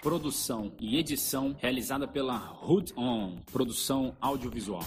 [0.00, 4.84] Produção e edição realizada pela Hood On, produção audiovisual.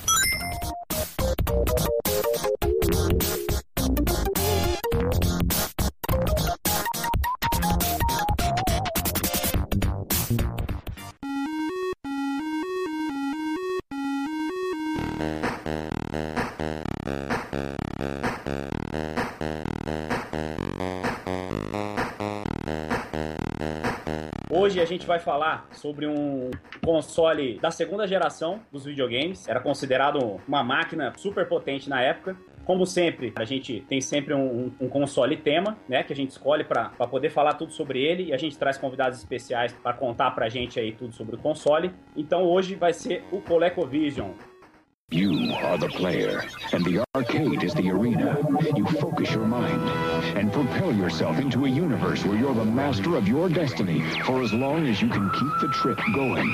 [24.84, 26.52] A gente vai falar sobre um
[26.84, 29.48] console da segunda geração dos videogames.
[29.48, 32.36] Era considerado uma máquina super potente na época.
[32.66, 36.04] Como sempre, a gente tem sempre um, um, console tema, né?
[36.04, 39.18] Que a gente escolhe para poder falar tudo sobre ele e a gente traz convidados
[39.18, 41.92] especiais para contar pra gente aí tudo sobre o console.
[42.16, 44.32] Então hoje vai ser o ColecoVision.
[45.14, 48.36] You are the player, and the arcade is the arena.
[48.76, 49.88] You focus your mind
[50.36, 54.52] and propel yourself into a universe where you're the master of your destiny for as
[54.52, 56.50] long as you can keep the trip going.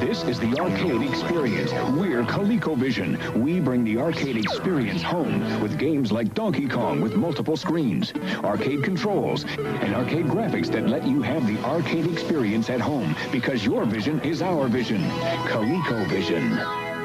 [0.00, 1.70] This is the arcade experience.
[1.72, 3.34] We're ColecoVision.
[3.34, 8.84] We bring the arcade experience home with games like Donkey Kong with multiple screens, arcade
[8.84, 13.84] controls, and arcade graphics that let you have the arcade experience at home because your
[13.84, 15.02] vision is our vision.
[15.50, 16.95] ColecoVision.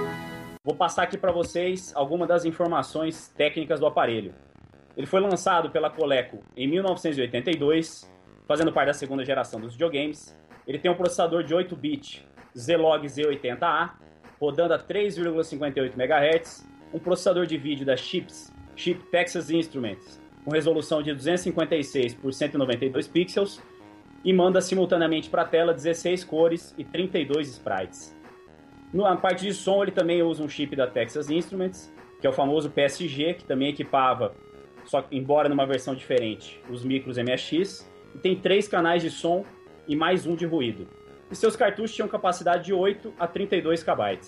[0.64, 4.36] Vou passar aqui para vocês algumas das informações técnicas do aparelho.
[4.96, 8.08] Ele foi lançado pela Coleco em 1982,
[8.48, 10.38] fazendo parte da segunda geração dos videogames.
[10.68, 13.94] Ele tem um processador de 8-bit Zlog Z80A,
[14.40, 21.02] rodando a 3,58 MHz, um processador de vídeo da Chips, Chip Texas Instruments, com resolução
[21.02, 23.60] de 256 por 192 pixels
[24.24, 28.21] e manda simultaneamente para a tela 16 cores e 32 sprites.
[28.94, 32.34] Na parte de som, ele também usa um chip da Texas Instruments, que é o
[32.34, 34.34] famoso PSG, que também equipava,
[34.86, 39.46] só embora numa versão diferente, os micros MSX, e tem três canais de som
[39.88, 40.88] e mais um de ruído.
[41.32, 44.20] E seus cartuchos tinham capacidade de 8 a 32 KB.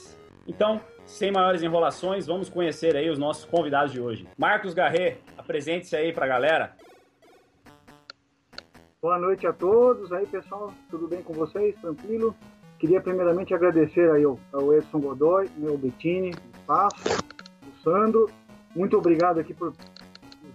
[0.48, 4.26] Então, sem maiores enrolações, vamos conhecer aí os nossos convidados de hoje.
[4.38, 6.76] Marcos Garret, apresente-se aí pra galera.
[9.02, 10.74] Boa noite a todos aí, pessoal.
[10.90, 11.76] Tudo bem com vocês?
[11.82, 12.34] Tranquilo?
[12.84, 17.18] Queria primeiramente agradecer aí ao, ao Edson Godoy, meu Bettini, o Espaço,
[17.66, 18.30] o Sandro.
[18.76, 19.74] Muito obrigado aqui por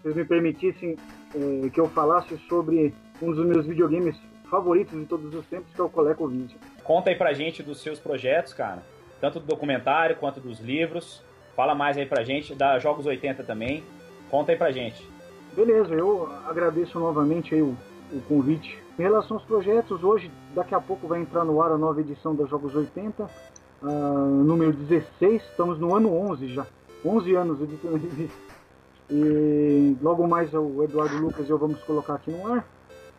[0.03, 0.95] vocês me permitissem
[1.35, 4.15] eh, que eu falasse sobre um dos meus videogames
[4.51, 6.61] favoritos de todos os tempos, que é o ColecoVision.
[6.85, 8.83] Conta aí pra gente dos seus projetos, cara.
[9.23, 11.25] Tanto do documentário quanto dos livros.
[11.57, 13.83] Fala mais aí pra gente, da Jogos 80 também.
[14.31, 15.03] Conta aí pra gente.
[15.57, 17.75] Beleza, eu agradeço novamente aí o,
[18.13, 21.79] o convite em relação aos projetos, hoje, daqui a pouco vai entrar no ar a
[21.79, 23.29] nova edição da Jogos 80, uh,
[23.83, 23.89] ah,
[24.45, 26.67] número 16, estamos no ano 11 já,
[27.05, 28.49] 11 anos editando a revista.
[29.11, 32.67] E logo mais o Eduardo Lucas e eu vamos colocar aqui no ar.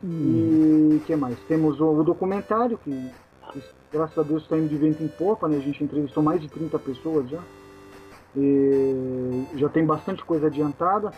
[0.03, 0.97] Hum.
[0.97, 1.39] E que mais?
[1.47, 3.09] Temos o, o documentário, que,
[3.51, 5.57] que, graças a Deus está indo de vento em popa, né?
[5.57, 7.39] A gente entrevistou mais de 30 pessoas já.
[8.35, 11.11] E já tem bastante coisa adiantada.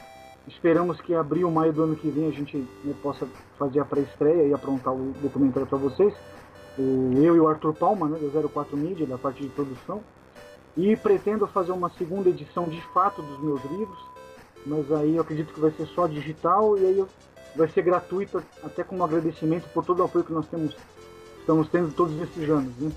[0.47, 4.47] Esperamos que abril, maio do ano que vem a gente né, possa fazer a pré-estreia
[4.47, 6.13] e aprontar o documentário para vocês.
[6.77, 10.01] O, eu e o Arthur Palma, né, do 04 Media, da parte de produção.
[10.75, 13.99] E pretendo fazer uma segunda edição de fato dos meus livros,
[14.65, 17.05] mas aí eu acredito que vai ser só digital e aí
[17.55, 20.75] vai ser gratuita, até como agradecimento por todo o apoio que nós temos,
[21.39, 22.73] estamos tendo todos esses anos.
[22.77, 22.91] Né?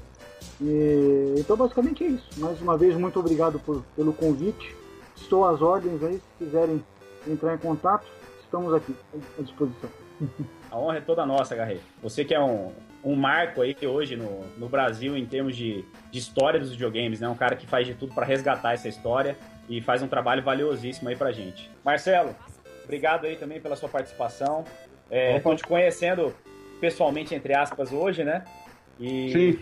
[0.60, 2.28] E, então basicamente é isso.
[2.38, 4.76] Mais uma vez, muito obrigado por, pelo convite.
[5.16, 6.84] Estou às ordens aí, se quiserem
[7.26, 8.06] entrar em contato,
[8.42, 8.94] estamos aqui
[9.38, 9.90] à disposição.
[10.70, 11.78] A honra é toda nossa, Garrê.
[12.02, 12.72] Você que é um,
[13.04, 17.28] um marco aí hoje no, no Brasil em termos de, de história dos videogames, né?
[17.28, 19.36] Um cara que faz de tudo para resgatar essa história
[19.68, 21.70] e faz um trabalho valiosíssimo aí pra gente.
[21.84, 22.34] Marcelo,
[22.82, 24.64] obrigado aí também pela sua participação.
[25.10, 26.34] É, Estou te conhecendo
[26.80, 28.44] pessoalmente, entre aspas, hoje, né?
[28.98, 29.58] E Sim.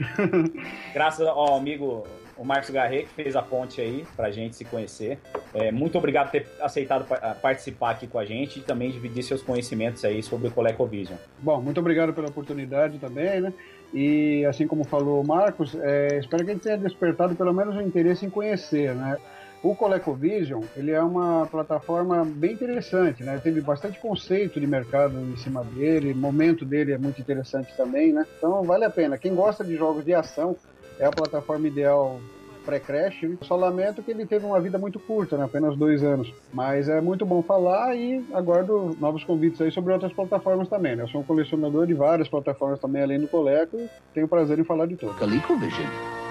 [0.95, 2.07] graças ao amigo
[2.37, 5.19] o Marcos Garret, que fez a ponte aí pra gente se conhecer.
[5.55, 7.07] É, muito obrigado por ter aceitado
[7.41, 11.17] participar aqui com a gente e também dividir seus conhecimentos aí sobre o ColecoVision.
[11.39, 13.53] Bom, muito obrigado pela oportunidade também, né?
[13.93, 17.77] E assim como falou o Marcos, é, espero que a gente tenha despertado pelo menos
[17.77, 19.19] o interesse em conhecer, né?
[19.63, 23.39] O ColecoVision, ele é uma plataforma bem interessante, né?
[23.41, 28.13] Teve bastante conceito de mercado em cima dele, o momento dele é muito interessante também,
[28.13, 28.27] né?
[28.39, 29.17] Então vale a pena.
[29.17, 30.57] Quem gosta de jogos de ação,
[30.99, 32.21] é a plataforma ideal
[32.65, 33.39] pré-crash.
[33.43, 35.45] Só lamento que ele teve uma vida muito curta, né?
[35.45, 36.33] apenas dois anos.
[36.53, 40.97] Mas é muito bom falar e aguardo novos convites aí sobre outras plataformas também.
[40.97, 41.03] Né?
[41.03, 44.65] Eu sou um colecionador de várias plataformas também, além do Coleco, e tenho prazer em
[44.65, 45.17] falar de todas.
[45.19, 45.87] ColecoVision.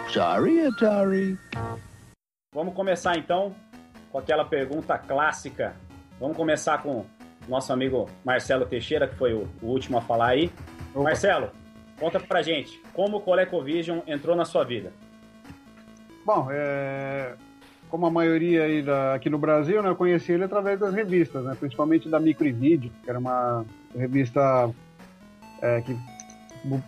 [0.09, 1.37] Sorry, Atari.
[2.53, 3.53] Vamos começar então
[4.11, 5.75] com aquela pergunta clássica.
[6.19, 7.05] Vamos começar com
[7.47, 10.51] nosso amigo Marcelo Teixeira, que foi o, o último a falar aí.
[10.93, 11.03] Opa.
[11.03, 11.49] Marcelo,
[11.99, 14.91] conta pra gente, como o ColecoVision entrou na sua vida?
[16.25, 17.33] Bom, é,
[17.89, 21.43] como a maioria aí da, aqui no Brasil, né, eu conheci ele através das revistas,
[21.43, 23.65] né, principalmente da Micro e Vídeo, que era uma
[23.95, 24.69] revista
[25.61, 25.95] é, que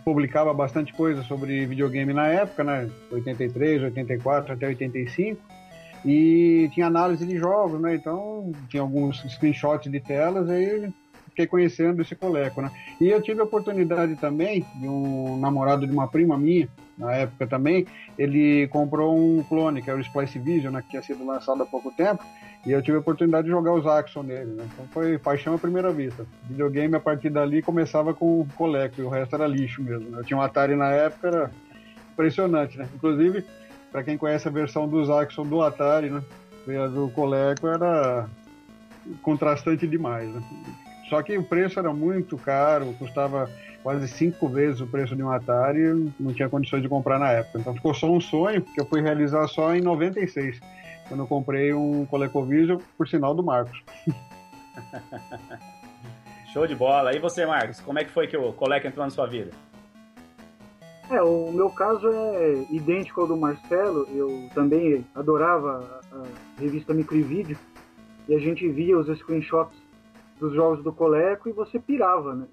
[0.04, 5.40] publicava bastante coisa sobre videogame na época, né, 83, 84 até 85,
[6.04, 10.92] e tinha análise de jogos, né, então tinha alguns screenshots de telas, aí
[11.34, 12.70] fiquei conhecendo esse coleco, né.
[13.00, 17.44] E eu tive a oportunidade também de um namorado de uma prima minha, na época
[17.46, 17.86] também,
[18.16, 21.66] ele comprou um clone, que era o Splice Vision, né, que tinha sido lançado há
[21.66, 22.22] pouco tempo,
[22.64, 24.64] e eu tive a oportunidade de jogar os Axon nele, né?
[24.72, 26.24] Então foi paixão à primeira vista.
[26.48, 30.08] Videogame, a partir dali, começava com o Coleco, e o resto era lixo mesmo.
[30.08, 30.20] Né?
[30.20, 31.50] Eu tinha um Atari na época, era
[32.12, 32.88] impressionante, né?
[32.94, 33.44] Inclusive,
[33.92, 36.22] para quem conhece a versão dos Axon do Atari, né?
[36.94, 38.26] Do Coleco era
[39.20, 40.42] contrastante demais, né?
[41.08, 43.50] Só que o preço era muito caro, custava
[43.82, 47.58] quase cinco vezes o preço de um Atari, não tinha condições de comprar na época.
[47.58, 50.58] Então ficou só um sonho que eu fui realizar só em 96,
[51.06, 53.82] quando eu comprei um ColecoVision, por sinal do Marcos.
[56.52, 57.14] Show de bola.
[57.14, 59.50] E você, Marcos, como é que foi que o Coleco entrou na sua vida?
[61.10, 64.08] É, o meu caso é idêntico ao do Marcelo.
[64.14, 67.58] Eu também adorava a revista Microvídeo
[68.26, 69.83] e a gente via os screenshots
[70.44, 72.46] dos jogos do Coleco e você pirava, né?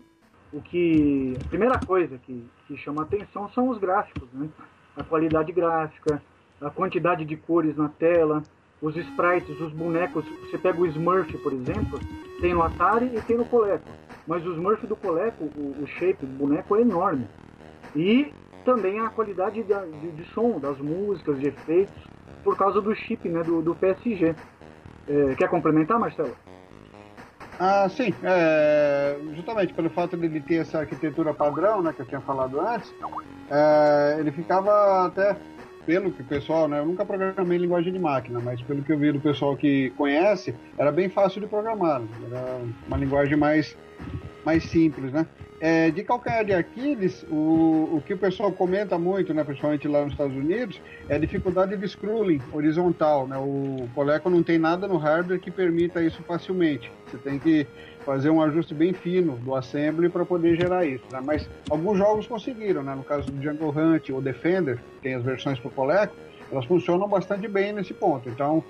[0.54, 4.50] o que a primeira coisa que, que chama atenção são os gráficos, né?
[4.96, 6.22] A qualidade gráfica,
[6.60, 8.44] a quantidade de cores na tela,
[8.82, 10.26] os sprites, os bonecos.
[10.42, 12.00] Você pega o Smurf, por exemplo,
[12.42, 13.88] tem no Atari e tem no Coleco.
[14.28, 17.28] Mas o Smurf do Coleco, o, o shape do boneco é enorme.
[17.96, 18.34] E
[18.66, 22.04] também a qualidade de, de, de, som, das músicas, de efeitos,
[22.44, 24.36] por causa do chip né, do, do PSG.
[25.08, 26.36] É, quer complementar, Marcelo?
[27.64, 28.12] Ah, sim.
[28.24, 32.60] É, justamente pelo fato de ele ter essa arquitetura padrão, né, que eu tinha falado
[32.60, 32.92] antes,
[33.52, 35.38] é, ele ficava até,
[35.86, 38.92] pelo que o pessoal, né, eu nunca programei em linguagem de máquina, mas pelo que
[38.92, 42.02] eu vi do pessoal que conhece, era bem fácil de programar.
[42.32, 43.78] Era uma linguagem mais,
[44.44, 45.28] mais simples, né?
[45.64, 50.02] É, de calcanhar de Aquiles, o, o que o pessoal comenta muito, né, principalmente lá
[50.02, 53.28] nos Estados Unidos, é a dificuldade de scrolling horizontal.
[53.28, 53.38] Né?
[53.38, 56.92] O Coleco não tem nada no hardware que permita isso facilmente.
[57.06, 57.68] Você tem que
[58.04, 61.04] fazer um ajuste bem fino do assembly para poder gerar isso.
[61.12, 61.22] Né?
[61.24, 62.96] Mas alguns jogos conseguiram, né?
[62.96, 66.16] no caso do Jungle Hunt ou Defender, tem as versões para o Coleco,
[66.52, 68.28] elas funcionam bastante bem nesse ponto.
[68.28, 68.64] Então,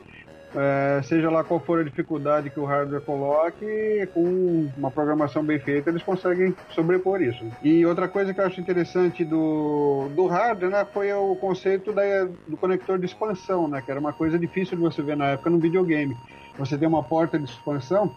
[0.56, 5.60] é, seja lá qual for a dificuldade que o hardware coloque, com uma programação bem
[5.60, 7.46] feita, eles conseguem sobrepor isso.
[7.64, 12.04] E outra coisa que eu acho interessante do, do hardware né, foi o conceito da,
[12.48, 15.50] do conector de expansão, né, que era uma coisa difícil de você ver na época
[15.50, 16.18] no videogame.
[16.58, 18.14] Você tem uma porta de expansão,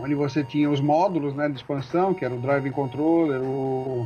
[0.00, 4.04] onde você tinha os módulos né, de expansão, que era o driving controller, o,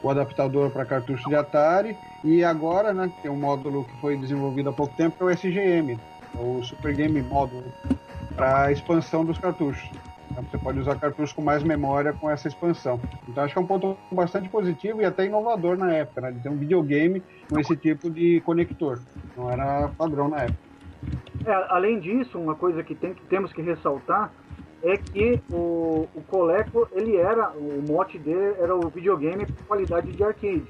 [0.00, 4.70] o adaptador para cartucho de Atari, e agora né, tem um módulo que foi desenvolvido
[4.70, 5.98] há pouco tempo, que é o SGM,
[6.34, 7.64] o Super Game Module,
[8.34, 9.90] para expansão dos cartuchos.
[10.30, 13.00] Então, você pode usar cartuchos com mais memória com essa expansão.
[13.28, 16.30] Então acho que é um ponto bastante positivo e até inovador na época, né?
[16.30, 19.00] De ter um videogame com esse tipo de conector.
[19.36, 20.70] Não era padrão na época.
[21.44, 24.32] É, além disso, uma coisa que, tem, que temos que ressaltar
[24.82, 30.12] é que o, o Coleco, ele era, o mote dele era o videogame com qualidade
[30.12, 30.66] de arcade.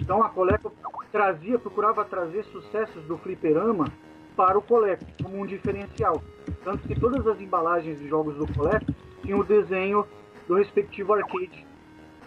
[0.00, 0.72] Então a Coleco
[1.10, 3.86] trazia, procurava trazer sucessos do fliperama
[4.36, 6.22] para o Coleco, como um diferencial.
[6.62, 8.86] Tanto que todas as embalagens de jogos do Coleco
[9.22, 10.06] tinham o desenho
[10.46, 11.66] do respectivo arcade,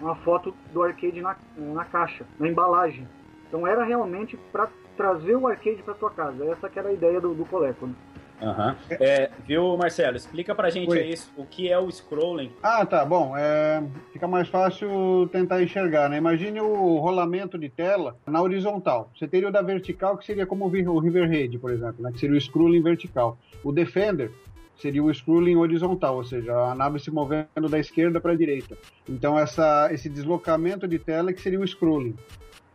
[0.01, 3.07] uma foto do arcade na, na caixa, na embalagem.
[3.47, 6.45] Então era realmente para trazer o arcade para tua casa.
[6.45, 7.87] Essa que era a ideia do, do Coleco.
[7.87, 7.93] Né?
[8.41, 8.75] Uhum.
[8.99, 10.15] É, viu, Marcelo?
[10.15, 10.99] Explica pra gente Oi.
[10.99, 12.51] aí o que é o scrolling.
[12.61, 13.03] Ah, tá.
[13.03, 16.17] Bom, é, fica mais fácil tentar enxergar, né?
[16.17, 19.11] Imagine o rolamento de tela na horizontal.
[19.17, 22.11] Você teria o da vertical, que seria como o o Riverhead, por exemplo, né?
[22.11, 23.37] que seria o scrolling vertical.
[23.63, 24.31] O Defender
[24.75, 28.77] seria o scrolling horizontal, ou seja, a nave se movendo da esquerda para a direita.
[29.09, 32.15] Então, essa, esse deslocamento de tela que seria o scrolling.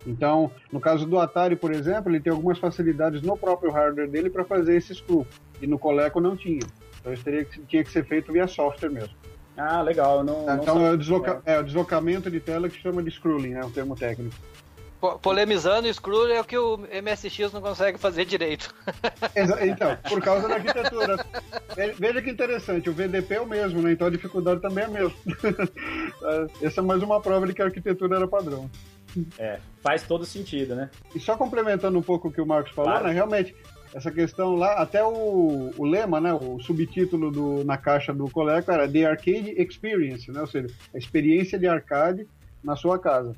[0.07, 4.31] Então, no caso do Atari, por exemplo, ele tem algumas facilidades no próprio hardware dele
[4.31, 5.27] para fazer esse scroll,
[5.63, 6.61] e no Coleco não tinha.
[7.01, 9.15] Então, isso teria que, tinha que ser feito via software mesmo.
[9.57, 10.23] Ah, legal.
[10.25, 10.89] Não, não Então sabia.
[10.89, 13.61] é o, desloca- é o deslocamento de tela que chama de scrolling, né?
[13.65, 14.35] O termo técnico.
[15.01, 18.73] Po- Polemizando, o Screw é o que o MSX não consegue fazer direito.
[19.35, 21.17] Exa- Então, por causa da arquitetura.
[21.75, 23.93] Ve- Veja que interessante, o VDP é o mesmo, né?
[23.93, 25.15] Então a dificuldade também é a mesma.
[26.63, 28.71] Essa é mais uma prova de que a arquitetura era padrão.
[29.39, 30.89] É, faz todo sentido, né?
[31.15, 33.09] E só complementando um pouco o que o Marcos falou, Claro.
[33.09, 33.13] né?
[33.13, 33.55] Realmente,
[33.95, 36.33] essa questão lá, até o, o lema, né?
[36.33, 40.41] O subtítulo do, na caixa do Coleco era The Arcade Experience, né?
[40.41, 42.27] Ou seja, a experiência de arcade
[42.65, 43.35] na sua casa.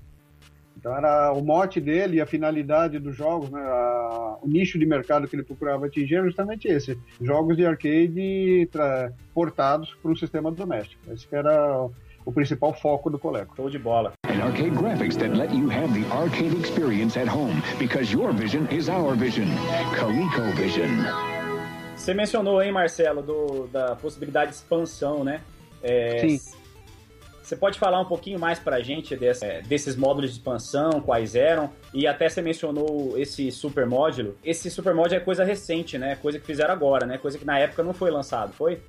[0.76, 3.61] Então era o mote dele e a finalidade dos jogos, né?
[3.61, 8.68] A- o nicho de mercado que ele procurava atingir era justamente esse: jogos de arcade
[9.32, 11.00] portados para um sistema doméstico.
[11.11, 11.88] Esse era
[12.25, 13.54] o, principal foco do Coleco.
[13.57, 14.12] Show de bola.
[14.26, 18.66] And arcade graphics that let you have the arcade experience at home because your vision
[18.71, 19.47] is our vision.
[19.99, 20.88] ColecoVision.
[21.97, 25.40] Você mencionou aí, Marcelo, do, da possibilidade de expansão, né?
[25.83, 26.38] É, Sim.
[27.43, 31.35] Você pode falar um pouquinho mais pra gente desse- é, desses módulos de expansão, quais
[31.35, 31.71] eram?
[31.93, 34.35] E até você mencionou esse super módulo.
[34.43, 36.16] Esse super módulo é coisa recente, né?
[36.16, 37.19] Coisa que fizeram agora, né?
[37.19, 38.81] Coisa que na época não foi lançado, foi?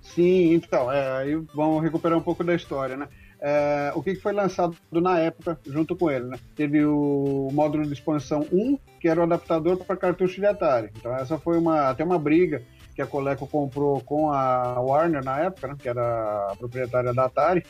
[0.00, 3.08] Sim, então, é, aí vamos recuperar um pouco da história, né?
[3.42, 6.38] É, o que foi lançado na época junto com ele, né?
[6.54, 10.90] Teve o módulo de expansão 1, que era o adaptador para cartucho de Atari.
[10.96, 12.62] Então essa foi uma até uma briga
[12.94, 15.76] que a Coleco comprou com a Warner na época, né?
[15.78, 17.64] que era a proprietária da Atari,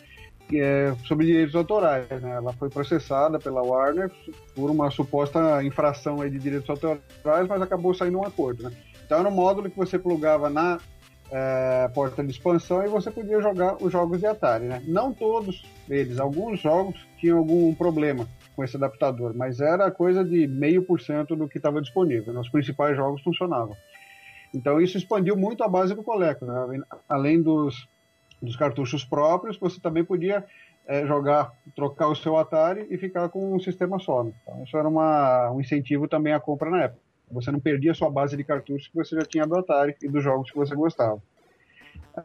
[0.53, 2.09] é sobre direitos autorais.
[2.21, 2.31] Né?
[2.31, 4.11] Ela foi processada pela Warner
[4.57, 8.65] por uma suposta infração de direitos autorais, mas acabou saindo um acordo.
[8.65, 8.73] Né?
[9.07, 10.81] Então era um módulo que você plugava na
[11.31, 14.83] é, porta de expansão e você podia jogar os jogos de Atari, né?
[14.87, 20.47] Não todos eles, alguns jogos tinham algum problema com esse adaptador, mas era coisa de
[20.47, 22.33] meio por cento do que estava disponível.
[22.33, 22.41] Né?
[22.41, 23.77] Os principais jogos funcionavam.
[24.53, 26.83] Então isso expandiu muito a base do Coleco, né?
[27.09, 27.89] Além dos,
[28.43, 30.45] dos cartuchos próprios, você também podia
[30.87, 34.25] é, jogar, trocar o seu Atari e ficar com um sistema só.
[34.25, 34.33] né?
[34.43, 37.10] Então isso era uma, um incentivo também à compra na época.
[37.31, 40.09] Você não perdia a sua base de cartuchos que você já tinha do Atari e
[40.09, 41.23] dos jogos que você gostava.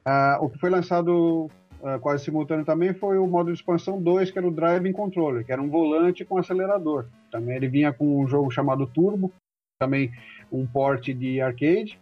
[0.03, 1.49] Ah, o que foi lançado
[1.83, 5.45] ah, quase simultâneo também foi o modo de expansão 2, que era o Driving Controller,
[5.45, 7.05] que era um volante com acelerador.
[7.31, 9.31] Também ele vinha com um jogo chamado Turbo,
[9.79, 10.11] também
[10.51, 11.99] um port de arcade,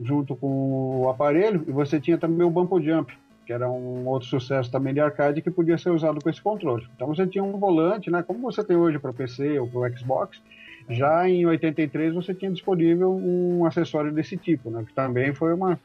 [0.00, 4.28] junto com o aparelho, e você tinha também o Bumpo Jump, que era um outro
[4.28, 6.86] sucesso também de arcade que podia ser usado com esse controle.
[6.94, 9.98] Então você tinha um volante, né, como você tem hoje para PC ou para o
[9.98, 10.40] Xbox,
[10.88, 15.78] já em 83 você tinha disponível um acessório desse tipo, né, que também foi uma,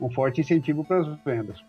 [0.00, 1.62] um forte incentivo para as vendas.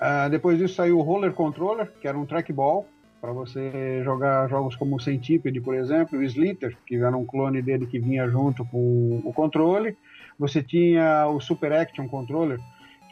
[0.00, 2.86] Ah, depois disso saiu o Roller Controller, que era um trackball,
[3.20, 7.62] para você jogar jogos como o Centipede, por exemplo, o Slither, que era um clone
[7.62, 9.96] dele que vinha junto com o controle.
[10.36, 12.58] Você tinha o Super Action Controller,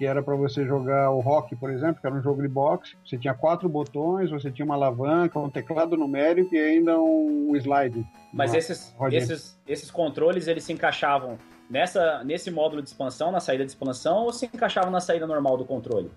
[0.00, 2.96] que era para você jogar o Rock, por exemplo, que era um jogo de boxe.
[3.04, 8.02] Você tinha quatro botões, você tinha uma alavanca, um teclado numérico e ainda um slide.
[8.32, 9.20] Mas esses, rodinha.
[9.20, 11.36] esses, esses controles, eles se encaixavam
[11.68, 15.58] nessa, nesse módulo de expansão, na saída de expansão, ou se encaixavam na saída normal
[15.58, 16.10] do controle?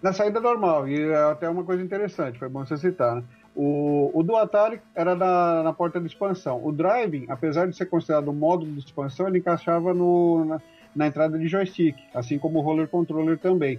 [0.00, 3.24] Na saída normal, e é até uma coisa interessante, foi bom você citar, né?
[3.54, 6.62] O, o do Atari era na, na porta de expansão.
[6.62, 10.60] O Driving, apesar de ser considerado um módulo de expansão, ele encaixava no, na,
[10.96, 13.78] na entrada de joystick, assim como o Roller Controller também.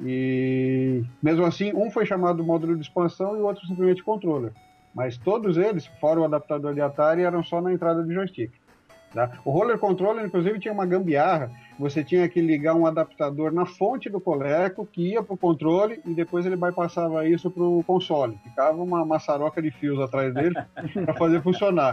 [0.00, 4.52] E mesmo assim, um foi chamado módulo de expansão e o outro simplesmente controller.
[4.94, 8.52] Mas todos eles, fora o adaptador de Atari, eram só na entrada de joystick.
[9.12, 9.30] Tá?
[9.44, 11.50] O Roller Controller, inclusive, tinha uma gambiarra.
[11.78, 16.00] Você tinha que ligar um adaptador na fonte do Coleco, que ia para o controle,
[16.04, 18.38] e depois ele bypassava isso para o console.
[18.44, 20.54] Ficava uma maçaroca de fios atrás dele
[21.04, 21.92] para fazer funcionar.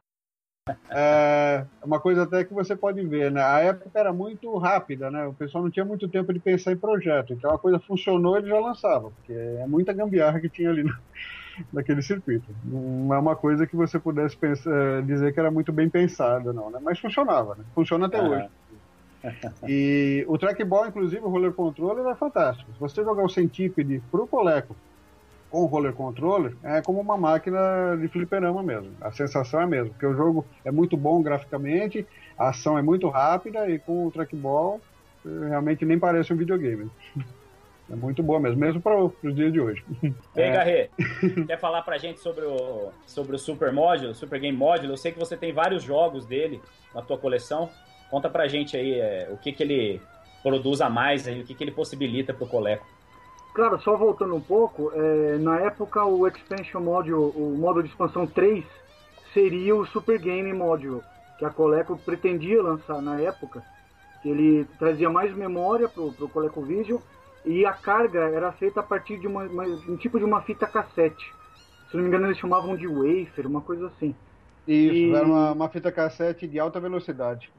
[0.90, 3.40] É uma coisa até que você pode ver, né?
[3.40, 5.28] A época era muito rápida, né?
[5.28, 7.34] O pessoal não tinha muito tempo de pensar em projeto.
[7.34, 10.92] Então a coisa funcionou, ele já lançava, porque é muita gambiarra que tinha ali no,
[11.72, 12.48] naquele circuito.
[12.64, 16.52] Não é uma coisa que você pudesse pensar, eh, dizer que era muito bem pensada,
[16.52, 16.80] não, né?
[16.82, 17.64] Mas funcionava, né?
[17.76, 18.30] Funciona até Aham.
[18.30, 18.50] hoje.
[19.68, 22.72] E o trackball, inclusive, o roller controller é fantástico.
[22.72, 24.76] Se você jogar o Centipede pro Coleco
[25.56, 28.92] com o roller controller, é como uma máquina de fliperama mesmo.
[29.00, 32.06] A sensação é a mesma, porque o jogo é muito bom graficamente,
[32.38, 34.82] a ação é muito rápida e com o trackball
[35.24, 36.92] realmente nem parece um videogame.
[37.88, 39.86] É muito boa mesmo, mesmo para os dias de hoje.
[40.34, 40.52] Bem, é.
[40.52, 40.90] Garrê,
[41.46, 44.90] quer falar pra gente sobre o, sobre o Super Module, Super Game Module?
[44.90, 46.60] Eu sei que você tem vários jogos dele
[46.96, 47.70] na tua coleção.
[48.10, 50.02] Conta pra gente aí é, o que, que ele
[50.42, 52.88] produz a mais, aí, o que, que ele possibilita pro Coleco.
[53.56, 58.28] Claro, só voltando um pouco, é, na época o Expansion Module, o módulo de expansão
[58.28, 58.66] 3,
[59.34, 61.02] seria o Super Game Module,
[61.40, 63.64] que a Coleco pretendia lançar na época.
[64.26, 67.00] Ele trazia mais memória pro, pro ColecoVision
[67.46, 70.68] e a carga era feita a partir de uma, uma, um tipo de uma fita
[70.68, 71.34] cassete.
[71.90, 74.14] Se não me engano, eles chamavam de wafer, uma coisa assim.
[74.68, 75.14] Isso, e...
[75.14, 77.50] era uma, uma, fita cassete de alta velocidade.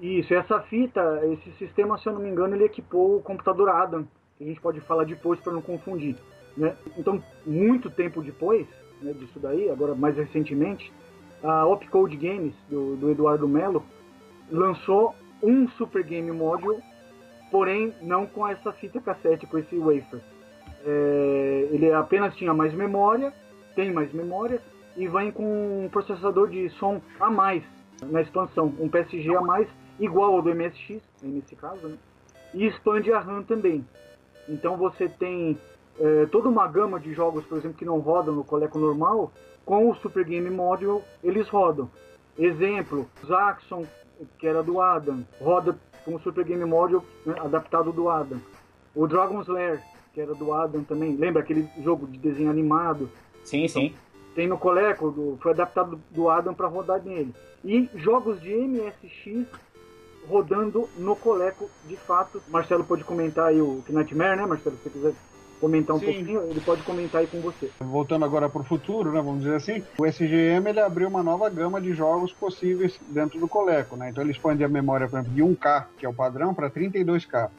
[0.00, 4.06] Isso, essa fita, esse sistema, se eu não me engano, ele equipou o computador Adam,
[4.38, 6.16] que a gente pode falar depois para não confundir.
[6.56, 6.74] Né?
[6.96, 8.66] Então, muito tempo depois
[9.02, 10.92] né, disso daí, agora mais recentemente,
[11.42, 13.84] a Opcode Games, do, do Eduardo Melo,
[14.50, 16.82] lançou um Super Game Module
[17.50, 20.20] porém não com essa fita cassete, com esse wafer.
[20.84, 23.32] É, ele apenas tinha mais memória,
[23.74, 24.60] tem mais memória,
[24.96, 27.62] e vem com um processador de som a mais
[28.02, 29.68] na expansão, um PSG a mais,
[29.98, 31.96] igual ao do MSX, nesse caso, né?
[32.54, 33.84] e expande a RAM também.
[34.48, 35.58] Então você tem
[35.98, 39.32] é, toda uma gama de jogos, por exemplo, que não rodam no Coleco normal,
[39.64, 41.90] com o Super Game Module eles rodam.
[42.38, 43.84] Exemplo, Zaxxon,
[44.38, 48.38] que era do Adam, roda com o Super Game Module né, adaptado do Adam.
[48.94, 49.82] O Dragon's Lair,
[50.14, 53.10] que era do Adam também, lembra aquele jogo de desenho animado?
[53.44, 53.94] Sim, então, sim.
[54.34, 57.34] Tem no Coleco, do, foi adaptado do Adam para rodar nele.
[57.64, 59.46] E jogos de MSX
[60.28, 62.42] rodando no Coleco de fato.
[62.48, 64.76] Marcelo pode comentar aí o Nightmare, né, Marcelo?
[64.76, 65.14] Se você quiser
[65.60, 66.06] comentar um Sim.
[66.06, 67.70] pouquinho, ele pode comentar aí com você.
[67.80, 71.48] Voltando agora para o futuro, né, vamos dizer assim, o SGM ele abriu uma nova
[71.48, 74.10] gama de jogos possíveis dentro do Coleco, né?
[74.10, 77.50] Então ele expande a memória, por exemplo, de 1K, que é o padrão, para 32K.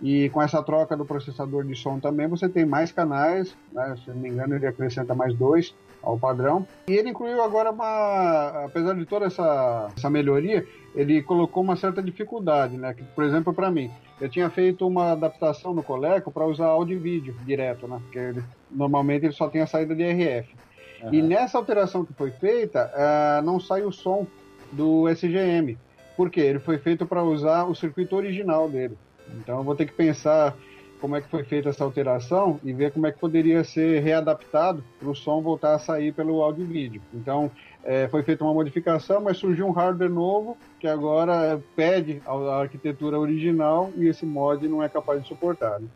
[0.00, 3.96] E com essa troca do processador de som também, você tem mais canais, né?
[4.04, 6.66] se não me engano, ele acrescenta mais dois ao padrão.
[6.88, 12.02] E ele incluiu agora uma, apesar de toda essa, essa melhoria, ele colocou uma certa
[12.02, 12.94] dificuldade, né?
[12.94, 16.96] Que, por exemplo, para mim, eu tinha feito uma adaptação no Coleco para usar áudio
[16.96, 18.00] e vídeo direto, né?
[18.02, 20.54] Porque ele, normalmente ele só tem a saída de RF.
[21.02, 21.14] Uhum.
[21.14, 24.26] E nessa alteração que foi feita, uh, não sai o som
[24.72, 25.78] do SGM.
[26.16, 26.40] Por quê?
[26.40, 28.98] Ele foi feito para usar o circuito original dele.
[29.36, 30.56] Então eu vou ter que pensar
[31.00, 34.82] como é que foi feita essa alteração e ver como é que poderia ser readaptado
[34.98, 37.02] para o som voltar a sair pelo áudio e vídeo.
[37.14, 37.50] Então
[37.82, 43.18] é, foi feita uma modificação, mas surgiu um hardware novo que agora pede a arquitetura
[43.18, 45.80] original e esse mod não é capaz de suportar.
[45.80, 45.88] Né?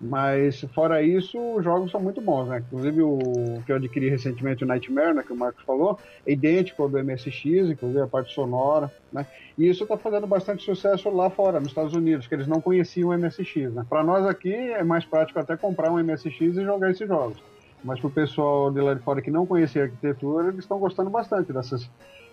[0.00, 2.58] Mas fora isso, os jogos são muito bons, né?
[2.66, 6.82] Inclusive o que eu adquiri recentemente, o Nightmare, né, que o Marcos falou, é idêntico
[6.82, 9.26] ao do MSX, inclusive a parte sonora, né?
[9.56, 13.10] E isso está fazendo bastante sucesso lá fora, nos Estados Unidos, que eles não conheciam
[13.10, 13.86] o MSX, né?
[13.88, 17.38] Para nós aqui é mais prático até comprar um MSX e jogar esses jogos.
[17.82, 20.78] Mas para o pessoal de lá de fora que não conhecia a arquitetura, eles estão
[20.78, 21.88] gostando bastante dessas,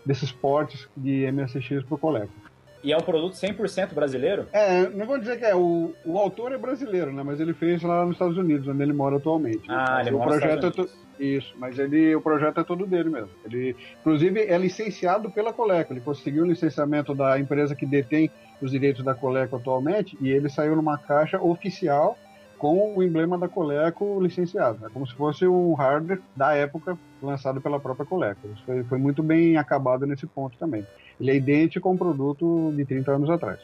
[0.06, 2.51] desses portes de MSX para o Coleco.
[2.84, 4.48] E é um produto 100% brasileiro?
[4.52, 5.56] É, não vou dizer que é.
[5.56, 7.24] O, o autor é brasileiro, né?
[7.24, 9.64] Mas ele fez lá nos Estados Unidos, onde ele mora atualmente.
[9.70, 10.90] Ah, ele o mora projeto é to...
[11.20, 13.30] Isso, mas ele, o projeto é todo dele mesmo.
[13.46, 15.94] Ele, inclusive, é licenciado pela Coleco.
[15.94, 20.50] Ele conseguiu o licenciamento da empresa que detém os direitos da Coleco atualmente e ele
[20.50, 22.18] saiu numa caixa oficial
[22.62, 24.86] com o emblema da Coleco licenciado.
[24.86, 28.48] É como se fosse um hardware da época lançado pela própria Coleco.
[28.54, 30.86] Isso foi, foi muito bem acabado nesse ponto também.
[31.20, 33.60] Ele é idêntico a um produto de 30 anos atrás.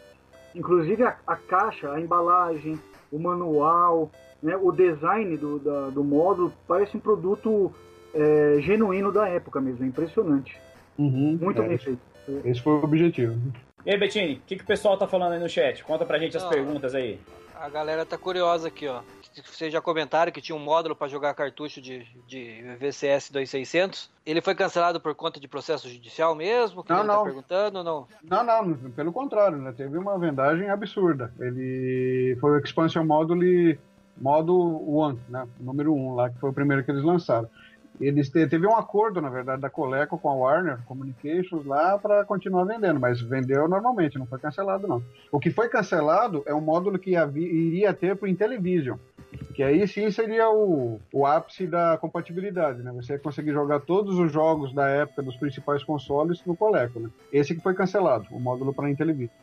[0.56, 2.80] Inclusive a, a caixa, a embalagem,
[3.12, 4.10] o manual,
[4.42, 7.72] né, o design do, da, do módulo parece um produto
[8.16, 10.60] é, genuíno da época mesmo, é impressionante.
[10.98, 12.02] Uhum, Muito é, bem feito.
[12.44, 13.40] Esse foi o objetivo.
[13.86, 15.84] E aí, Bettini, o que, que o pessoal tá falando aí no chat?
[15.84, 17.20] Conta pra gente as perguntas aí.
[17.60, 19.02] A galera tá curiosa aqui, ó
[19.46, 24.10] vocês já comentaram que tinha um módulo para jogar cartucho de, de VCS 2600.
[24.26, 26.84] Ele foi cancelado por conta de processo judicial mesmo?
[26.84, 27.18] Que não, ele não.
[27.18, 28.08] Tá perguntando não?
[28.24, 29.74] Não, não, pelo contrário, né?
[29.76, 31.32] Teve uma vendagem absurda.
[31.40, 33.80] Ele foi o Expansion Module
[34.20, 35.48] modo 1, né?
[35.60, 37.48] Número 1 lá, que foi o primeiro que eles lançaram.
[38.00, 42.24] Eles te, teve um acordo, na verdade, da Coleco com a Warner Communications lá para
[42.26, 45.04] continuar vendendo, mas vendeu normalmente, não foi cancelado não.
[45.32, 48.98] O que foi cancelado é um módulo que havia, iria ter para o Intellivision,
[49.56, 52.92] que aí sim seria o, o ápice da compatibilidade, né?
[52.94, 57.10] Você ia conseguir jogar todos os jogos da época dos principais consoles no Coleco, né?
[57.34, 59.36] Esse que foi cancelado, o módulo para Intellivision.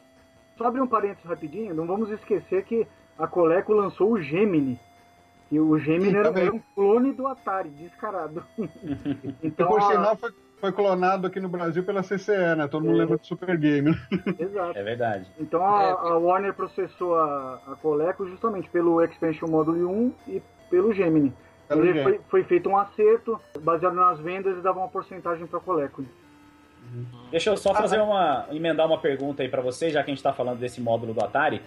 [0.56, 2.86] Só abrir um parênteses rapidinho, não vamos esquecer que
[3.18, 4.78] a Coleco lançou o Gemini,
[5.50, 8.42] e o Gemini era, era, um clone do Atari, descarado.
[9.42, 12.66] então, e por sinal foi, foi clonado aqui no Brasil pela CCE, né?
[12.66, 12.98] Todo mundo é.
[13.00, 13.90] lembra do Super Game.
[13.90, 13.96] Né?
[14.38, 14.78] Exato.
[14.78, 15.30] É verdade.
[15.38, 20.42] Então a, é, a Warner processou a, a Coleco justamente pelo Expansion Module 1 e
[20.70, 21.32] pelo Gemini.
[21.70, 25.62] Ele foi, foi, feito um acerto, baseado nas vendas, e dava uma porcentagem para a
[25.62, 26.04] Coleco.
[27.30, 28.46] Deixa eu só fazer uma.
[28.50, 31.24] emendar uma pergunta aí para vocês, já que a gente está falando desse módulo do
[31.24, 31.62] Atari.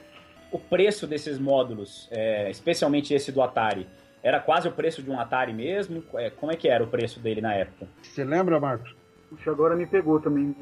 [0.52, 3.88] O preço desses módulos, é, especialmente esse do Atari,
[4.24, 6.04] era quase o preço de um Atari mesmo?
[6.16, 7.88] É, como é que era o preço dele na época?
[8.02, 8.96] Você lembra, Marcos?
[9.30, 10.56] Puxa, agora me pegou também.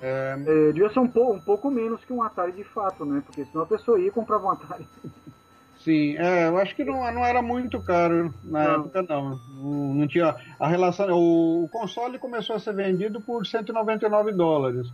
[0.00, 0.36] É...
[0.46, 3.22] É, devia ser um pouco, um pouco menos que um Atari de fato, né?
[3.24, 4.86] Porque senão a pessoa ia e comprava um Atari.
[5.78, 8.74] Sim, é, eu acho que não, não era muito caro na não.
[8.80, 9.40] época, não.
[9.56, 9.94] não.
[9.94, 10.06] não.
[10.06, 11.08] tinha a relação.
[11.10, 14.88] O, o console começou a ser vendido por 199 dólares.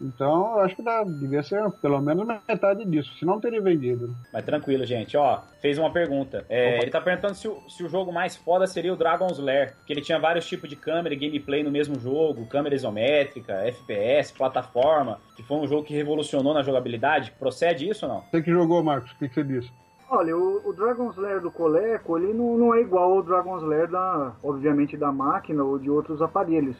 [0.00, 4.14] Então, eu acho que dá, devia ser pelo menos metade disso, se não teria vendido.
[4.32, 5.16] Mas tranquilo, gente.
[5.16, 6.44] Ó, fez uma pergunta.
[6.48, 9.74] É, ele tá perguntando se o, se o jogo mais foda seria o Dragon's Lair,
[9.86, 14.32] que ele tinha vários tipos de câmera e gameplay no mesmo jogo, câmera isométrica, FPS,
[14.32, 17.32] plataforma, que foi um jogo que revolucionou na jogabilidade.
[17.38, 18.20] Procede isso ou não?
[18.22, 19.70] Você que jogou, Marcos, o que, que você disse?
[20.08, 23.88] Olha, o, o, Dragon's Lair do Coleco, ele não, não é igual ao Dragon's Lair
[23.88, 26.76] da, obviamente, da máquina ou de outros aparelhos.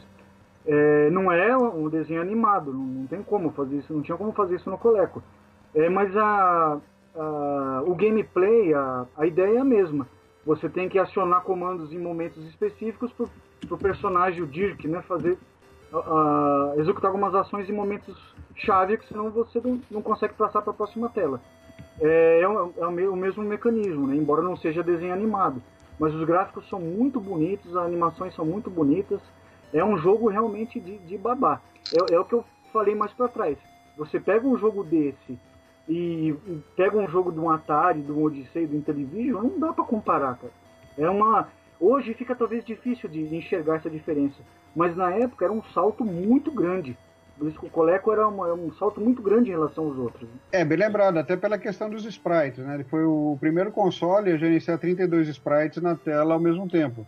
[0.67, 4.33] É, não é um desenho animado, não, não, tem como fazer isso, não tinha como
[4.33, 5.23] fazer isso no Coleco.
[5.75, 6.79] É, mas a,
[7.15, 10.09] a, o gameplay, a, a ideia é a mesma.
[10.45, 15.39] Você tem que acionar comandos em momentos específicos para o personagem, o Dirk, né, fazer
[16.77, 18.17] executar algumas ações em momentos
[18.55, 21.41] chave, que senão você não, não consegue passar para a próxima tela.
[22.01, 25.63] É, é, o, é o mesmo mecanismo, né, embora não seja desenho animado.
[25.99, 29.21] Mas os gráficos são muito bonitos, as animações são muito bonitas
[29.73, 31.61] é um jogo realmente de, de babá.
[31.93, 33.59] É, é o que eu falei mais para trás.
[33.97, 35.39] Você pega um jogo desse
[35.89, 36.35] e,
[36.77, 40.53] pega um jogo de um Atari, do Odyssey, do Intellivision, não dá para comparar, cara.
[40.99, 41.49] É uma
[41.79, 44.37] hoje fica talvez difícil de enxergar essa diferença,
[44.75, 46.97] mas na época era um salto muito grande.
[47.39, 50.27] Por isso que o Coleco era uma, um salto muito grande em relação aos outros.
[50.51, 52.75] É, bem lembrado, até pela questão dos sprites, né?
[52.75, 57.07] Ele foi o primeiro console a gerenciar 32 sprites na tela ao mesmo tempo.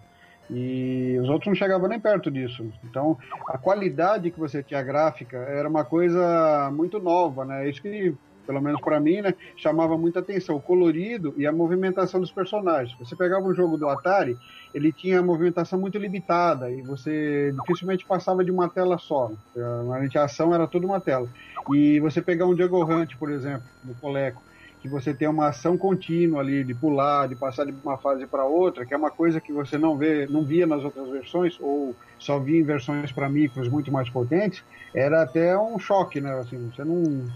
[0.51, 2.67] E os outros não chegavam nem perto disso.
[2.85, 7.69] Então, a qualidade que você tinha gráfica era uma coisa muito nova, né?
[7.69, 8.15] Isso que,
[8.47, 10.57] pelo menos para mim, né, chamava muita atenção.
[10.57, 12.99] O colorido e a movimentação dos personagens.
[12.99, 14.39] Você pegava um jogo do Atari,
[14.73, 19.31] ele tinha movimentação muito limitada e você dificilmente passava de uma tela só.
[19.55, 21.29] A ação era toda uma tela.
[21.75, 24.43] E você pegar um Jungle Hunt, por exemplo, no Coleco,
[24.89, 28.45] que você tem uma ação contínua ali de pular, de passar de uma fase para
[28.45, 31.95] outra, que é uma coisa que você não vê, não via nas outras versões ou
[32.19, 36.33] só via em versões para micros muito mais potentes, era até um choque, né?
[36.39, 37.27] Assim, você não,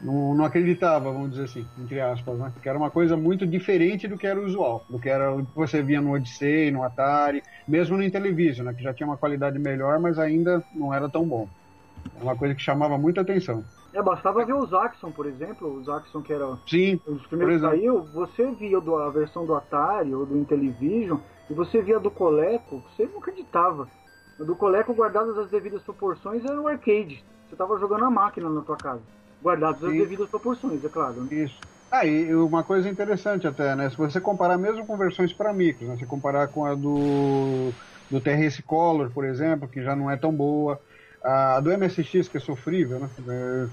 [0.00, 2.52] não, não acreditava, vamos dizer assim, entre aspas, né?
[2.62, 5.54] Que era uma coisa muito diferente do que era usual, do que era o que
[5.54, 8.74] você via no Odyssey, no Atari, mesmo no Intellivision, né?
[8.74, 11.48] Que já tinha uma qualidade melhor, mas ainda não era tão bom.
[12.18, 13.64] É uma coisa que chamava muita atenção.
[13.96, 17.62] É, bastava ver o Zaxxon, por exemplo, o Zaxxon que era Sim, os primeiros que
[17.62, 22.10] saiu, você via do, a versão do Atari ou do Intellivision, e você via do
[22.10, 23.88] Coleco, você não acreditava.
[24.38, 27.24] Do Coleco, guardadas as devidas proporções, era o arcade.
[27.48, 29.00] Você estava jogando a máquina na tua casa.
[29.42, 31.24] Guardadas as devidas proporções, é claro.
[31.24, 31.44] Né?
[31.44, 31.64] Isso.
[31.90, 33.88] Ah, e uma coisa interessante até, né?
[33.88, 35.96] Se você comparar mesmo com versões para micros, né?
[35.96, 37.72] Se comparar com a do,
[38.10, 40.78] do TRS Color, por exemplo, que já não é tão boa,
[41.26, 43.08] a do MSX, que é sofrível, né?
[43.28, 43.66] É,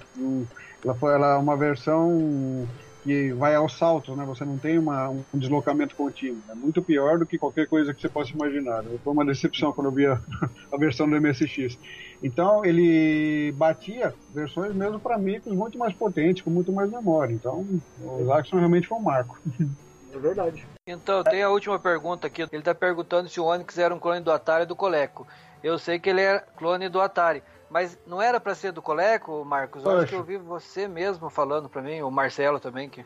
[0.83, 2.67] ela foi ela é uma versão
[3.03, 4.25] que vai aos saltos, né?
[4.25, 6.41] Você não tem uma, um deslocamento contínuo.
[6.49, 8.83] É muito pior do que qualquer coisa que você possa imaginar.
[9.03, 10.19] Foi uma decepção quando eu vi a,
[10.71, 11.77] a versão do MSX.
[12.23, 17.33] Então ele batia versões mesmo para micros muito mais potentes, com muito mais memória.
[17.33, 17.65] Então
[18.01, 19.37] o Zaxxon realmente foi um marco.
[20.13, 20.65] É verdade.
[20.85, 22.43] Então, tem a última pergunta aqui.
[22.43, 25.25] Ele está perguntando se o Onix era um clone do Atari e do Coleco.
[25.63, 27.41] Eu sei que ele é clone do Atari.
[27.69, 29.83] Mas não era para ser do Coleco, Marcos?
[29.83, 32.87] Eu acho que eu vi você mesmo falando para mim, o Marcelo também.
[32.87, 33.03] Que...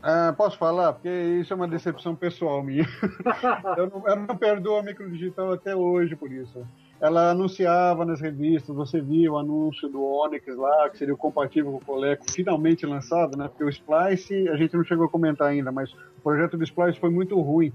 [0.00, 0.92] Ah, posso falar?
[0.92, 2.86] Porque isso é uma decepção pessoal minha.
[3.76, 6.64] eu, não, eu não perdoo a Microdigital até hoje por isso.
[7.00, 11.78] Ela anunciava nas revistas, você viu o anúncio do Onyx lá, que seria compatível com
[11.78, 13.48] o Coleco, finalmente lançado, né?
[13.48, 17.00] Porque o Splice, a gente não chegou a comentar ainda, mas o projeto do Splice
[17.00, 17.72] foi muito ruim.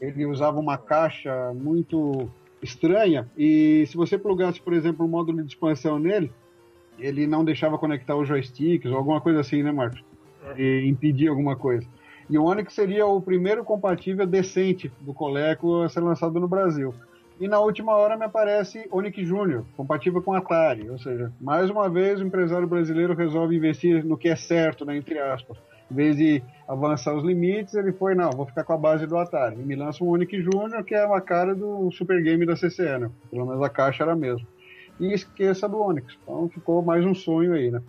[0.00, 2.30] Ele usava uma caixa muito
[2.62, 3.28] estranha.
[3.36, 6.32] E se você plugasse, por exemplo, um módulo de expansão nele,
[6.98, 10.02] ele não deixava conectar os joysticks ou alguma coisa assim, né, Marcos?
[10.56, 10.60] É.
[10.60, 11.86] E impedir alguma coisa.
[12.30, 16.94] E o Onix seria o primeiro compatível decente do Coleco a ser lançado no Brasil.
[17.40, 20.88] E na última hora me aparece Onix Júnior, compatível com Atari.
[20.88, 24.96] Ou seja, mais uma vez o empresário brasileiro resolve investir no que é certo, né,
[24.96, 25.58] entre aspas.
[25.92, 29.18] Em vez de avançar os limites, ele foi, não, vou ficar com a base do
[29.18, 29.60] Atari.
[29.60, 32.98] E me lança um Onyx Junior, que é uma cara do Super Game da CCE,
[32.98, 33.10] né?
[33.30, 34.48] Pelo menos a caixa era a mesma.
[34.98, 36.16] e esqueça do Onix.
[36.22, 37.82] Então ficou mais um sonho aí, né?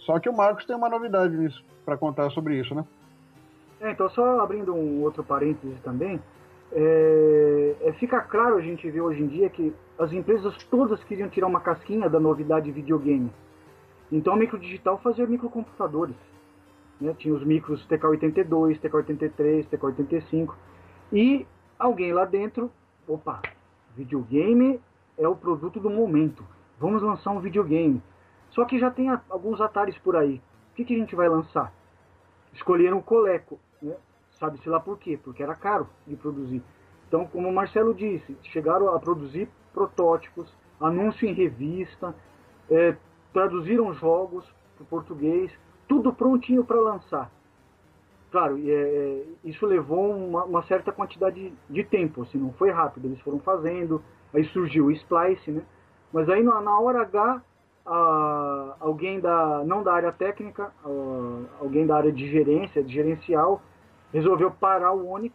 [0.00, 2.84] Só que o Marcos tem uma novidade nisso para contar sobre isso, né?
[3.80, 6.20] É, então só abrindo um outro parênteses também,
[6.72, 11.30] é, é, fica claro a gente vê hoje em dia que as empresas todas queriam
[11.30, 13.32] tirar uma casquinha da novidade videogame.
[14.12, 16.16] Então a microdigital fazia microcomputadores.
[17.00, 17.14] Né?
[17.18, 20.54] Tinha os micros TK82, TK83, TK85.
[21.12, 21.46] E
[21.78, 22.70] alguém lá dentro,
[23.08, 23.40] opa,
[23.96, 24.80] videogame
[25.16, 26.44] é o produto do momento.
[26.78, 28.02] Vamos lançar um videogame.
[28.50, 30.40] Só que já tem alguns Ataris por aí.
[30.72, 31.72] O que, que a gente vai lançar?
[32.52, 33.58] Escolheram o Coleco.
[33.80, 33.94] Né?
[34.38, 35.18] Sabe-se lá por quê?
[35.22, 36.62] Porque era caro de produzir.
[37.06, 42.14] Então, como o Marcelo disse, chegaram a produzir protótipos, anúncio em revista,
[42.70, 42.96] é,
[43.32, 44.44] traduziram jogos
[44.76, 45.52] para o português,
[45.90, 47.28] tudo prontinho para lançar.
[48.30, 53.06] Claro, é, é, isso levou uma, uma, certa quantidade de tempo, assim, não foi rápido,
[53.06, 54.00] eles foram fazendo,
[54.32, 55.62] aí surgiu o Splice, né?
[56.12, 57.42] Mas aí na, na hora H,
[57.84, 60.88] a, alguém da, não da área técnica, a,
[61.60, 63.60] alguém da área de gerência, de gerencial,
[64.12, 65.34] resolveu parar o Onix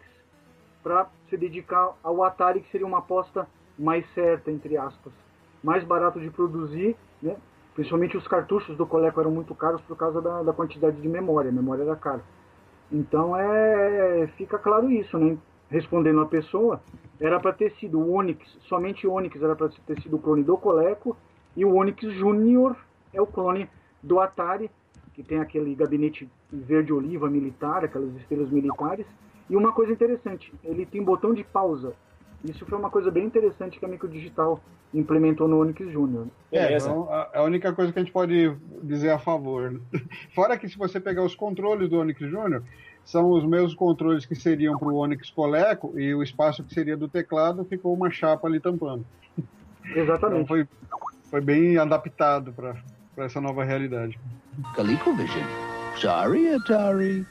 [0.81, 3.45] para se dedicar ao Atari, que seria uma aposta
[3.77, 5.11] mais certa, entre aspas.
[5.61, 7.35] Mais barato de produzir, né?
[7.75, 11.49] Principalmente os cartuchos do Coleco eram muito caros por causa da, da quantidade de memória,
[11.49, 12.23] a memória era cara.
[12.89, 15.37] Então é, fica claro isso, né?
[15.69, 16.81] Respondendo a pessoa,
[17.19, 20.43] era para ter sido o Onix, somente o Onix era para ter sido o clone
[20.43, 21.17] do Coleco,
[21.55, 22.75] e o Onix Junior
[23.13, 23.69] é o clone
[24.01, 24.71] do Atari,
[25.13, 29.05] que tem aquele gabinete verde-oliva militar, aquelas estrelas militares.
[29.49, 31.93] E uma coisa interessante, ele tem botão de pausa.
[32.43, 34.59] Isso foi uma coisa bem interessante que a Microdigital
[34.93, 36.27] implementou no Onix Junior.
[36.51, 39.71] É, então, a, a, única coisa que a gente pode dizer a favor.
[39.71, 39.79] Né?
[40.33, 42.63] Fora que se você pegar os controles do Onix Junior,
[43.03, 46.97] são os mesmos controles que seriam para o Onix Coleco e o espaço que seria
[46.97, 49.05] do teclado ficou uma chapa ali tampando.
[49.95, 50.43] Exatamente.
[50.43, 50.67] Então foi,
[51.29, 52.75] foi bem adaptado para
[53.17, 54.19] essa nova realidade.
[54.75, 55.45] ColecoVision.
[55.97, 57.25] Sorry, Atari.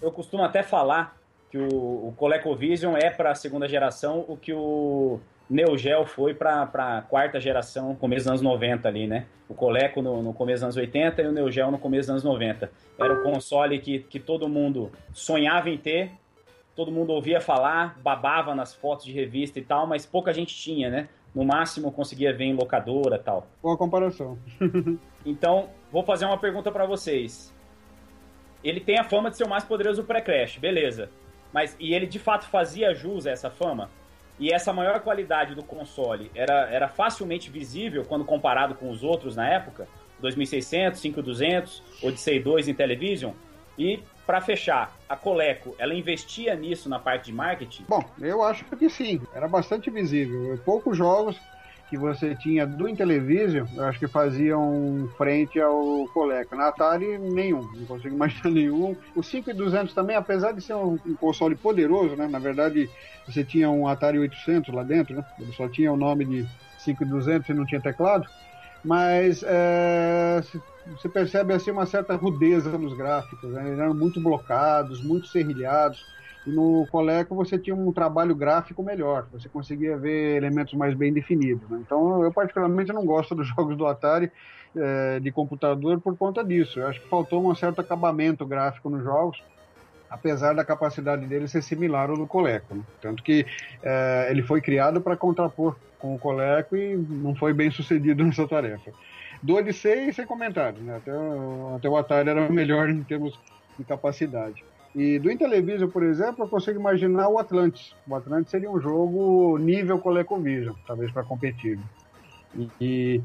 [0.00, 1.16] Eu costumo até falar
[1.52, 6.32] que o, o ColecoVision é para a segunda geração o que o Neo Geo foi
[6.32, 9.26] para a quarta geração, começo dos anos 90 ali, né?
[9.50, 12.10] O Coleco no, no, começo dos anos 80 e o Neo Geo no começo dos
[12.10, 12.72] anos 90.
[12.98, 16.12] Era o console que, que todo mundo sonhava em ter,
[16.74, 20.88] todo mundo ouvia falar, babava nas fotos de revista e tal, mas pouca gente tinha,
[20.88, 21.08] né?
[21.34, 23.46] No máximo conseguia ver em locadora e tal.
[23.62, 24.38] Boa comparação.
[25.26, 27.54] então, vou fazer uma pergunta para vocês.
[28.64, 31.10] Ele tem a fama de ser o mais poderoso pré-crash, beleza.
[31.52, 33.90] Mas, e ele de fato fazia jus a essa fama?
[34.38, 39.36] E essa maior qualidade do console era, era facilmente visível quando comparado com os outros
[39.36, 39.86] na época?
[40.20, 43.32] 2600, 5200, Odyssey 2 em Television?
[43.78, 47.84] E para fechar, a Coleco, ela investia nisso na parte de marketing?
[47.88, 50.58] Bom, eu acho que sim, era bastante visível.
[50.64, 51.38] Poucos jogos
[51.92, 56.56] que você tinha do Intellivision, eu acho que faziam frente ao Coleco.
[56.56, 58.96] Na Atari, nenhum, não consigo imaginar nenhum.
[59.14, 62.26] O 5200 também, apesar de ser um, um, console poderoso, né?
[62.26, 62.88] Na verdade,
[63.26, 65.22] você tinha um Atari 800 lá dentro, né?
[65.38, 66.46] Ele só tinha o nome de
[66.78, 68.26] 5200 e não tinha teclado.
[68.82, 70.42] Mas é,
[70.96, 73.66] você percebe assim uma certa rudeza nos gráficos, né?
[73.66, 76.06] eles eram muito blocados, muito serrilhados
[76.46, 81.12] e no Coleco você tinha um trabalho gráfico melhor, você conseguia ver elementos mais bem
[81.12, 81.68] definidos.
[81.68, 81.80] Né?
[81.84, 84.30] Então, eu particularmente não gosto dos jogos do Atari
[84.76, 86.80] é, de computador por conta disso.
[86.80, 89.42] Eu acho que faltou um certo acabamento gráfico nos jogos,
[90.10, 92.74] apesar da capacidade dele ser similar ao do Coleco.
[92.74, 92.82] Né?
[93.00, 93.46] Tanto que
[93.82, 98.48] é, ele foi criado para contrapor com o Coleco e não foi bem sucedido nessa
[98.48, 98.90] tarefa.
[99.40, 100.96] Do Odyssey, sem comentários, né?
[100.96, 101.12] até,
[101.76, 103.38] até o Atari era melhor em termos
[103.78, 104.64] de capacidade.
[104.94, 107.94] E do Intellivision, por exemplo, eu consigo imaginar o Atlantis.
[108.06, 111.78] O Atlantis seria um jogo nível ColecoVision, talvez para competir.
[112.54, 113.22] E, e,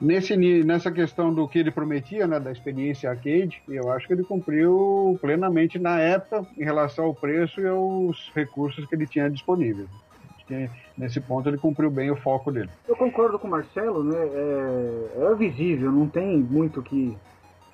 [0.00, 4.24] nesse, nessa questão do que ele prometia, né, da experiência arcade, eu acho que ele
[4.24, 9.88] cumpriu plenamente na época em relação ao preço e aos recursos que ele tinha disponíveis.
[10.48, 12.68] Que, nesse ponto ele cumpriu bem o foco dele.
[12.88, 14.18] Eu concordo com o Marcelo, né?
[14.18, 17.16] É, é visível, não tem muito que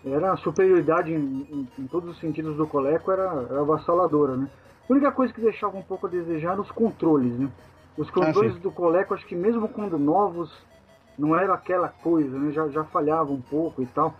[0.04, 4.48] era a superioridade em, em, em, todos os sentidos do Coleco era, era avassaladora, né?
[4.88, 7.50] A única coisa que deixava um pouco a desejar eram os controles, né?
[7.96, 10.50] Os ah, controles ah, do Coleco, acho que mesmo quando novos,
[11.18, 12.50] não era aquela coisa, né?
[12.52, 14.14] Já, já falhava um pouco e tal.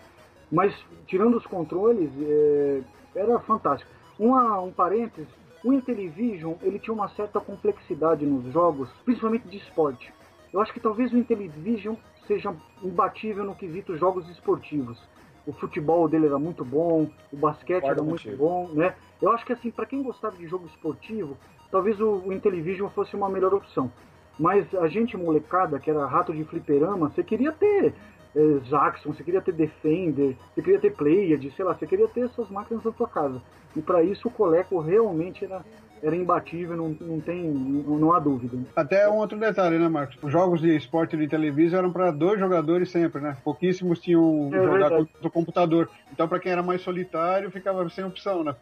[0.52, 0.74] Mas,
[1.06, 2.82] tirando os controles, é,
[3.14, 3.90] era fantástico.
[4.18, 5.28] Uma, um parênteses,
[5.64, 10.12] o Intellivision, ele tinha uma certa complexidade nos jogos, principalmente de esporte.
[10.52, 11.94] Eu acho que talvez o Intellivision
[12.26, 14.98] seja imbatível no quesito jogos esportivos
[15.46, 18.36] o futebol dele era muito bom, o basquete Guarda era muito contigo.
[18.36, 18.94] bom, né?
[19.20, 21.36] Eu acho que assim, para quem gostava de jogo esportivo,
[21.70, 23.90] talvez o, o Intellivision fosse uma melhor opção.
[24.38, 27.94] Mas a gente molecada, que era rato de fliperama, você queria ter
[28.34, 32.22] é, Jackson, você queria ter Defender, você queria ter Pleiad, sei lá, você queria ter
[32.22, 33.42] essas máquinas na sua casa.
[33.76, 35.64] E para isso o Coleco realmente era,
[36.02, 38.58] era imbatível, não, não tem, não, não, há dúvida.
[38.74, 40.16] Até um outro detalhe, né, Marcos?
[40.22, 43.36] Os jogos de esporte de televisão eram para dois jogadores sempre, né?
[43.44, 45.90] Pouquíssimos tinham é jogar contra o computador.
[46.12, 48.54] Então, para quem era mais solitário, ficava sem opção, né?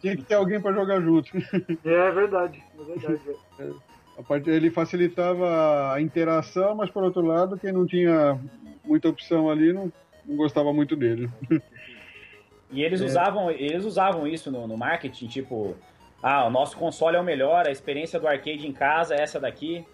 [0.00, 1.30] Tinha que ter alguém para jogar junto.
[1.84, 3.20] É verdade, é verdade.
[3.58, 3.72] É.
[4.16, 8.38] A parte, ele facilitava a interação, mas por outro lado, quem não tinha
[8.84, 9.92] muita opção ali não,
[10.24, 11.28] não gostava muito dele.
[12.70, 13.04] E eles, é.
[13.04, 15.74] usavam, eles usavam isso no, no, marketing, tipo,
[16.22, 19.38] ah, o nosso console é o melhor, a experiência do arcade em casa é essa
[19.38, 19.84] daqui.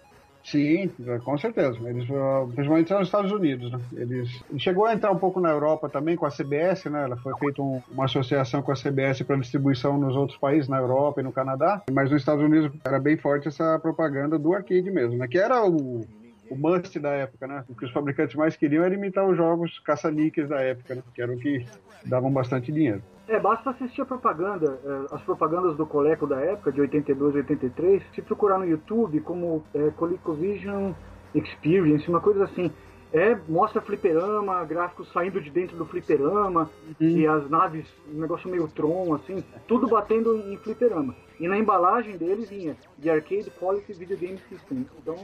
[0.45, 0.91] Sim,
[1.23, 1.75] com certeza.
[1.89, 2.05] Eles,
[2.53, 3.79] principalmente nos Estados Unidos, né?
[3.93, 7.03] Eles chegou a entrar um pouco na Europa também com a CBS, né?
[7.03, 10.77] Ela foi feita um, uma associação com a CBS para distribuição nos outros países, na
[10.77, 11.81] Europa e no Canadá.
[11.91, 15.27] Mas nos Estados Unidos era bem forte essa propaganda do arcade mesmo, né?
[15.27, 16.05] Que era o
[16.49, 17.63] o must da época, né?
[17.67, 21.03] O que os fabricantes mais queriam era imitar os jogos caça-níqueis da época, né?
[21.13, 21.65] Que eram que
[22.05, 23.01] davam bastante dinheiro.
[23.27, 28.03] É, basta assistir a propaganda, é, as propagandas do Coleco da época, de 82 83,
[28.13, 30.93] se procurar no YouTube como é, ColecoVision
[31.33, 32.71] Experience, uma coisa assim.
[33.13, 37.07] É, mostra fliperama, gráficos saindo de dentro do fliperama, uhum.
[37.07, 41.15] e as naves, um negócio meio Tron, assim, tudo batendo em fliperama.
[41.39, 44.85] E na embalagem deles vinha The Arcade Quality Video Game System.
[45.01, 45.15] Então,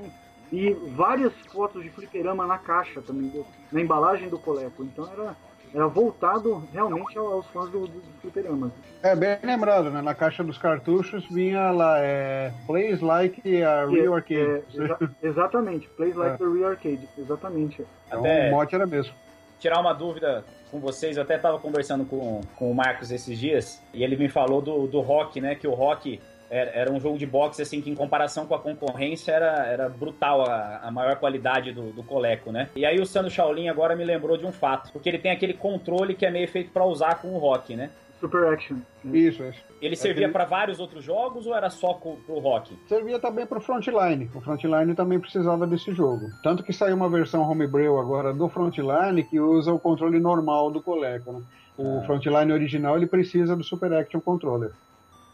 [0.52, 4.84] e várias fotos de fliperama na caixa também, na embalagem do Coleco.
[4.84, 5.36] Então era,
[5.74, 8.72] era voltado realmente aos fãs do, do, do fliperama.
[9.02, 10.02] É, bem lembrado, né?
[10.02, 14.36] Na caixa dos cartuchos vinha lá, é, Plays Like a Real é, Arcade.
[14.36, 16.46] É, exa exatamente, Plays Like é.
[16.46, 17.86] a Real Arcade, exatamente.
[18.08, 19.14] Então até o mote era mesmo.
[19.58, 23.82] Tirar uma dúvida com vocês, eu até estava conversando com, com o Marcos esses dias,
[23.94, 25.56] e ele me falou do, do rock, né?
[25.56, 26.20] Que o rock
[26.52, 29.90] era, era um jogo de boxe assim que em comparação com a concorrência era, era
[29.90, 32.70] brutal a, a maior qualidade do, do Coleco, né?
[32.76, 35.54] E aí o Sandro Shaolin agora me lembrou de um fato, porque ele tem aquele
[35.54, 37.90] controle que é meio feito para usar com o Rock, né?
[38.20, 38.78] Super Action.
[39.06, 39.60] Isso, isso.
[39.82, 42.78] Ele servia é para vários outros jogos ou era só pro, pro Rock?
[42.88, 44.30] Servia também pro Frontline.
[44.36, 46.28] O Frontline também precisava desse jogo.
[46.44, 50.84] Tanto que saiu uma versão homebrew agora do Frontline que usa o controle normal do
[50.84, 51.42] Coleco, né?
[51.76, 52.02] O ah.
[52.06, 54.72] Frontline original ele precisa do Super Action Controller.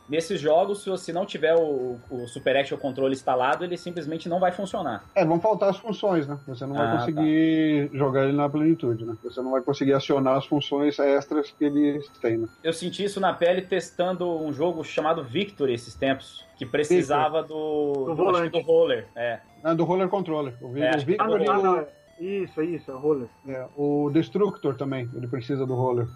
[0.09, 4.39] Nesses jogos, se você não tiver o, o Super Action Controle instalado, ele simplesmente não
[4.39, 5.03] vai funcionar.
[5.13, 6.39] É, vão faltar as funções, né?
[6.47, 7.97] Você não vai ah, conseguir tá.
[7.97, 9.17] jogar ele na plenitude, né?
[9.23, 12.47] Você não vai conseguir acionar as funções extras que ele tem, né?
[12.63, 18.05] Eu senti isso na pele testando um jogo chamado Victory esses tempos, que precisava do,
[18.05, 19.07] do, do, do roller.
[19.15, 19.39] É.
[19.63, 20.53] Ah, do roller controller.
[20.61, 21.47] O, é, o Victory...
[21.49, 21.87] Ah, não, não.
[22.19, 23.27] Isso, isso, é o roller.
[23.47, 26.07] É, o Destructor também, ele precisa do roller.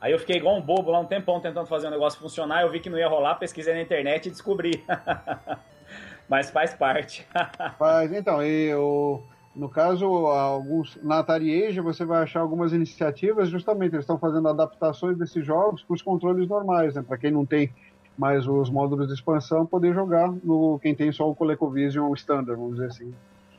[0.00, 2.70] Aí eu fiquei igual um bobo lá um tempão tentando fazer o negócio funcionar, eu
[2.70, 4.84] vi que não ia rolar, pesquisei na internet e descobri.
[6.28, 7.26] Mas faz parte.
[7.78, 9.22] Faz, então, e o,
[9.56, 15.16] no caso, alguns, na Atari você vai achar algumas iniciativas, justamente, eles estão fazendo adaptações
[15.16, 17.02] desses jogos com os controles normais, né?
[17.02, 17.72] Para quem não tem
[18.16, 22.74] mais os módulos de expansão, poder jogar no quem tem só o ColecoVision Standard, vamos
[22.76, 23.14] dizer assim.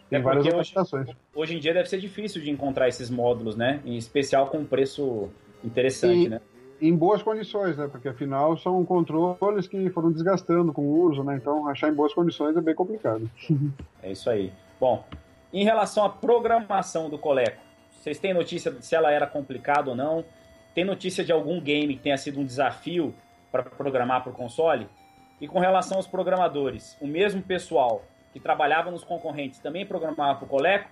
[0.10, 1.08] Tem é várias adaptações.
[1.08, 3.82] Hoje, hoje em dia deve ser difícil de encontrar esses módulos, né?
[3.86, 5.30] Em especial com preço
[5.64, 6.42] interessante, e, né?
[6.82, 7.88] Em boas condições, né?
[7.92, 11.36] Porque afinal são controles que foram desgastando com o uso, né?
[11.36, 13.30] Então achar em boas condições é bem complicado.
[14.02, 14.52] é isso aí.
[14.80, 15.04] Bom,
[15.52, 20.24] em relação à programação do Coleco, vocês têm notícia se ela era complicada ou não?
[20.74, 23.14] Tem notícia de algum game que tenha sido um desafio
[23.52, 24.88] para programar para o console?
[25.42, 30.46] E com relação aos programadores, o mesmo pessoal que trabalhava nos concorrentes também programava para
[30.46, 30.90] o Coleco?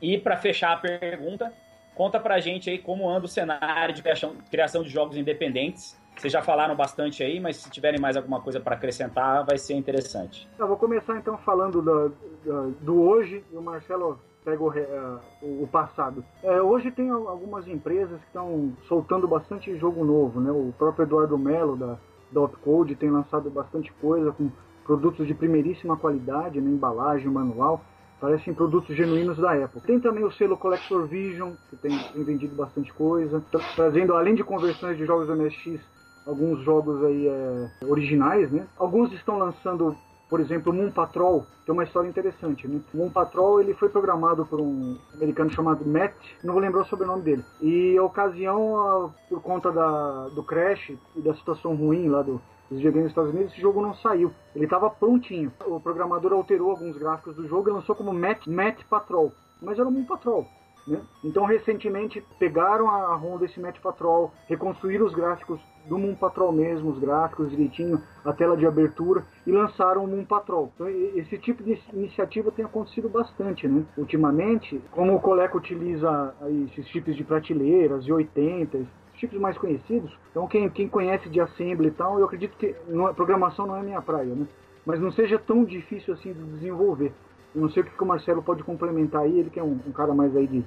[0.00, 1.52] E para fechar a pergunta,
[1.94, 4.02] Conta pra gente aí como anda o cenário de
[4.50, 6.00] criação de jogos independentes.
[6.16, 9.74] Vocês já falaram bastante aí, mas se tiverem mais alguma coisa para acrescentar, vai ser
[9.74, 10.48] interessante.
[10.58, 12.08] Eu vou começar então falando do,
[12.44, 16.24] do, do hoje e o Marcelo pega o, uh, o passado.
[16.42, 20.50] É, hoje tem algumas empresas que estão soltando bastante jogo novo, né?
[20.50, 21.96] O próprio Eduardo Melo da,
[22.30, 24.50] da Opcode tem lançado bastante coisa com
[24.84, 26.70] produtos de primeiríssima qualidade, né?
[26.70, 27.80] embalagem, manual.
[28.22, 29.84] Parecem produtos genuínos da época.
[29.84, 33.42] Tem também o selo Collector Vision, que tem, tem vendido bastante coisa,
[33.74, 35.80] trazendo além de conversões de jogos MSX,
[36.24, 38.64] alguns jogos aí é, originais, né?
[38.78, 39.96] Alguns estão lançando,
[40.30, 42.80] por exemplo, Moon Patrol, que é uma história interessante, né?
[42.94, 46.14] Moon Patrol ele foi programado por um americano chamado Matt,
[46.44, 47.44] não vou lembrar o sobrenome dele.
[47.60, 52.40] E a ocasião, por conta da, do crash e da situação ruim lá do,
[52.72, 54.32] os videogames nos Estados Unidos, esse jogo não saiu.
[54.54, 55.52] Ele estava prontinho.
[55.66, 59.32] O programador alterou alguns gráficos do jogo e lançou como Matt, Matt Patrol.
[59.60, 60.46] Mas era um Patrol.
[60.86, 61.00] Né?
[61.22, 66.90] Então, recentemente, pegaram a ROM desse Matt Patrol, reconstruíram os gráficos do Moon Patrol mesmo,
[66.90, 70.72] os gráficos direitinho, a tela de abertura, e lançaram o Moon Patrol.
[70.74, 73.84] Então, esse tipo de iniciativa tem acontecido bastante, né?
[73.96, 78.84] Ultimamente, como o Coleco utiliza aí, esses chips de prateleiras, de 80,
[79.22, 83.08] chips mais conhecidos, então quem, quem conhece de assembly e tal, eu acredito que não,
[83.08, 84.46] é, programação não é minha praia, né?
[84.84, 87.12] Mas não seja tão difícil assim de desenvolver.
[87.54, 89.92] Eu não sei o que o Marcelo pode complementar aí, ele que é um, um
[89.92, 90.64] cara mais aí de,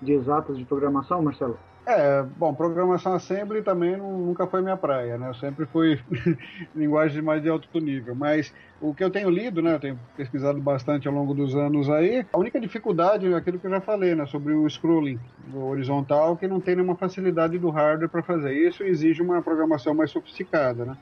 [0.00, 1.58] de exatas de programação, Marcelo.
[1.92, 5.30] É, bom, programação assembly também nunca foi minha praia, né?
[5.30, 5.98] Eu sempre fui
[6.72, 8.14] linguagem mais de alto nível.
[8.14, 9.74] Mas o que eu tenho lido, né?
[9.74, 12.24] Eu tenho pesquisado bastante ao longo dos anos aí.
[12.32, 14.24] A única dificuldade é aquilo que eu já falei, né?
[14.26, 15.18] Sobre o scrolling
[15.52, 20.12] horizontal, que não tem nenhuma facilidade do hardware para fazer isso exige uma programação mais
[20.12, 20.96] sofisticada, né?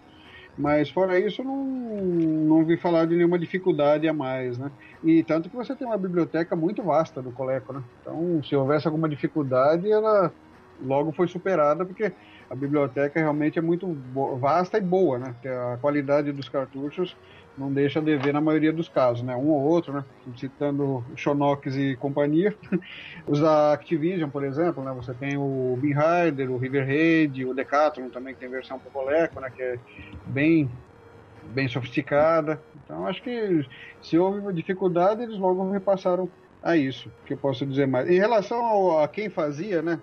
[0.56, 4.72] Mas fora isso, não, não vi falar de nenhuma dificuldade a mais, né?
[5.04, 7.82] E tanto que você tem uma biblioteca muito vasta do Coleco, né?
[8.00, 10.32] Então, se houvesse alguma dificuldade, ela
[10.80, 12.12] logo foi superada, porque
[12.48, 13.96] a biblioteca realmente é muito
[14.40, 15.34] vasta e boa, né?
[15.72, 17.16] A qualidade dos cartuchos
[17.58, 19.34] não deixa de ver na maioria dos casos, né?
[19.34, 20.04] Um ou outro, né?
[20.36, 22.54] Citando Shonox e companhia.
[23.26, 24.92] Os da Activision, por exemplo, né?
[24.94, 28.90] Você tem o Bean Rider, o River Raid, o Decathlon também, que tem versão pro
[28.90, 29.50] Coleco, né?
[29.50, 29.78] Que é
[30.26, 30.70] bem,
[31.52, 32.62] bem sofisticada.
[32.84, 33.66] Então, acho que
[34.00, 36.30] se houve dificuldade, eles logo repassaram
[36.62, 38.08] a isso, que eu posso dizer mais.
[38.08, 40.00] Em relação ao, a quem fazia, né?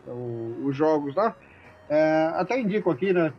[0.63, 1.35] os jogos lá,
[1.89, 3.31] é, até indico aqui, né?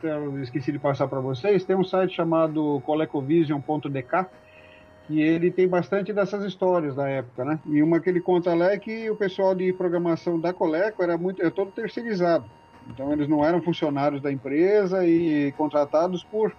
[0.42, 1.64] Esqueci de passar para vocês.
[1.64, 4.26] Tem um site chamado colecovision.dk
[5.08, 7.58] e ele tem bastante dessas histórias da época, né?
[7.66, 11.16] E uma que ele conta lá é que o pessoal de programação da Coleco era
[11.16, 12.44] muito, é todo terceirizado.
[12.88, 16.54] Então eles não eram funcionários da empresa e contratados por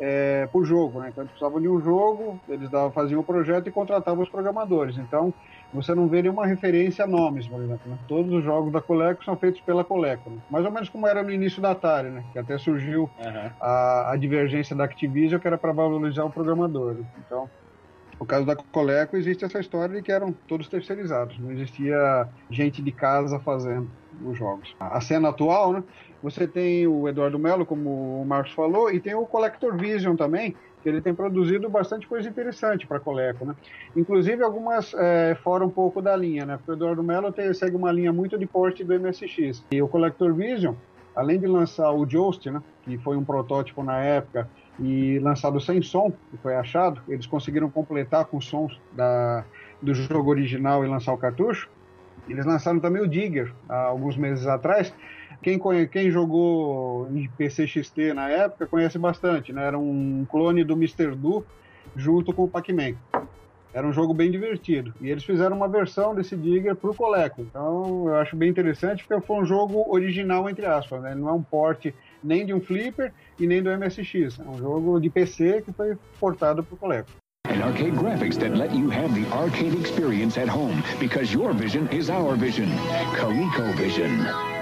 [0.00, 1.08] é, por jogo, né?
[1.08, 4.96] Então eles precisavam de um jogo, eles davam, faziam o projeto e contratavam os programadores.
[4.96, 5.34] Então
[5.72, 7.90] você não vê nenhuma referência a nomes, por exemplo.
[7.90, 7.98] Né?
[8.08, 10.30] Todos os jogos da Coleco são feitos pela Coleco.
[10.30, 10.38] Né?
[10.50, 12.24] Mais ou menos como era no início da Atari, né?
[12.32, 13.50] Que até surgiu uhum.
[13.60, 16.94] a, a, divergência da Activision, que era para valorizar o programador.
[16.94, 17.04] Né?
[17.26, 17.48] Então,
[18.20, 21.38] no caso da Coleco, existe essa história de que eram todos terceirizados.
[21.38, 23.88] Não existia gente de casa fazendo
[24.24, 24.74] os jogos.
[24.80, 25.84] A cena atual, né?
[26.22, 30.56] Você tem o Eduardo Melo, como o Marcos falou, e tem o Collector Vision também,
[30.82, 33.54] que ele tem produzido bastante coisa interessante para a Coleco, né?
[33.96, 36.56] Inclusive algumas é, fora um pouco da linha, né?
[36.56, 39.64] Porque o Eduardo Mello tem, segue uma linha muito de porte do MSX.
[39.70, 40.74] E o Collector Vision,
[41.14, 42.60] além de lançar o Joust, né?
[42.82, 44.48] Que foi um protótipo na época
[44.78, 49.44] e lançado sem som, que foi achado, eles conseguiram completar com sons da,
[49.82, 51.68] do jogo original e lançar o cartucho.
[52.28, 54.92] Eles lançaram também o Digger, há alguns meses atrás,
[55.42, 55.58] quem,
[55.88, 59.66] quem jogou em PC XT na época conhece bastante, né?
[59.66, 61.14] Era um clone do Mr.
[61.14, 61.44] Do
[61.94, 62.94] junto com o Pac-Man.
[63.72, 64.92] Era um jogo bem divertido.
[65.00, 67.42] E eles fizeram uma versão desse Digger pro Coleco.
[67.42, 71.02] Então eu acho bem interessante porque foi um jogo original, entre aspas.
[71.02, 71.14] Né?
[71.14, 71.86] Não é um port
[72.22, 74.38] nem de um Flipper e nem do MSX.
[74.38, 77.10] É um jogo de PC que foi portado pro Coleco.
[77.48, 81.88] And arcade graphics that let you have the arcade experience at home because your vision
[81.90, 82.68] is our vision.
[83.16, 84.58] ColecoVision.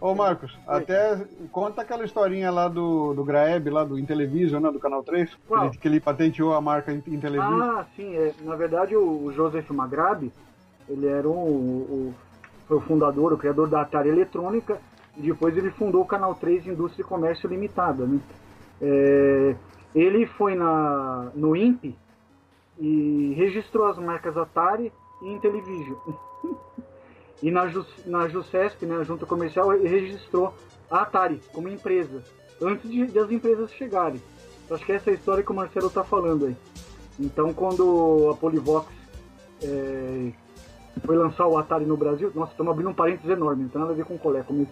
[0.00, 0.74] Ô Marcos, Oi.
[0.74, 1.16] até
[1.52, 5.54] conta aquela historinha lá do, do Graeb, lá do Intellivision, né, do Canal 3, que
[5.54, 7.62] ele, que ele, patenteou a marca Intellivision.
[7.62, 10.32] Ah, sim, é, na verdade o, o Joseph Magrabi,
[10.88, 12.14] ele era um, o,
[12.66, 14.80] foi o fundador, o criador da Atari Eletrônica,
[15.16, 18.06] depois ele fundou o Canal 3 Indústria e Comércio Limitada.
[18.06, 18.20] Né?
[18.80, 19.56] É,
[19.94, 21.96] ele foi na, no INPE
[22.78, 24.92] e registrou as marcas Atari
[25.22, 25.96] e Intellivision.
[27.42, 30.54] E na, Ju, na JUCESP, né, a Junta Comercial, registrou
[30.88, 32.22] a Atari como empresa,
[32.60, 34.22] antes de, de as empresas chegarem.
[34.70, 36.56] Acho que essa é a história que o Marcelo está falando aí.
[37.18, 38.86] Então, quando a Polivox
[39.60, 40.32] é,
[41.04, 43.92] foi lançar o Atari no Brasil, nossa, estamos abrindo um parênteses enorme, não tem nada
[43.92, 44.68] a ver com o Coleco, mas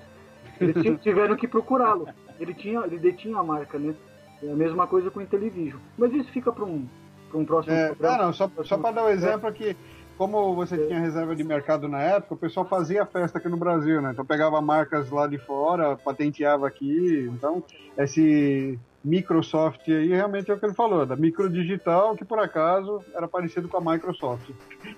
[0.61, 2.09] eles tiveram que procurá-lo.
[2.39, 3.95] Ele, tinha, ele detinha a marca, né?
[4.43, 5.81] É a mesma coisa com o Intellivision.
[5.99, 6.87] Mas isso fica para um,
[7.35, 8.25] um próximo é, programa.
[8.25, 9.77] Não, só, só para dar um exemplo aqui
[10.21, 14.03] como você tinha reserva de mercado na época, o pessoal fazia festa aqui no Brasil,
[14.03, 14.11] né?
[14.13, 17.27] Então pegava marcas lá de fora, patenteava aqui.
[17.33, 17.65] Então,
[17.97, 23.27] esse Microsoft aí realmente é o que ele falou, da microdigital, que por acaso era
[23.27, 24.51] parecido com a Microsoft.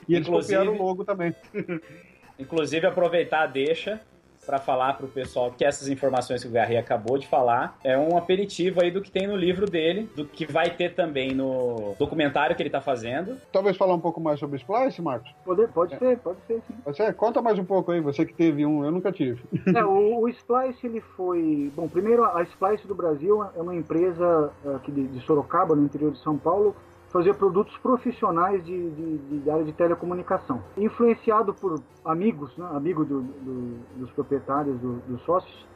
[0.08, 1.32] E eles copiaram o logo também.
[2.36, 4.00] Inclusive, aproveitar a deixa
[4.44, 7.96] para falar para o pessoal que essas informações que o Garri acabou de falar é
[7.96, 11.94] um aperitivo aí do que tem no livro dele, do que vai ter também no
[11.96, 13.36] documentário que ele está fazendo.
[13.52, 15.32] Talvez falar um pouco mais sobre Splice, Marcos?
[15.44, 15.98] Pode, pode é.
[15.98, 16.74] ser, pode ser, sim.
[16.84, 19.40] Você conta mais um pouco aí, você que teve um, eu nunca tive.
[19.74, 24.50] É, o, o Splice ele foi, bom, primeiro a Splice do Brasil é uma empresa
[24.74, 26.74] aqui de, de Sorocaba, no interior de São Paulo,
[27.12, 30.62] fazer produtos profissionais de, de, de, área de telecomunicação.
[30.76, 35.66] Influenciado por amigos, né, amigo do, do, dos proprietários, do, dos sócios,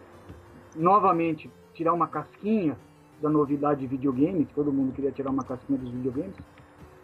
[0.74, 2.76] novamente tirar uma casquinha
[3.20, 6.34] da novidade de videogame, que todo mundo queria tirar uma casquinha dos videogames,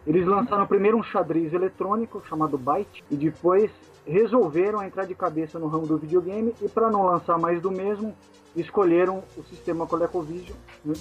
[0.07, 3.71] eles lançaram primeiro um xadrez eletrônico chamado Byte e depois
[4.07, 8.15] resolveram entrar de cabeça no ramo do videogame e para não lançar mais do mesmo,
[8.57, 10.57] escolheram o sistema ColecoVision.
[10.85, 10.95] Né?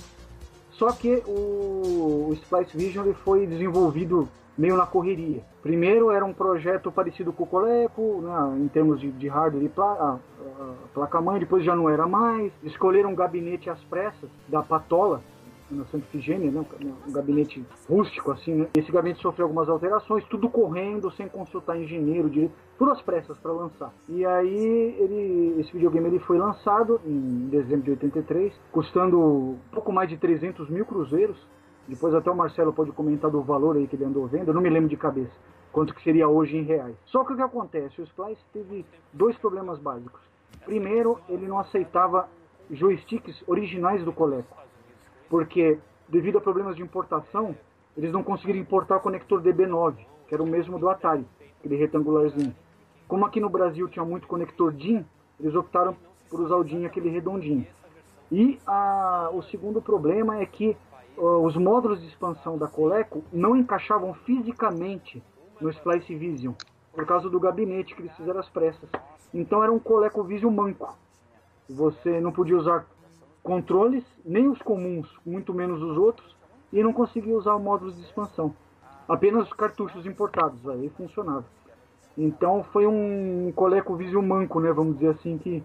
[0.81, 4.27] Só que o, o Splice Vision ele foi desenvolvido
[4.57, 5.43] meio na correria.
[5.61, 9.69] Primeiro era um projeto parecido com o Coleco, né, em termos de, de hardware e
[9.69, 10.19] pla
[10.91, 12.51] placa-mãe, depois já não era mais.
[12.63, 15.21] Escolheram um gabinete às pressas da Patola,
[15.71, 16.65] na Santa Ifigênia, né?
[17.07, 18.67] um gabinete rústico assim, né?
[18.75, 23.51] Esse gabinete sofreu algumas alterações, tudo correndo, sem consultar engenheiro direito, tudo às pressas para
[23.51, 23.93] lançar.
[24.09, 29.91] E aí ele, esse videogame ele foi lançado em dezembro de 83, custando um pouco
[29.91, 31.37] mais de 300 mil cruzeiros.
[31.87, 34.61] Depois até o Marcelo pode comentar do valor aí que ele andou vendo, eu não
[34.61, 35.31] me lembro de cabeça
[35.71, 36.95] quanto que seria hoje em reais.
[37.05, 40.19] Só que o que acontece, o Splice teve dois problemas básicos.
[40.65, 42.27] Primeiro, ele não aceitava
[42.69, 44.61] joysticks originais do Coleco
[45.31, 45.79] porque
[46.09, 47.55] devido a problemas de importação,
[47.95, 49.95] eles não conseguiram importar o conector DB9,
[50.27, 51.25] que era o mesmo do Atari,
[51.57, 52.53] aquele retangularzinho.
[53.07, 55.05] Como aqui no Brasil tinha muito conector DIN,
[55.39, 55.95] eles optaram
[56.29, 57.65] por usar o DIN aquele redondinho.
[58.29, 60.75] E a, o segundo problema é que
[61.17, 65.23] uh, os módulos de expansão da Coleco não encaixavam fisicamente
[65.61, 66.53] no Splice Vision,
[66.91, 68.89] por causa do gabinete que eles fizeram as pressas.
[69.33, 70.93] Então era um Coleco Vision manco.
[71.69, 72.85] Você não podia usar
[73.43, 76.35] controles, nem os comuns, muito menos os outros,
[76.71, 78.53] e não conseguia usar módulos de expansão.
[79.07, 81.45] Apenas os cartuchos importados, aí funcionava.
[82.17, 85.63] Então foi um ColecoVision manco, né, vamos dizer assim, que,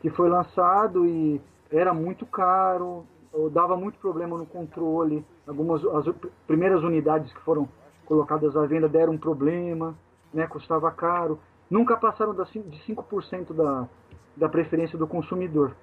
[0.00, 3.06] que foi lançado e era muito caro,
[3.52, 5.24] dava muito problema no controle.
[5.46, 6.14] Algumas as
[6.46, 7.68] primeiras unidades que foram
[8.04, 9.94] colocadas à venda deram um problema,
[10.32, 11.38] né, custava caro.
[11.70, 13.88] Nunca passaram de 5% da,
[14.36, 15.74] da preferência do consumidor.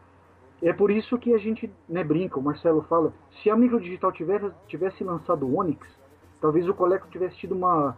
[0.61, 4.51] É por isso que a gente né, brinca, o Marcelo fala, se a Microdigital tivesse,
[4.67, 5.87] tivesse lançado o Onix,
[6.39, 7.97] talvez o Coleco tivesse tido uma,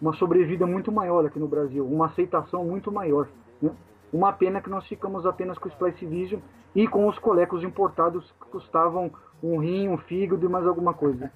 [0.00, 3.28] uma sobrevida muito maior aqui no Brasil, uma aceitação muito maior.
[3.60, 3.70] Né?
[4.12, 6.40] Uma pena que nós ficamos apenas com o Splice Vision
[6.74, 9.10] e com os colecos importados que custavam
[9.42, 11.30] um rim, um fígado e mais alguma coisa.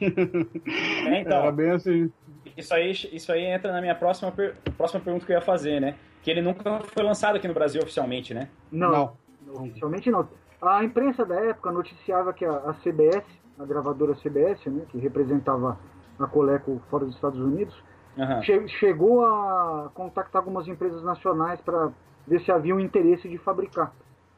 [0.00, 2.10] é, então, Era bem assim.
[2.56, 4.56] Isso aí, isso aí entra na minha próxima, per...
[4.76, 5.96] próxima pergunta que eu ia fazer, né?
[6.22, 8.48] Que ele nunca foi lançado aqui no Brasil oficialmente, né?
[8.70, 8.92] Não.
[8.92, 9.21] não.
[9.54, 10.28] Oficialmente não.
[10.60, 13.24] A imprensa da época noticiava que a, a CBS,
[13.58, 15.78] a gravadora CBS, né, que representava
[16.18, 17.74] a Coleco fora dos Estados Unidos,
[18.16, 18.42] uhum.
[18.42, 21.90] che chegou a contactar algumas empresas nacionais para
[22.26, 23.92] ver se havia um interesse de fabricar.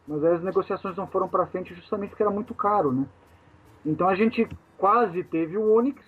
[0.06, 3.06] Mas as negociações não foram para frente justamente porque era muito caro, né?
[3.84, 4.48] Então a gente
[4.78, 6.02] quase teve o Onix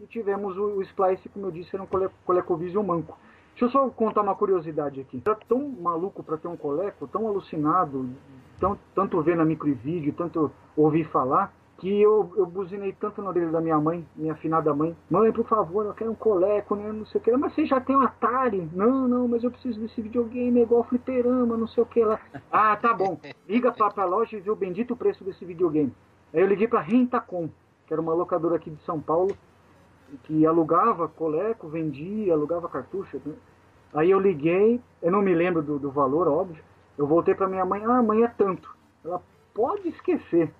[0.00, 3.16] e tivemos o, o Splice, como eu disse, era um Cole ColecoVision manco.
[3.50, 5.22] Deixa eu só contar uma curiosidade aqui.
[5.24, 8.08] Era tão maluco para ter um Coleco, tão alucinado
[8.60, 13.48] tão, tanto ver na microvídeo, tanto ouvir falar, que eu, eu buzinei tanto na orelha
[13.48, 14.94] da minha mãe, minha afinada mãe.
[15.10, 16.92] Mãe, por favor, eu quero um coleco, né?
[16.92, 17.32] Não sei o que.
[17.32, 18.68] Mas você já tem um Atari?
[18.74, 22.20] Não, não, mas eu preciso desse videogame, é igual fliperama, não sei o que lá.
[22.52, 23.18] Ah, tá bom.
[23.48, 25.92] Liga pra, pra loja e vê o bendito preço desse videogame.
[26.34, 27.48] Aí eu liguei pra Rentacom,
[27.86, 29.34] que era uma locadora aqui de São Paulo,
[30.24, 33.22] que alugava coleco, vendia, alugava cartucho.
[33.24, 33.32] Né?
[33.94, 36.62] Aí eu liguei, eu não me lembro do, do valor, óbvio.
[37.00, 38.76] Eu voltei para minha mãe, ah, mãe é tanto.
[39.02, 39.22] Ela
[39.54, 40.52] pode esquecer.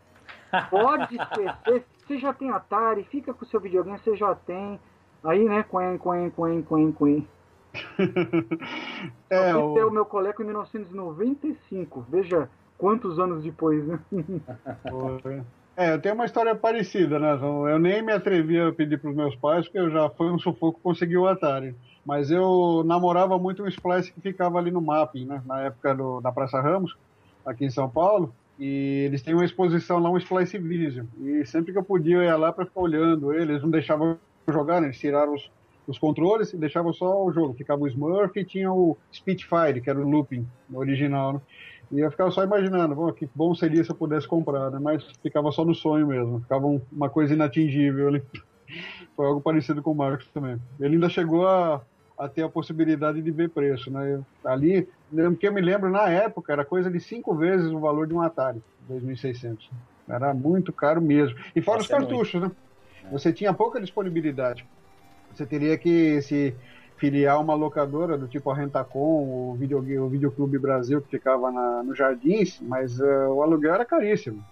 [0.70, 1.84] Pode esquecer.
[1.99, 4.80] Você já tem Atari, fica com o seu videogame, você já tem.
[5.22, 7.28] Aí, né, quen, quen, quen, quen, quen.
[9.28, 9.88] é, eu o...
[9.88, 12.07] o meu coleco em 1995.
[12.09, 14.01] Veja quantos anos depois, né?
[15.76, 17.38] É, eu tenho uma história parecida, né?
[17.41, 20.38] Eu nem me atrevi a pedir para os meus pais, porque eu já foi um
[20.38, 21.74] sufoco conseguir o Atari.
[22.05, 25.42] Mas eu namorava muito um Splice que ficava ali no mapping, né?
[25.46, 26.96] Na época do, da Praça Ramos,
[27.44, 28.34] aqui em São Paulo.
[28.59, 31.07] E eles têm uma exposição lá, um Splice Vision.
[31.18, 33.53] E sempre que eu podia, eu ia lá para ficar olhando ele.
[33.53, 34.88] Eles não deixavam jogar, né?
[34.88, 35.51] Eles tiraram os,
[35.86, 37.55] os controles e deixavam só o jogo.
[37.55, 41.40] Ficava o Smurf e tinha o Spitfire, que era o looping original, né?
[41.92, 44.78] E eu ficava só imaginando, bom, que bom seria se eu pudesse comprar, né?
[44.80, 46.40] Mas ficava só no sonho mesmo.
[46.40, 48.22] Ficava um, uma coisa inatingível ali.
[49.16, 50.57] Foi algo parecido com o Marcos também.
[50.78, 51.82] Ele ainda chegou a,
[52.20, 54.20] a ter a possibilidade de ver preço, né?
[54.44, 54.86] Ali,
[55.40, 58.20] que eu me lembro, na época, era coisa de cinco vezes o valor de um
[58.20, 59.70] Atari, 2600.
[60.06, 61.38] Era muito caro mesmo.
[61.56, 62.52] E fora Nossa, os é cartuchos, é né?
[63.10, 64.66] Você tinha pouca disponibilidade.
[65.32, 66.54] Você teria que se
[66.98, 71.82] filiar uma locadora do tipo a Rentacom, o, Video, o Videoclube Brasil, que ficava na,
[71.82, 74.44] no Jardins, mas uh, o aluguel era caríssimo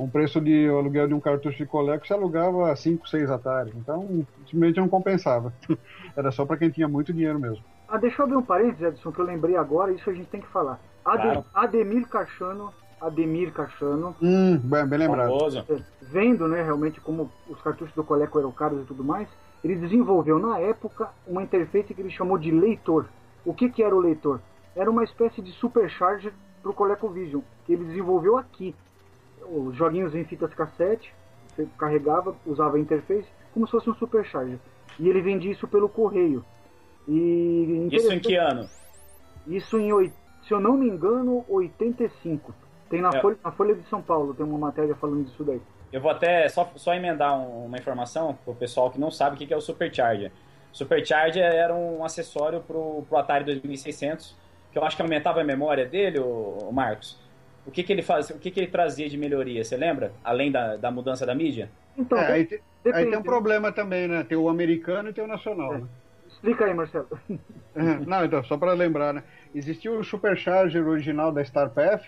[0.00, 3.70] com o preço de aluguel de um cartucho de Coleco, você alugava 5, 6 Atari.
[3.76, 5.52] Então, simplesmente não compensava.
[6.16, 7.62] Era só para quem tinha muito dinheiro mesmo.
[7.86, 10.40] Ah, deixa eu abrir um parênteses, Edson, que eu lembrei agora, isso a gente tem
[10.40, 10.80] que falar.
[11.04, 11.44] Ade claro.
[11.52, 14.16] Ademir Cachano Ademir Cachano.
[14.22, 15.38] Hum, bem, bem lembrado.
[15.38, 15.66] Famoso.
[16.00, 19.28] Vendo, né, realmente como os cartuchos do Coleco eram caros e tudo mais,
[19.62, 23.04] ele desenvolveu na época uma interface que ele chamou de leitor.
[23.44, 24.40] O que, que era o leitor?
[24.74, 26.32] Era uma espécie de supercharger
[26.62, 28.74] para o ColecoVision, que ele desenvolveu aqui.
[29.48, 31.12] Os joguinhos em fitas cassete,
[31.48, 34.58] você carregava, usava a interface, como se fosse um supercharger.
[34.98, 36.44] E ele vendia isso pelo correio.
[37.08, 38.68] E Isso em que ano?
[39.46, 40.12] Isso em,
[40.46, 42.54] se eu não me engano, 85.
[42.88, 43.20] Tem na, É.
[43.20, 45.60] Folha, na Folha de São Paulo, tem uma matéria falando disso daí.
[45.92, 49.38] Eu vou até só, só emendar um- uma informação pro pessoal que não sabe o
[49.38, 50.30] que que é o Supercharger.
[50.72, 54.36] Supercharger era um acessório pro, pro Atari 2600,
[54.70, 57.18] que eu acho que aumentava a memória dele, o, Marcos.
[57.66, 60.12] O que que ele faz, o que que ele trazia de melhoria, você lembra?
[60.24, 61.70] Além da, da mudança da mídia?
[61.96, 64.24] Então, É, aí, te- aí tem um problema também, né?
[64.24, 65.86] Tem o americano e tem o nacional, né?
[66.26, 67.08] Explica aí, Marcelo.
[68.06, 69.22] Não, então, só para lembrar, né?
[69.54, 72.02] Existia o Supercharger original da StarPath,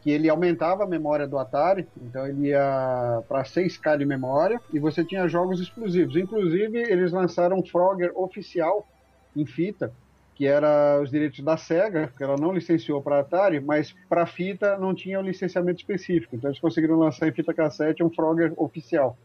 [0.00, 4.78] que ele aumentava a memória do Atari, então ele ia para 6K de memória, e
[4.78, 6.16] você tinha jogos exclusivos.
[6.16, 8.88] Inclusive, eles lançaram um Frogger oficial
[9.34, 9.94] em fita,
[10.36, 14.76] que era os direitos da SEGA, que ela não licenciou para Atari, mas para fita
[14.76, 16.36] não tinha o licenciamento específico.
[16.36, 19.16] Então eles conseguiram lançar em fita cassete um Frogger oficial.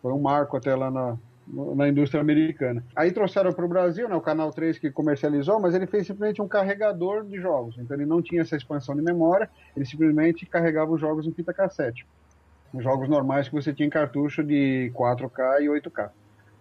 [0.00, 2.82] Foi um marco até lá na, na indústria americana.
[2.96, 6.40] Aí trouxeram para o Brasil, né, o Canal 3 que comercializou, mas ele fez simplesmente
[6.40, 7.76] um carregador de jogos.
[7.78, 11.52] Então ele não tinha essa expansão de memória, ele simplesmente carregava os jogos em fita
[11.52, 12.06] cassete.
[12.72, 16.10] Os jogos normais que você tinha em cartucho de 4K e 8K.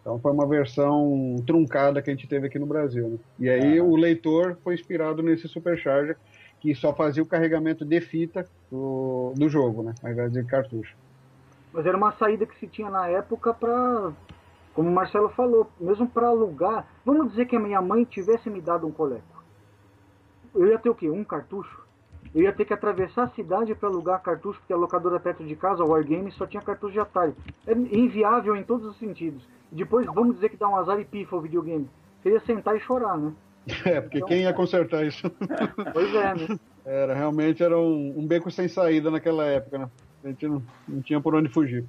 [0.03, 3.07] Então foi uma versão truncada que a gente teve aqui no Brasil.
[3.07, 3.17] né?
[3.39, 6.17] E aí o leitor foi inspirado nesse Supercharger
[6.59, 10.95] que só fazia o carregamento de fita do, do jogo, né, ao invés de cartucho.
[11.73, 14.13] Mas era uma saída que se tinha na época para,
[14.73, 16.87] como o Marcelo falou, mesmo para alugar.
[17.03, 19.43] Vamos dizer que a minha mãe tivesse me dado um coleco.
[20.55, 21.09] Eu ia ter o quê?
[21.09, 21.82] Um cartucho?
[22.33, 25.55] Eu ia ter que atravessar a cidade para alugar cartucho, porque a locadora perto de
[25.55, 27.33] casa, o Wargame, só tinha cartucho de Atari.
[27.67, 29.43] É inviável em todos os sentidos.
[29.71, 31.87] E depois, vamos dizer que dá um azar e pifa o videogame.
[32.21, 33.33] Você ia sentar e chorar, né?
[33.85, 35.29] É, porque quem ia consertar isso?
[35.93, 36.59] Pois é, né?
[36.85, 39.89] Era, realmente era um, um beco sem saída naquela época, né?
[40.23, 41.85] A gente não, não tinha por onde fugir.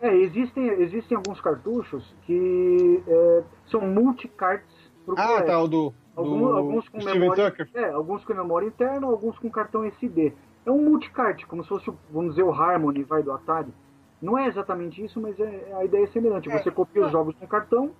[0.00, 6.40] É, existem, existem alguns cartuchos que é, são multicarts pro Ah, tá, o do, Alguns,
[6.50, 7.68] do alguns com Steven memória, Tucker.
[7.74, 10.32] é, alguns com memória interna, alguns com cartão SD.
[10.66, 13.72] É um multicart, como se fosse, o- vamos dizer, o Harmony vai do Atari.
[14.20, 16.48] Não é exatamente isso, mas é, a ideia é semelhante.
[16.50, 17.90] Você copia os jogos no cartão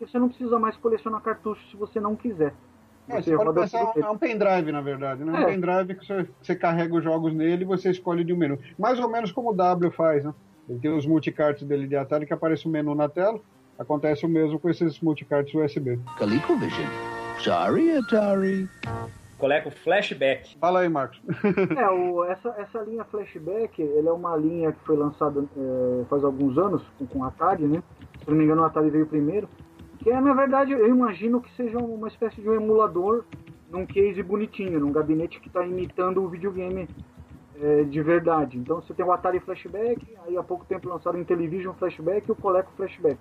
[0.00, 2.52] e você não precisa mais colecionar cartuchos se você não quiser.
[3.08, 5.32] É, Você você pode pensar, é um pendrive, na verdade, né?
[5.36, 5.40] É.
[5.42, 8.58] Um pendrive que você, você carrega os jogos nele e você escolhe de um menu.
[8.78, 10.32] Mais ou menos como o W faz, né?
[10.68, 13.40] Ele tem os multicarts dele de Atari que aparece um menu na tela.
[13.78, 15.98] Acontece o mesmo com esses multicarts USB.
[16.18, 17.21] ColecoVision.
[17.42, 18.68] Sorry, Atari.
[19.36, 20.56] Coleco Flashback.
[20.60, 21.20] Fala aí, Marcos.
[21.76, 26.22] É, o, essa, essa linha Flashback, ela é uma linha que foi lançada é, faz
[26.22, 27.82] alguns anos com, com o Atari, né?
[28.22, 29.48] Se não me engano, o Atari veio primeiro.
[29.98, 33.24] Que é, na verdade, eu imagino que seja uma espécie de um emulador
[33.68, 36.88] num case bonitinho, num gabinete que está imitando o videogame
[37.60, 38.56] é, de verdade.
[38.56, 42.32] Então você tem o Atari Flashback, aí há pouco tempo lançaram o Intellivision Flashback e
[42.32, 43.18] o Coleco Flashback.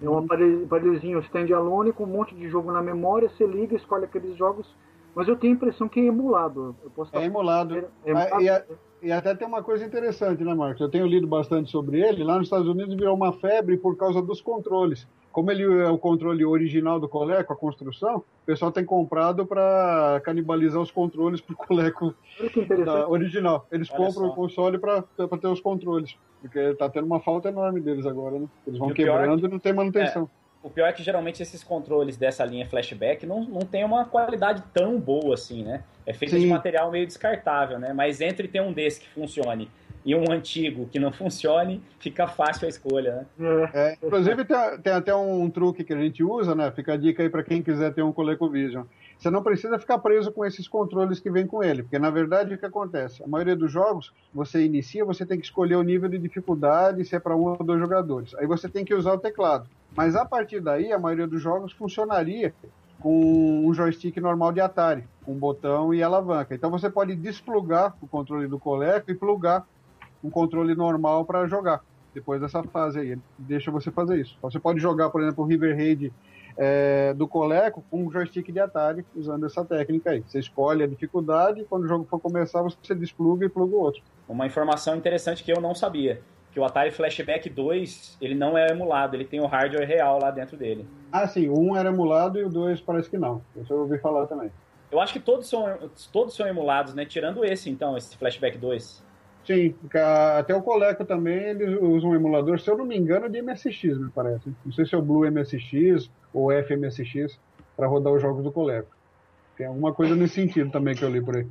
[0.00, 4.04] É um aparelho- aparelhozinho standalone com um monte de jogo na memória, você liga, escolhe
[4.04, 4.66] aqueles jogos,
[5.14, 6.76] mas eu tenho a impressão que é emulado.
[7.12, 7.76] É emulado.
[7.76, 8.42] É Ah, emulado?
[8.42, 8.64] e, a-
[9.02, 10.80] e até tem uma coisa interessante, né, Marcos?
[10.80, 12.22] Eu tenho lido bastante sobre ele.
[12.22, 15.06] Lá nos Estados Unidos virou uma febre por causa dos controles.
[15.38, 20.20] Como ele é o controle original do Coleco, a construção, o pessoal tem comprado para
[20.24, 22.12] canibalizar os controles pro Coleco
[22.52, 23.64] que da original.
[23.70, 24.32] Eles Olha compram só.
[24.32, 25.00] o console para
[25.40, 26.16] ter os controles.
[26.40, 28.48] Porque tá tendo uma falta enorme deles agora, né?
[28.66, 30.28] Eles vão E o pior é quebrando e não tem manutenção.
[30.60, 34.64] O pior é que geralmente esses controles dessa linha flashback não, não tem uma qualidade
[34.74, 35.84] tão boa assim, né?
[36.04, 36.48] É feito de Sim.
[36.48, 37.92] material meio descartável, né?
[37.92, 39.70] Mas entre ter um desse que funcione
[40.08, 43.70] e um antigo que não funcione, fica fácil a escolha, né?
[43.74, 43.90] É.
[43.90, 46.70] É, inclusive tem, tem até um truque que a gente usa, né?
[46.70, 48.86] Fica a dica aí para quem quiser ter um ColecoVision.
[49.18, 52.54] Você não precisa ficar preso com esses controles que vem com ele, porque na verdade
[52.54, 53.22] o que acontece?
[53.22, 57.14] A maioria dos jogos, você inicia, você tem que escolher o nível de dificuldade, se
[57.14, 58.34] é para um ou dois jogadores.
[58.36, 59.68] Aí você tem que usar o teclado.
[59.94, 62.54] Mas a partir daí, a maioria dos jogos funcionaria
[62.98, 66.54] com um joystick normal de Atari, com botão e alavanca.
[66.54, 69.66] Então você pode desplugar o controle do Coleco e plugar
[70.22, 71.82] um controle normal para jogar
[72.14, 73.10] depois dessa fase aí.
[73.12, 74.34] Ele deixa você fazer isso.
[74.38, 76.12] Então, você pode jogar, por exemplo, o River Raid
[76.56, 80.24] é, do Coleco com um joystick de Atari usando essa técnica aí.
[80.26, 83.80] Você escolhe a dificuldade e quando o jogo for começar, você despluga e pluga o
[83.80, 84.02] outro.
[84.28, 88.68] Uma informação interessante que eu não sabia, que o Atari Flashback 2, ele não é
[88.70, 90.84] emulado, ele tem o hardware real lá dentro dele.
[91.12, 93.40] Ah, sim, o um era emulado e o dois parece que não.
[93.56, 94.50] Isso eu ouvi falar também.
[94.90, 95.78] Eu acho que todos são,
[96.10, 97.04] todos são emulados, né?
[97.04, 99.06] Tirando esse, então, esse Flashback 2.
[99.44, 99.74] Sim,
[100.36, 103.98] até o Coleco também, eles usam um emulador, se eu não me engano, de MSX,
[103.98, 104.52] me parece.
[104.64, 107.38] Não sei se é o Blue MSX ou FMSX
[107.76, 108.90] para rodar os jogos do Coleco.
[109.56, 111.46] Tem alguma coisa nesse sentido também que eu li por aí.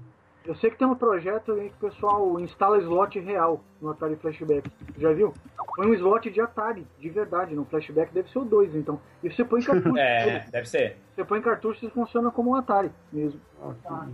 [0.47, 4.15] Eu sei que tem um projeto em que o pessoal instala slot real no Atari
[4.15, 4.71] Flashback.
[4.97, 5.33] Já viu?
[5.75, 7.53] Põe um slot de Atari, de verdade.
[7.53, 8.97] No Flashback deve ser o 2, então.
[9.21, 9.95] E você põe cartucho.
[9.99, 10.97] é, deve ser.
[11.13, 13.41] Você põe cartucho e funciona como um Atari mesmo.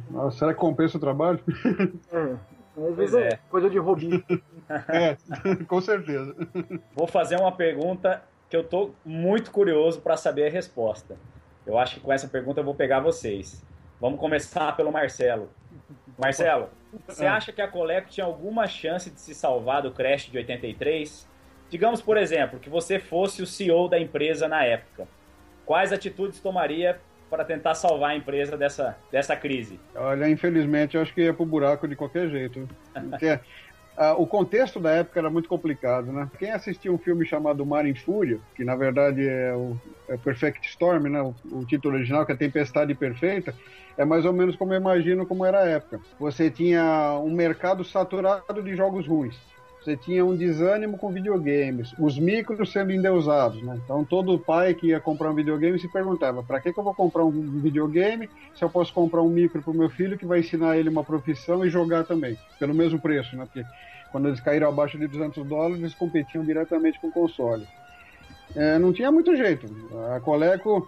[0.10, 1.40] Nossa, será que compensa o trabalho?
[2.12, 2.36] é.
[2.78, 3.28] Às vezes é.
[3.28, 4.24] é coisa de robinho.
[4.90, 5.16] é,
[5.68, 6.36] com certeza.
[6.96, 11.18] Vou fazer uma pergunta que eu tô muito curioso para saber a resposta.
[11.66, 13.64] Eu acho que com essa pergunta eu vou pegar vocês.
[14.00, 15.50] Vamos começar pelo Marcelo.
[16.18, 16.70] Marcelo,
[17.08, 21.28] você acha que a Coleco tinha alguma chance de se salvar do crash de 83?
[21.70, 25.08] Digamos, por exemplo, que você fosse o CEO da empresa na época.
[25.66, 27.00] Quais atitudes tomaria
[27.34, 29.80] para tentar salvar a empresa dessa, dessa crise?
[29.96, 32.70] Olha, infelizmente, eu acho que ia pro buraco de qualquer jeito.
[33.10, 33.40] Porque
[33.98, 36.30] ah, o contexto da época era muito complicado, né?
[36.38, 39.76] Quem assistiu um filme chamado Mar em Fúria, que na verdade é o
[40.08, 41.24] é Perfect Storm, né?
[41.24, 43.56] O, o, título original, que é Tempestade Perfeita,
[43.98, 46.02] é mais ou menos como eu imagino como era a época.
[46.20, 49.40] Você tinha um mercado saturado de jogos ruins.
[49.84, 53.78] Você tinha um desânimo com videogames, os micros sendo endeusados, né?
[53.84, 56.96] Então todo pai que ia comprar um videogame se perguntava: para que, que eu vou
[56.96, 60.40] comprar um videogame se eu posso comprar um micro para o meu filho que vai
[60.40, 63.44] ensinar ele uma profissão e jogar também, pelo mesmo preço, né?
[63.44, 63.66] Porque
[64.10, 67.66] quando eles caíram abaixo de 200 dólares, eles competiam diretamente com o console.
[68.56, 69.68] É, não tinha muito jeito.
[70.16, 70.88] A Coleco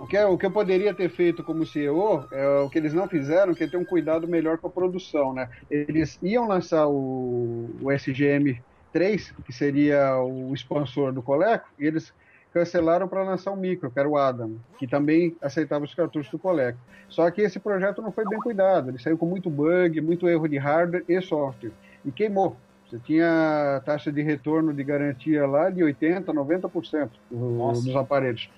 [0.00, 3.08] o que, o que eu poderia ter feito como CEO, é, o que eles não
[3.08, 5.48] fizeram, que é ter um cuidado melhor com a produção, né?
[5.70, 8.60] Eles iam lançar o, o SGM
[8.92, 12.12] 3, que seria o expansor do Coleco, e eles
[12.52, 16.38] cancelaram para lançar o micro, que era o Adam, que também aceitava os cartuchos do
[16.38, 16.78] Coleco.
[17.08, 20.48] Só que esse projeto não foi bem cuidado, ele saiu com muito bug, muito erro
[20.48, 21.72] de hardware e software,
[22.04, 22.56] e queimou.
[22.88, 28.48] Você tinha taxa de retorno de garantia lá de 80%, 90% dos aparelhos.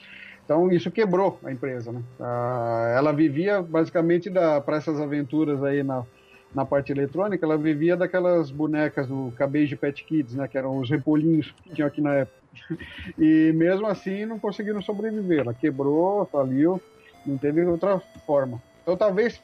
[0.50, 2.02] Então isso quebrou a empresa, né?
[2.18, 6.04] Ah, ela vivia basicamente para essas aventuras aí na,
[6.52, 10.48] na parte eletrônica, ela vivia daquelas bonecas do Cabbage Pet Kids, né?
[10.48, 12.40] Que eram os repolhinhos que tinham aqui na época.
[13.16, 15.38] E mesmo assim não conseguiram sobreviver.
[15.38, 16.82] Ela quebrou, faliu,
[17.24, 18.60] não teve outra forma.
[18.82, 19.40] Então talvez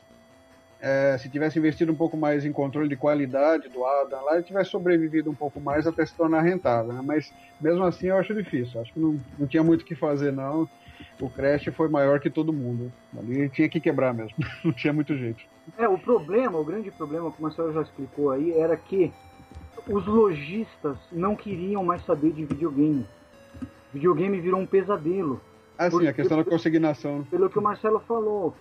[0.80, 4.42] é, se tivesse investido um pouco mais em controle de qualidade do Adam lá, ele
[4.42, 6.92] tivesse sobrevivido um pouco mais até se tornar rentável.
[6.92, 7.00] Né?
[7.04, 8.80] Mas mesmo assim eu acho difícil.
[8.80, 10.68] Acho que não, não tinha muito o que fazer não
[11.20, 12.92] o Crash foi maior que todo mundo.
[13.16, 15.42] Ali tinha que quebrar mesmo, não tinha muito jeito.
[15.76, 19.12] É, o problema, o grande problema, como a senhora já explicou aí, era que
[19.88, 23.07] os lojistas não queriam mais saber de videogame.
[23.92, 25.40] Videogame virou um pesadelo.
[25.78, 27.24] Ah, sim, a questão da consignação.
[27.30, 28.55] Pelo que o Marcelo falou,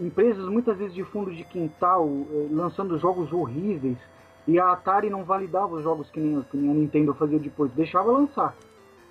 [0.00, 3.98] empresas muitas vezes de fundo de quintal eh, lançando jogos horríveis
[4.46, 7.70] e a Atari não validava os jogos que nem, que nem a Nintendo fazia depois,
[7.72, 8.56] deixava lançar.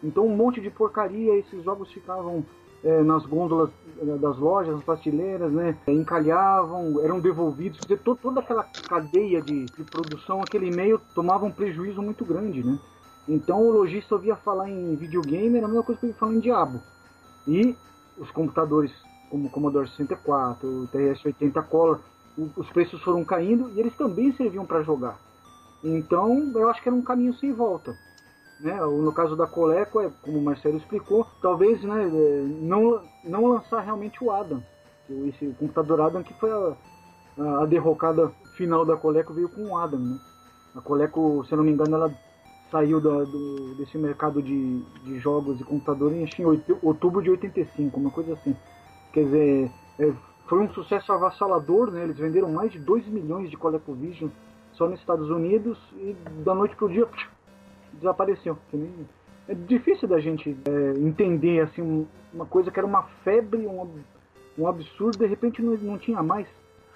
[0.03, 2.43] Então um monte de porcaria, esses jogos ficavam
[2.84, 3.69] é, nas gôndolas
[3.99, 5.77] é, das lojas, nas prateleiras, né?
[5.88, 7.79] Encalhavam, eram devolvidos.
[8.21, 12.77] toda aquela cadeia de, de produção, aquele meio tomava um prejuízo muito grande, né?
[13.27, 16.39] Então o lojista ouvia falar em videogame, era a mesma coisa que ele falar em
[16.39, 16.82] diabo.
[17.47, 17.75] E
[18.17, 18.91] os computadores
[19.32, 22.01] como o Commodore 64, o TS-80 Color,
[22.57, 25.17] os preços foram caindo e eles também serviam para jogar.
[25.82, 27.95] Então eu acho que era um caminho sem volta.
[28.62, 28.80] Né?
[28.80, 33.82] No caso da Coleco, é, como o Marcelo explicou, talvez né, é, não, não lançar
[33.82, 34.64] realmente o Adam.
[35.09, 39.99] Esse computador Adam que foi a, a, derrocada final da Coleco veio com o Adam.
[39.99, 40.20] Né?
[40.76, 42.14] A Coleco, se não me engano, ela
[42.70, 46.45] saiu do, do, desse mercado de, de jogos e computadores em
[46.82, 48.55] outubro de 85, uma coisa assim.
[49.12, 50.14] Quer dizer, é,
[50.47, 52.03] foi um sucesso avassalador, né?
[52.03, 54.30] eles venderam mais de 2 milhões de ColecoVision
[54.74, 57.07] só nos Estados Unidos e da noite pro dia
[57.93, 58.57] desapareceu.
[59.47, 63.89] É difícil da gente é, entender assim uma coisa que era uma febre, um,
[64.57, 66.47] um absurdo, de repente não, não tinha mais.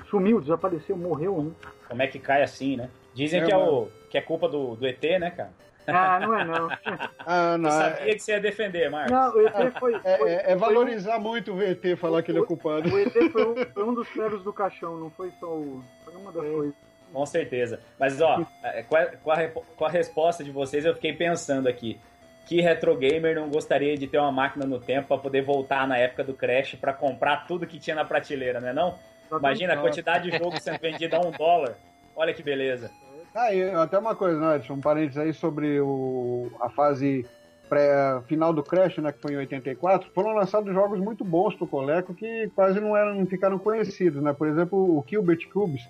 [0.10, 1.52] Sumiu, desapareceu, morreu, né?
[1.88, 2.90] Como é que cai assim, né?
[3.14, 5.52] Dizem é, que, é o, que é culpa do, do ET, né, cara?
[5.88, 6.70] Ah, não é não.
[7.26, 7.70] ah, não.
[7.70, 8.16] Eu sabia é...
[8.16, 9.12] que você ia defender, Marcos.
[9.12, 9.96] Não, o ET foi.
[10.04, 12.90] É, foi, é, é valorizar foi muito o ET falar que ele é culpado.
[12.90, 15.84] O ET foi um, foi um dos ferros do caixão, não foi só o.
[16.04, 16.85] Foi uma das coisas.
[17.12, 17.80] Com certeza.
[18.00, 21.68] Mas, ó, é, com a, com, a, com a resposta de vocês, eu fiquei pensando
[21.68, 22.00] aqui.
[22.46, 25.98] Que retro gamer não gostaria de ter uma máquina no tempo para poder voltar na
[25.98, 29.00] época do Crash para comprar tudo que tinha na prateleira, né não?
[29.32, 31.76] Imagina a quantidade de jogo sendo vendido a um dólar.
[32.16, 32.92] Olha que beleza.
[33.34, 34.74] Ah, e até uma coisa, né, Edson?
[34.74, 37.26] Um parênteses aí sobre o, a fase
[37.68, 40.10] pré, final do Crash, né, que foi em 84.
[40.14, 44.32] Foram lançados jogos muito bons pro Coleco que quase não, eram, não ficaram conhecidos, né?
[44.34, 45.82] Por exemplo, o Kilbert Cubes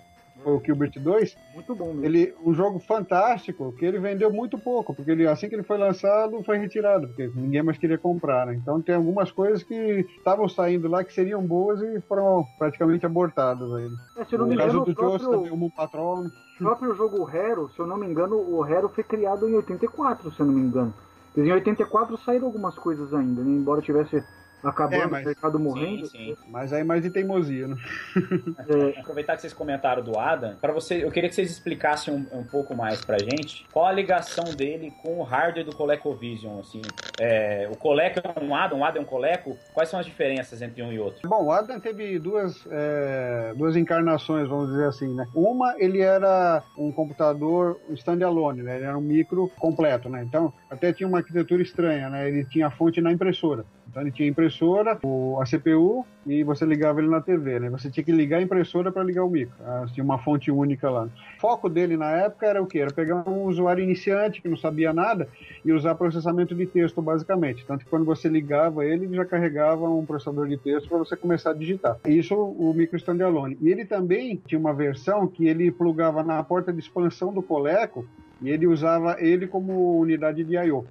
[0.46, 1.36] foi o Gilbert 2.
[1.54, 2.04] Muito bom mesmo.
[2.04, 5.76] Ele, um jogo fantástico, que ele vendeu muito pouco, porque ele, assim que ele foi
[5.76, 8.54] lançado, foi retirado, porque ninguém mais queria comprar, né?
[8.54, 13.72] Então tem algumas coisas que estavam saindo lá que seriam boas e foram praticamente abortadas
[13.72, 13.88] aí.
[14.16, 16.20] É, se eu não me engano, do o próprio, Joss também, o Patrol.
[16.20, 20.30] o próprio jogo Hero, se eu não me engano, o Hero foi criado em 84,
[20.30, 20.94] se eu não me engano.
[21.36, 23.50] Em 84 saíram algumas coisas ainda, né?
[23.50, 24.22] embora tivesse
[24.68, 26.06] acabando É, mas- o mercado morrendo.
[26.06, 26.36] Sim, sim.
[26.48, 27.76] Mas aí mais de teimosia, né?
[28.16, 32.38] É, Aproveitar que vocês comentaram do Adam, para você, eu queria que vocês explicassem um,
[32.40, 36.82] um pouco mais pra gente qual a ligação dele com o hardware do ColecoVision, assim.
[37.18, 40.60] É, o Coleco é um Adam, o Adam é um Coleco, quais são as diferenças
[40.62, 41.28] entre um e outro?
[41.28, 45.26] Bom, o Adam teve duas, é, duas encarnações, vamos dizer assim, né?
[45.34, 48.76] Uma, ele era um computador standalone, né?
[48.76, 50.22] Ele era um micro completo, né?
[50.22, 52.28] Então, até tinha uma arquitetura estranha, né?
[52.28, 53.64] Ele tinha a fonte na impressora.
[53.96, 57.70] Então, ele tinha impressora, o, a CPU, e você ligava ele na TV, né?
[57.70, 59.54] Você tinha que ligar a impressora para ligar o micro.
[59.64, 61.04] Ah, Tinha uma fonte única lá.
[61.04, 62.80] O foco dele na época era o quê?
[62.80, 65.26] Era pegar um usuário iniciante que não sabia nada
[65.64, 67.64] e usar processamento de texto, basicamente.
[67.64, 71.16] Tanto que quando você ligava ele, ele já carregava um processador de texto para você
[71.16, 71.96] começar a digitar.
[72.06, 73.56] Isso o micro standalone.
[73.62, 78.06] E ele também tinha uma versão que ele plugava na porta de expansão do Coleco
[78.42, 80.84] e ele usava ele como unidade de I/O.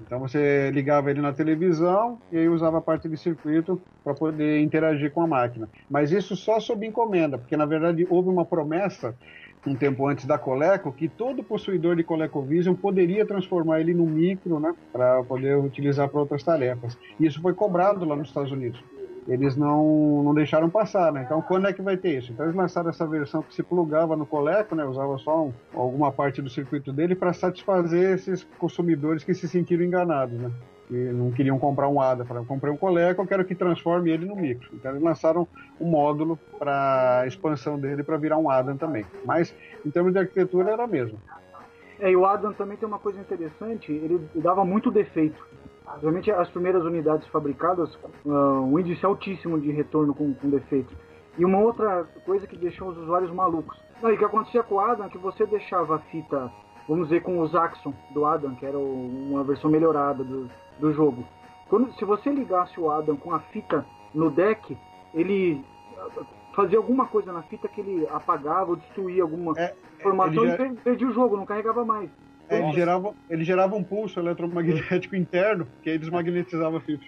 [0.00, 4.60] Então você ligava ele na televisão e aí usava a parte de circuito para poder
[4.60, 5.68] interagir com a máquina.
[5.88, 9.14] Mas isso só sob encomenda, porque na verdade houve uma promessa
[9.66, 14.60] um tempo antes da Coleco que todo possuidor de ColecoVision poderia transformar ele num micro,
[14.60, 16.98] né, para poder utilizar para outras tarefas.
[17.18, 18.82] E isso foi cobrado lá nos Estados Unidos.
[19.26, 21.22] Eles não, não deixaram passar, né?
[21.24, 22.30] Então, quando é que vai ter isso?
[22.32, 24.84] Então, eles lançaram essa versão que se plugava no Coleco, né?
[24.84, 29.82] Usava só um- alguma parte do circuito dele para satisfazer esses consumidores que se sentiram
[29.82, 30.50] enganados, né?
[30.88, 32.26] Que não queriam comprar um ADA.
[32.26, 34.68] Falaram, comprei um Coleco, eu quero que transforme ele no micro.
[34.74, 35.48] Então, eles lançaram
[35.80, 39.06] um módulo para expansão dele para virar um ADA também.
[39.24, 39.54] Mas,
[39.86, 41.18] em termos de arquitetura, era a mesma.
[41.98, 45.46] É, e o Adam também tem uma coisa interessante, ele dava muito defeito.
[46.00, 48.30] Realmente as primeiras unidades fabricadas, ah,
[48.60, 50.94] um índice altíssimo de retorno com, com defeito.
[51.38, 53.78] E uma outra coisa que deixou os usuários malucos.
[54.02, 56.50] Não, e o que acontecia com o Adam é que você deixava a fita,
[56.88, 60.92] vamos dizer, com o Zaxxon do Adam, que era o- uma versão melhorada do, do
[60.92, 61.24] jogo.
[61.68, 64.76] Quando, se você ligasse o Adam com a fita no deck,
[65.12, 65.64] ele
[65.98, 66.24] ah,
[66.54, 70.56] fazia alguma coisa na fita que ele apagava ou destruía alguma É, informação e já-
[70.56, 72.10] per- perdia o jogo, não carregava mais.
[72.48, 77.04] É, ele, gerava, ele gerava um pulso eletromagnético interno, que aí desmagnetizava a fita.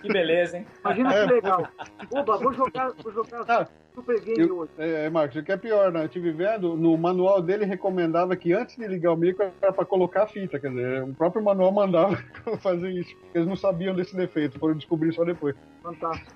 [0.00, 0.66] Que beleza, hein?
[0.80, 1.26] Imagina É.
[1.26, 1.68] que legal.
[2.14, 4.70] Oba, vou jogar, vou jogar Ah, Super Game Eu- hoje.
[4.78, 6.04] É, Marcos, o que é pior, né?
[6.04, 9.84] Eu tive vendo, no manual dele recomendava que antes de ligar o micro era para
[9.84, 12.16] colocar a fita, quer dizer, o próprio manual mandava
[12.62, 13.14] fazer isso.
[13.34, 15.56] Eles não sabiam desse defeito, foram descobrir só depois.
[15.82, 16.30] Fantástico.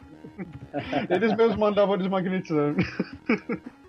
[1.09, 2.76] Eles mesmos mandavam desmagnetizando.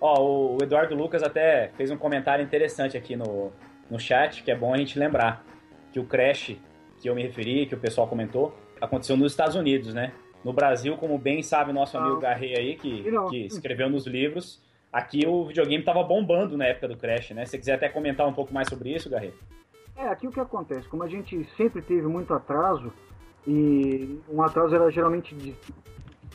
[0.00, 3.52] Ó, o Eduardo Lucas até fez um comentário interessante aqui no,
[3.92, 5.44] no chat, que é bom a gente lembrar.
[5.92, 6.56] Que o crash
[6.98, 10.14] que eu me referi, que o pessoal comentou, aconteceu nos Estados Unidos, né?
[10.42, 12.20] No Brasil, como bem sabe nosso amigo Ah.
[12.20, 16.96] Garrei aí, que, que escreveu nos livros, aqui o videogame tava bombando na época do
[16.96, 17.44] crash, né?
[17.44, 19.34] Se você quiser até comentar um pouco mais sobre isso, Garrei.
[19.94, 22.90] É, aqui o que acontece, como a gente sempre teve muito atraso,
[23.46, 25.54] e um atraso era geralmente de.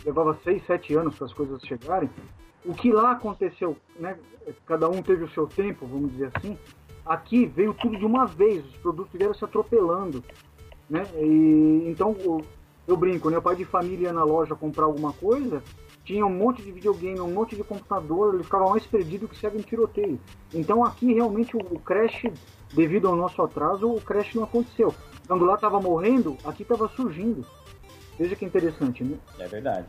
[0.05, 2.09] levava 6, 7 anos para as coisas chegarem,
[2.63, 4.15] o que lá aconteceu, né?
[4.65, 6.57] Cada um teve o seu tempo, vamos dizer assim.
[7.07, 10.23] Aqui veio tudo de uma vez, os produtos vieram se atropelando,
[10.89, 11.03] né?
[11.15, 12.15] E, então
[12.87, 13.37] eu brinco, né?
[13.37, 15.63] O pai de família ia na loja comprar alguma coisa,
[16.03, 19.57] tinha um monte de videogame, um monte de computador, ele ficava mais perdido que segue
[19.57, 20.19] um tiroteio.
[20.53, 22.23] Então aqui realmente o, o crash,
[22.73, 24.93] devido ao nosso atraso, o crash não aconteceu.
[25.27, 27.45] Quando lá estava morrendo, aqui estava surgindo.
[28.17, 29.17] Veja que interessante, né?
[29.37, 29.85] É verdade.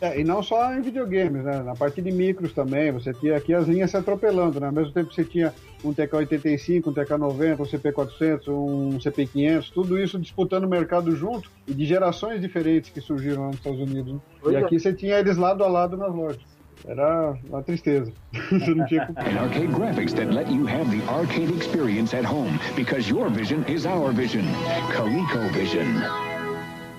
[0.00, 1.62] É, e não só em videogames, né?
[1.62, 4.66] Na parte de micros também, você tinha aqui as linhas se atropelando, né?
[4.68, 5.52] Ao mesmo tempo que você tinha
[5.84, 11.74] um TK85, um TK90, um CP400, um CP500, tudo isso disputando o mercado junto e
[11.74, 14.14] de gerações diferentes que surgiram lá nos Estados Unidos.
[14.14, 14.20] Né?
[14.46, 14.58] E é.
[14.58, 16.50] aqui você tinha eles lado a lado nas lojas.
[16.86, 18.10] Era uma tristeza.
[18.32, 19.02] você não tinha.
[19.16, 23.64] And arcade graphics that let you have the arcade experience at home because your vision
[23.68, 24.46] is our vision.
[24.96, 26.39] ColecoVision.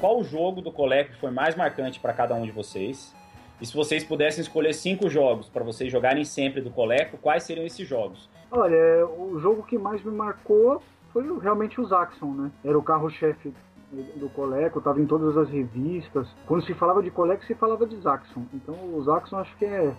[0.02, 0.72] Qual jogo do
[1.12, 3.16] que foi mais marcante para cada um de vocês?
[3.62, 7.66] E se vocês pudessem escolher cinco jogos para vocês jogarem sempre do Coleco, quais seriam
[7.68, 8.28] esses jogos?
[8.50, 10.82] Olha, o jogo que mais me marcou
[11.14, 12.52] foi realmente o Zaxxon, né?
[12.66, 13.54] Era o carro-chefe
[13.92, 16.28] do- do Coleco, estava em todas as revistas.
[16.48, 18.46] Quando se falava de Coleco, se falava de Zaxxon.
[18.52, 19.94] Então o Zaxxon acho que é,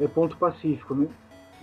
[0.00, 1.08] é ponto pacífico, né?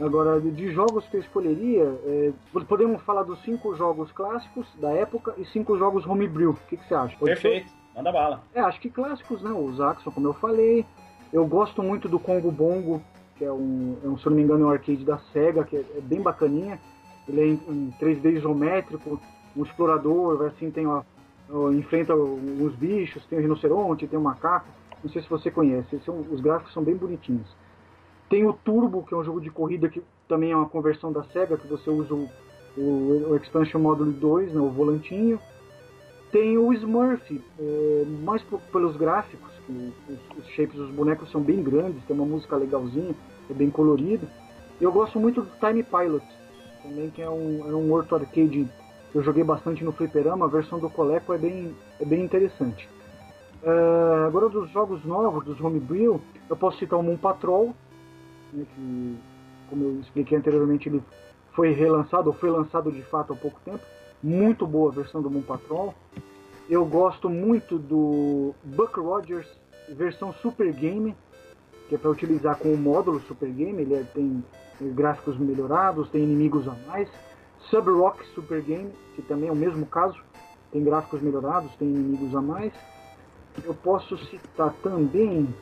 [0.01, 2.31] Agora, de- jogos que eu escolheria, é,
[2.67, 6.51] podemos falar dos cinco jogos clássicos da época e cinco jogos homebrew.
[6.51, 7.15] O que, que você acha?
[7.17, 7.41] Pode ser?
[7.41, 8.41] Perfeito, manda bala.
[8.53, 9.51] É, acho que clássicos, né?
[9.51, 10.85] O Zaxxon, como eu falei.
[11.31, 13.01] Eu gosto muito do Congo Bongo,
[13.37, 15.77] que é um, é um, se não me engano, é um arcade da SEGA, que
[15.77, 16.79] é, é bem bacaninha.
[17.27, 19.19] Ele é em, em 3D isométrico,
[19.55, 21.03] um explorador, assim, tem ó,
[21.71, 24.67] enfrenta uns bichos, tem o um rinoceronte, tem o um macaco.
[25.03, 27.47] Não sei se você conhece, são, os gráficos são bem bonitinhos.
[28.31, 31.21] Tem o Turbo, que é um jogo de corrida que também é uma conversão da
[31.25, 32.29] SEGA, que você usa o,
[32.77, 35.37] o, o Expansion Module 2, né, o volantinho.
[36.31, 41.61] Tem o Smurf, é, mais por, pelos gráficos, os, os, shapes dos bonecos são bem
[41.61, 43.13] grandes, tem uma música legalzinha,
[43.49, 44.25] é bem colorido.
[44.79, 46.25] Eu gosto muito do Time Pilot,
[46.83, 48.65] também que é um, é um Orto Arcade
[49.11, 52.87] que eu joguei bastante no Fliperama, a versão do Coleco é bem, é bem interessante.
[53.61, 57.75] Uh, agora dos jogos novos, dos Homebrew, eu posso citar o Moon Patrol,
[58.53, 59.17] né, que,
[59.69, 61.03] como eu expliquei anteriormente, ele
[61.53, 63.83] foi relançado, ou foi lançado de fato há pouco tempo.
[64.23, 65.93] Muito boa a versão do Moon Patrol.
[66.69, 69.47] Eu gosto muito do Buck Rogers
[69.89, 71.15] versão Super Game,
[71.89, 74.43] que é para utilizar com o módulo Super Game, ele é, tem
[74.79, 77.09] gráficos melhorados, tem inimigos a mais.
[77.69, 80.19] Sub Rock Super Game, que também é o mesmo caso,
[80.71, 82.73] tem gráficos melhorados, tem inimigos a mais.
[83.63, 85.53] Eu posso citar também.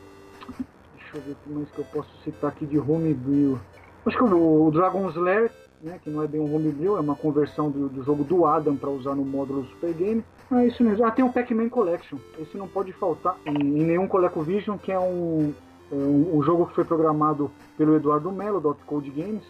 [1.12, 3.58] Deixa eu ver que mais que eu posso citar aqui de Homebrew.
[4.06, 5.52] Acho que o Dragon's Lair,
[5.82, 8.76] né, que não é bem um Homebrew, é uma conversão do, do jogo do Adam
[8.76, 10.24] para usar no módulo Super Game.
[10.52, 11.04] Ah, isso mesmo.
[11.04, 12.20] Ah, tem o Pac-Man Collection.
[12.38, 15.52] Esse não pode faltar em, em nenhum ColecoVision, que é um,
[15.92, 19.44] é um, um, jogo que foi programado pelo Eduardo Mello, do Code Games.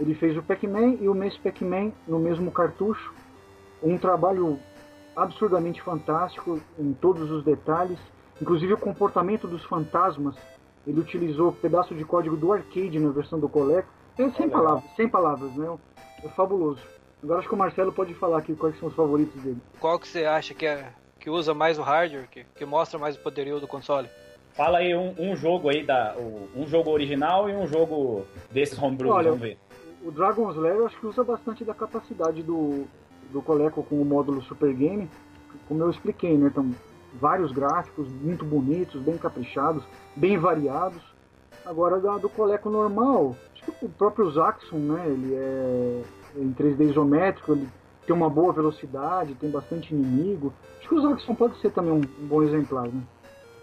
[0.00, 3.12] Ele fez o Pac-Man e o Miss Pac-Man no mesmo cartucho.
[3.82, 4.58] Um trabalho
[5.14, 7.98] absurdamente fantástico em todos os detalhes,
[8.40, 10.34] inclusive o comportamento dos fantasmas.
[10.86, 13.88] Ele utilizou pedaço de código do arcade na versão do Coleco.
[14.18, 15.76] É sem palavras, sem palavras, né?
[16.22, 16.80] É fabuloso.
[17.22, 19.58] Agora acho que o Marcelo pode falar aqui quais são os favoritos dele.
[19.80, 23.16] Qual que você acha que é que usa mais o hardware, que, que mostra mais
[23.16, 24.08] o poderio do console?
[24.52, 26.14] Fala aí um, um jogo aí da
[26.54, 29.58] um jogo original e um jogo desses homebrew, Olha, vamos ver.
[30.04, 32.84] O Dragon's Lair eu acho que usa bastante da capacidade do
[33.32, 35.10] do Coleco com o módulo Super Game,
[35.66, 36.48] como eu expliquei, né?
[36.48, 36.70] Então,
[37.14, 39.84] vários gráficos muito bonitos, bem caprichados,
[40.16, 41.02] bem variados.
[41.64, 45.06] Agora da, do Coleco normal, acho que o próprio Zaxxon, né?
[45.06, 46.02] Ele é
[46.36, 47.68] em 3D isométrico, ele
[48.06, 50.52] tem uma boa velocidade, tem bastante inimigo.
[50.78, 53.00] Acho que o Zaxxon pode ser também um, um bom exemplar, né?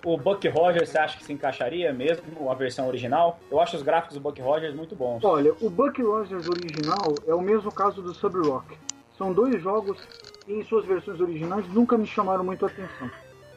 [0.04, 3.40] O Buck Rogers, você acha que se encaixaria mesmo a versão original?
[3.52, 5.24] Eu acho os gráficos do Buck Rogers muito bons.
[5.24, 8.76] Olha, o Buck Rogers original é o mesmo caso do Sub Rock.
[9.16, 10.02] São dois jogos
[10.44, 13.12] que, em suas versões originais, nunca me chamaram muito a atenção.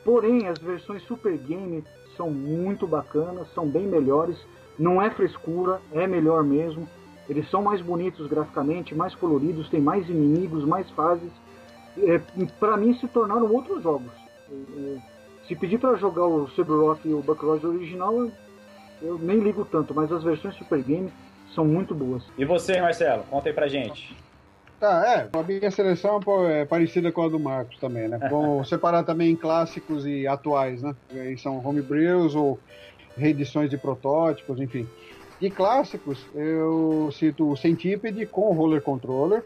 [0.04, 1.82] Porém, as versões Super Game
[2.16, 4.36] são muito bacanas, são bem melhores.
[4.78, 6.88] Não é frescura, é melhor mesmo.
[7.28, 11.30] Eles são mais bonitos graficamente, mais coloridos, tem mais inimigos, mais fases.
[11.96, 12.20] É,
[12.60, 14.12] para mim, se tornaram outros jogos.
[14.50, 15.14] É, é
[15.46, 18.30] se pedir para jogar o Rock e o Buckroyd original,
[19.02, 21.12] eu nem ligo tanto, mas as versões Super Game
[21.54, 22.24] são muito boas.
[22.38, 23.24] E você, Marcelo?
[23.24, 24.16] Conta aí pra gente.
[24.84, 25.38] Tá, é.
[25.38, 28.18] A minha seleção é parecida com a do Marcos também, né?
[28.30, 30.94] Vamos separar também em clássicos e atuais, né?
[31.10, 32.60] Aí são homebrews ou
[33.16, 34.86] reedições de protótipos, enfim.
[35.40, 39.42] De clássicos, eu cito o Centipede com o Roller Controller,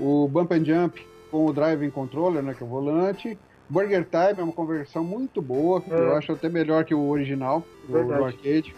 [0.00, 3.38] o Bump and Jump com o Driving Controller, né, que é o volante.
[3.68, 5.94] Burger Time é uma conversão muito boa, é.
[5.94, 8.74] eu acho até melhor que o original do, do arcade.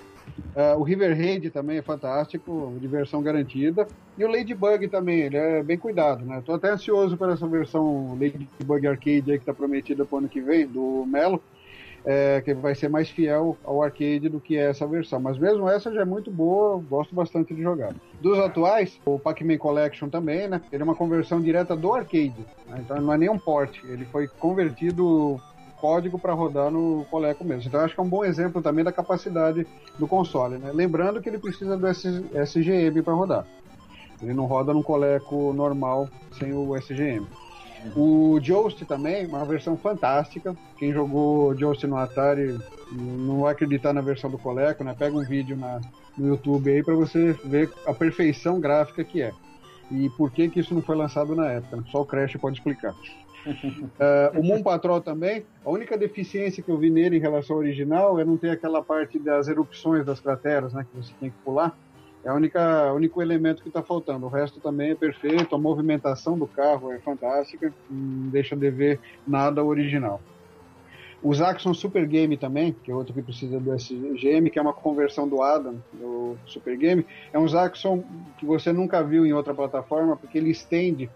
[0.54, 3.86] Uh, o River Raid também é fantástico, diversão garantida.
[4.16, 6.42] E o Ladybug também, ele é bem cuidado, né?
[6.44, 10.40] Tô até ansioso por essa versão Ladybug Arcade aí que tá prometida pro ano que
[10.40, 11.42] vem, do Melo.
[12.04, 15.20] É, que vai ser mais fiel ao arcade do que essa versão.
[15.20, 17.92] Mas mesmo essa já é muito boa, gosto bastante de jogar.
[18.20, 20.62] Dos atuais, o Pac-Man Collection também, né?
[20.72, 22.78] Ele é uma conversão direta do arcade, né?
[22.78, 23.82] então não é nem um port.
[23.84, 25.40] Ele foi convertido
[25.80, 27.68] código para rodar no Coleco mesmo.
[27.68, 29.66] Então acho que é um bom exemplo também da capacidade
[29.98, 30.58] do console.
[30.58, 30.70] Né?
[30.72, 33.46] Lembrando que ele precisa do SGM para rodar.
[34.20, 36.08] Ele não roda no Coleco normal
[36.38, 37.26] sem o SGM.
[37.96, 40.56] O Joust também, uma versão fantástica.
[40.76, 42.58] Quem jogou Joust no Atari
[42.92, 44.94] não vai acreditar na versão do Coleco, né?
[44.98, 45.80] Pega um vídeo na,
[46.16, 49.32] no YouTube aí para você ver a perfeição gráfica que é.
[49.90, 51.82] E por que que isso não foi lançado na época?
[51.90, 52.94] Só o Crash pode explicar
[53.46, 57.62] uh, o Moon Patrol também, a única deficiência que eu vi nele em relação ao
[57.62, 61.36] original é não ter aquela parte das erupções das crateras, né, que você tem que
[61.44, 61.76] pular.
[62.24, 64.26] É o único elemento que está faltando.
[64.26, 69.00] O resto também é perfeito, a movimentação do carro é fantástica, não deixa de ver
[69.26, 70.20] nada original.
[71.22, 74.72] O Zaxxon Super Game também, que é outro que precisa do SGM, que é uma
[74.72, 78.04] conversão do Adam, do Super Game, é um Zaxxon
[78.38, 81.10] que você nunca viu em outra plataforma, porque ele estende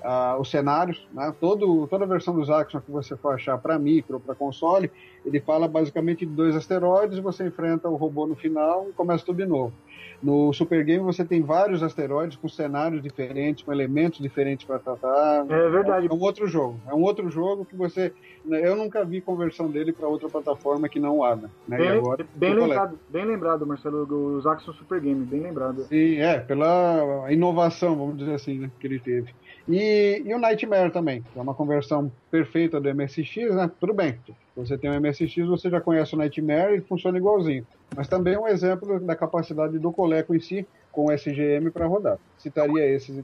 [0.00, 1.34] uh, os cenários, né?
[1.40, 4.90] Todo, toda a versão do Zaxxon que você for achar para micro, para console,
[5.24, 9.36] ele fala basicamente de dois asteroides, você enfrenta o robô no final e começa tudo
[9.36, 9.72] de novo.
[10.20, 15.46] No Super Game você tem vários asteroides com cenários diferentes, com elementos diferentes para tratar.
[15.48, 16.08] É verdade.
[16.10, 16.80] É um outro jogo.
[16.88, 18.12] É um outro jogo que você.
[18.44, 21.48] Eu nunca vi conversão dele para outra plataforma que não o ADA.
[21.68, 21.78] Né?
[21.78, 25.84] Bem, agora, bem lembrado, bem lembrado, Marcelo, dos Axon Super Game, bem lembrado.
[25.84, 29.32] Sim, é, pela inovação, vamos dizer assim, né, que ele teve.
[29.68, 33.70] E, e o Nightmare também, que é uma conversão perfeita do MSX, né?
[33.78, 34.18] Tudo bem,
[34.56, 37.66] você tem o MSX, você já conhece o Nightmare e funciona igualzinho.
[37.94, 41.86] Mas também é um exemplo da capacidade do Coleco em si, com o SGM para
[41.86, 42.18] rodar.
[42.38, 43.22] Citaria esses.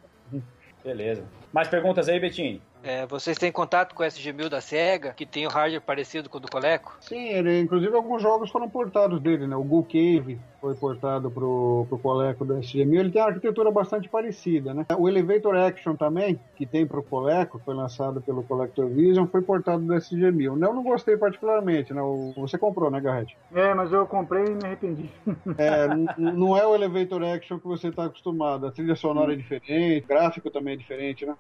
[0.85, 1.25] Beleza.
[1.55, 2.61] Mais perguntas aí, Betinho?
[2.83, 6.37] É, vocês têm contato com o SG-1000 da SEGA, que tem o hardware parecido com
[6.37, 6.95] o do Coleco?
[7.01, 9.57] Sim, ele, inclusive alguns jogos foram portados dele, né?
[9.57, 12.99] O Ghoul Cave foi portado pro, pro Coleco do SG-1000.
[12.99, 14.85] Ele tem uma arquitetura bastante parecida, né?
[14.99, 19.83] O Elevator Action também, que tem pro Coleco, foi lançado pelo Collector Vision, foi portado
[19.83, 20.45] do SG-1000.
[20.45, 22.03] Eu não gostei particularmente, né?
[22.03, 23.35] O, você comprou, né, Garrett?
[23.55, 25.11] É, mas eu comprei e me arrependi.
[25.57, 25.87] É,
[26.19, 28.67] não é o Elevator Action que você está acostumado.
[28.67, 31.35] A trilha sonora é diferente, o gráfico também é diferente, né?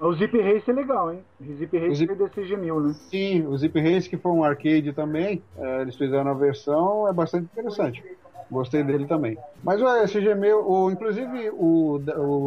[0.00, 1.22] O Zip Race é legal, hein?
[1.40, 2.94] O Zip O Race Zip- foi desse G1000, né?
[3.10, 7.12] Sim, o Zip Race, que foi um arcade também, é, eles fizeram a versão, é
[7.12, 8.02] bastante interessante.
[8.50, 9.36] Gostei dele também.
[9.62, 12.00] Mas o SG-1000, o, inclusive o,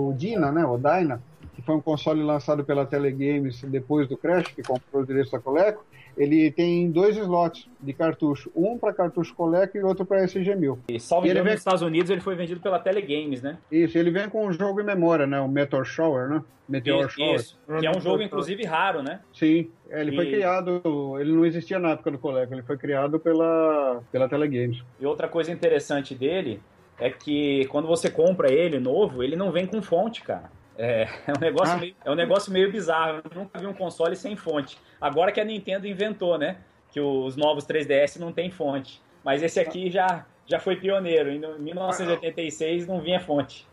[0.10, 1.22] o Dina, né, o Dyna,
[1.56, 5.40] que foi um console lançado pela Telegames depois do Crash, que comprou os direitos da
[5.40, 5.86] Coleco,
[6.18, 10.78] ele tem dois slots de cartucho, um para cartucho Coleco e outro para SG-1000.
[10.90, 13.58] E salvo ele vem- nos Estados Unidos ele foi vendido pela Telegames, né?
[13.72, 16.44] Isso, ele vem com um jogo em memória, né, o Meteor Shower, né?
[16.70, 17.36] Meteor Isso, Shower.
[17.36, 17.60] isso.
[17.80, 19.20] Que é um jogo, inclusive, raro, né?
[19.34, 20.82] Sim, é, ele foi E- criado,
[21.20, 24.82] ele não existia na época do Coleco, ele foi criado pela, pela Telegames.
[25.00, 26.62] E outra coisa interessante dele
[27.00, 30.50] é que quando você compra ele novo, ele não vem com fonte, cara.
[30.78, 31.78] É, é um negócio Ah.
[31.78, 33.22] meio, é um negócio meio bizarro.
[33.24, 34.78] Eu nunca vi um console sem fonte.
[35.00, 36.58] Agora que a Nintendo inventou, né?
[36.92, 39.02] Que os novos 3DS não tem fonte.
[39.24, 41.30] Mas esse aqui já, já foi pioneiro.
[41.32, 43.68] Em 1986 não vinha fonte.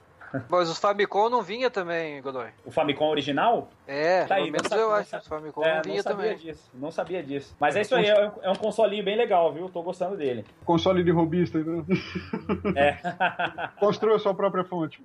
[0.48, 2.48] Mas os Famicom não vinha também, Godoy.
[2.64, 3.68] O Famicom original?
[3.86, 6.22] É, Tá aí, pelo menos não eu não acho os Famicom É, não vinha sabia
[6.24, 6.36] também.
[6.38, 6.70] disso.
[6.74, 7.56] Não sabia disso.
[7.58, 9.68] Mas é isso aí, é um, é um consolinho bem legal, viu?
[9.68, 10.44] Tô gostando dele.
[10.64, 11.84] Console de robista, né?
[12.76, 12.96] É.
[13.80, 15.02] Construa sua própria fonte.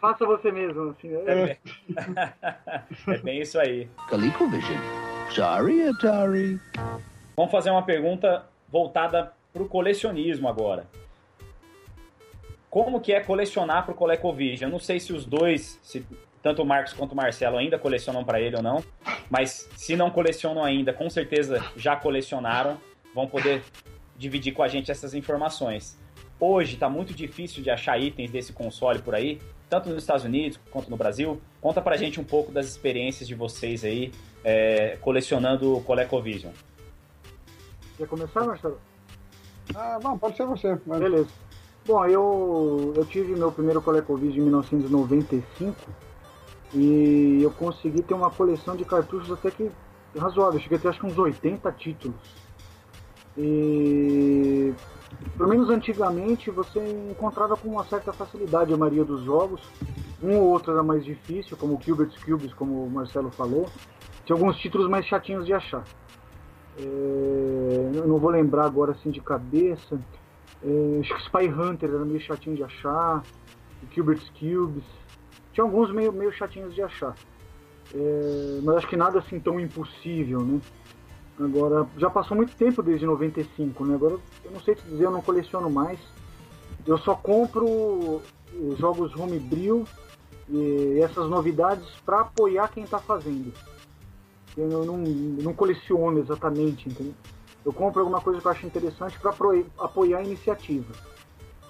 [0.00, 1.12] Faça você mesmo, assim.
[1.26, 1.56] É,
[3.08, 3.88] é bem isso aí.
[4.08, 4.78] ColecoVision.
[5.30, 6.60] Sorry, Atari.
[7.36, 10.86] Vamos fazer uma pergunta voltada para o colecionismo agora.
[12.70, 14.68] Como que é colecionar para o ColecoVision?
[14.68, 16.04] Eu não sei se os dois, se
[16.42, 18.84] tanto o Marcos quanto o Marcelo ainda colecionam para ele ou não,
[19.30, 22.78] mas se não colecionam ainda, com certeza já colecionaram,
[23.14, 23.62] vão poder
[24.16, 25.98] dividir com a gente essas informações.
[26.38, 30.60] Hoje está muito difícil de achar itens desse console por aí, tanto nos Estados Unidos
[30.70, 31.40] quanto no Brasil.
[31.60, 34.12] Conta pra gente um pouco das experiências de vocês aí
[34.44, 36.52] é, colecionando o ColecoVision.
[37.96, 38.80] Quer começar, Marcelo?
[39.74, 40.78] Ah, não, pode ser você.
[40.86, 41.00] Mas...
[41.00, 41.47] Beleza.
[41.88, 45.74] Bom, eu, eu tive meu primeiro ColecoVision em 1995
[46.74, 49.70] e eu consegui ter uma coleção de cartuchos até que
[50.14, 50.60] razoável.
[50.60, 52.20] Cheguei a ter acho que uns 80 títulos.
[53.38, 54.74] E
[55.38, 56.78] pelo menos antigamente você
[57.10, 59.62] encontrava com uma certa facilidade a maioria dos jogos.
[60.22, 63.66] Um ou outro era mais difícil, como o Cubert's Cubes, como o Marcelo falou.
[64.26, 65.84] Tinha alguns títulos mais chatinhos de achar.
[66.78, 69.98] É, eu não vou lembrar agora assim de cabeça.
[70.62, 73.22] É, acho que Spy Hunter era meio chatinho de achar.
[73.82, 74.84] O Cubert's Cubes.
[75.52, 77.14] Tinha alguns meio, meio chatinhos de achar.
[77.94, 80.60] É, mas acho que nada assim tão impossível, né?
[81.40, 83.94] Agora, já passou muito tempo desde 95, né?
[83.94, 86.00] Agora, eu não sei te dizer, eu não coleciono mais.
[86.84, 88.20] Eu só compro
[88.52, 89.84] os jogos homebrew
[90.48, 93.52] e essas novidades para apoiar quem está fazendo.
[94.56, 97.14] Eu não, não coleciono exatamente, entendeu?
[97.68, 99.30] Eu compro alguma coisa que eu acho interessante para
[99.78, 100.90] apoiar a iniciativa.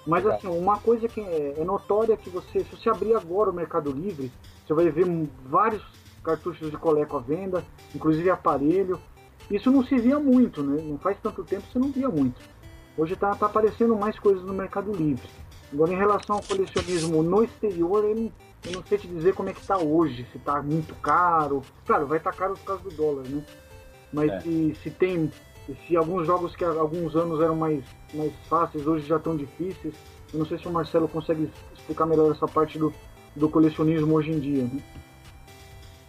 [0.07, 3.49] Mas assim, uma coisa que é, é notória é que você, se você abrir agora
[3.49, 4.31] o Mercado Livre,
[4.65, 5.05] você vai ver
[5.43, 5.83] vários
[6.23, 8.97] cartuchos de coleco à venda, inclusive aparelho.
[9.51, 10.81] Isso não se via muito, né?
[10.81, 12.39] Não faz tanto tempo você não via muito.
[12.97, 15.27] Hoje está tá aparecendo mais coisas no Mercado Livre.
[15.73, 18.31] Agora, em relação ao colecionismo no exterior, eu não,
[18.67, 21.61] eu não sei te dizer como é que está hoje, se está muito caro.
[21.85, 23.43] Claro, vai estar tá caro por causa do dólar, né?
[24.13, 24.39] Mas é.
[24.39, 25.29] se, se tem
[25.87, 27.83] se alguns jogos que há alguns anos eram mais,
[28.13, 29.93] mais fáceis, hoje já estão difíceis.
[30.33, 32.93] Eu não sei se o Marcelo consegue explicar melhor essa parte do,
[33.35, 34.63] do colecionismo hoje em dia.
[34.63, 34.79] Né?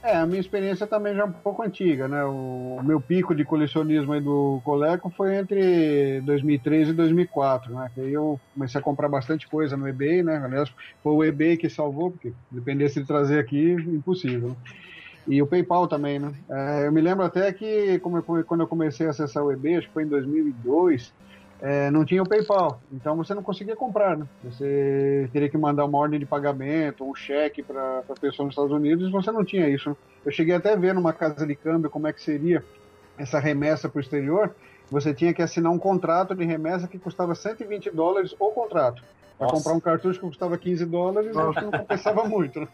[0.03, 2.25] É, a minha experiência também já é um pouco antiga, né?
[2.25, 7.91] O, meu pico de colecionismo aí do Coleco foi entre 2003 e 2004, né?
[7.95, 10.41] Que aí eu comecei a comprar bastante coisa no eBay, né?
[10.43, 10.73] Aliás,
[11.03, 14.57] foi o eBay que salvou, porque dependesse de trazer aqui, impossível.
[15.31, 16.33] E o PayPal também, né?
[16.51, 19.77] É, eu me lembro até que como eu, quando eu comecei a acessar o eBay,
[19.77, 21.13] acho que foi em 2002,
[21.63, 24.27] é, não tinha o PayPal, então você não conseguia comprar, né?
[24.43, 28.73] Você teria que mandar uma ordem de pagamento, um cheque para a pessoa nos Estados
[28.73, 29.91] Unidos, e você não tinha isso.
[29.91, 29.97] Né?
[30.25, 32.65] Eu cheguei até a ver numa casa de câmbio como é que seria
[33.17, 34.55] essa remessa para o exterior.
[34.91, 39.03] Você tinha que assinar um contrato de remessa que custava 120 dólares o contrato.
[39.39, 42.61] Para comprar um cartucho que custava 15 dólares, acho que não compensava muito.
[42.61, 42.69] Né?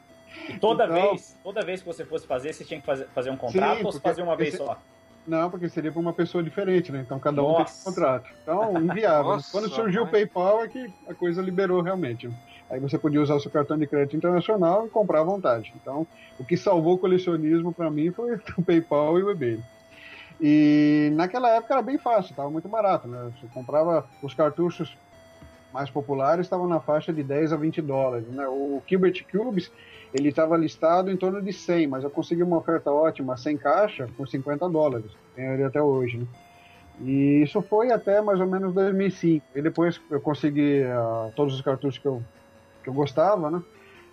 [0.48, 3.30] E toda então, vez, toda vez que você fosse fazer, você tinha que fazer, fazer
[3.30, 4.78] um contrato sim, ou você fazia uma vez só?
[5.26, 7.02] Não, porque seria para uma pessoa diferente, né?
[7.04, 7.72] Então cada um Nossa.
[7.72, 8.30] tem um contrato.
[8.42, 9.32] Então, inviável.
[9.32, 10.08] Nossa, Quando surgiu mãe.
[10.08, 12.30] o PayPal é que a coisa liberou realmente.
[12.70, 15.72] Aí você podia usar o seu cartão de crédito internacional e comprar à vontade.
[15.80, 16.06] Então,
[16.38, 19.60] o que salvou o colecionismo para mim foi o PayPal e o eBay.
[20.40, 23.32] E naquela época era bem fácil, estava muito barato, né?
[23.40, 24.96] Você comprava os cartuchos
[25.72, 28.46] mais populares estavam na faixa de 10 a 20 dólares, né?
[28.46, 29.70] O Gilbert Cubes
[30.16, 34.08] ele estava listado em torno de 100, mas eu consegui uma oferta ótima, sem caixa,
[34.16, 35.10] por 50 dólares.
[35.34, 36.26] Tenho ele até hoje, né?
[37.00, 39.46] E isso foi até mais ou menos 2005.
[39.54, 42.22] E depois eu consegui uh, todos os cartuchos que eu,
[42.82, 43.62] que eu gostava, né?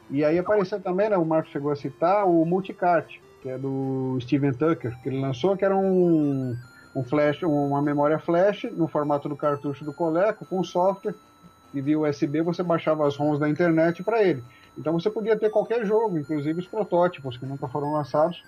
[0.09, 4.17] E aí apareceu também, né, o Marco chegou a citar, o Multicart, que é do
[4.21, 6.55] Steven Tucker, que ele lançou, que era um,
[6.93, 11.15] um flash, uma memória flash no formato do cartucho do Coleco, com software,
[11.73, 14.43] e via USB você baixava as ROMs da internet para ele.
[14.77, 18.43] Então você podia ter qualquer jogo, inclusive os protótipos que nunca foram lançados,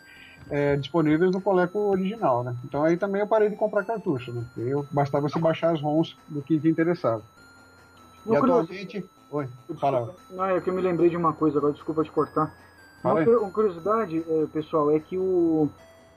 [0.50, 2.56] é, disponíveis no Coleco original, né?
[2.64, 4.44] Então aí também eu parei de comprar cartucho, né?
[4.58, 7.24] Eu, bastava se baixar as ROMs do que te interessava.
[8.26, 9.06] e atualmente...
[9.32, 9.50] Oi,
[9.80, 10.16] fala.
[10.30, 12.54] Não, é que eu me lembrei de uma coisa agora, desculpa te cortar.
[13.04, 15.70] Uma, uma curiosidade, é, pessoal, é que o,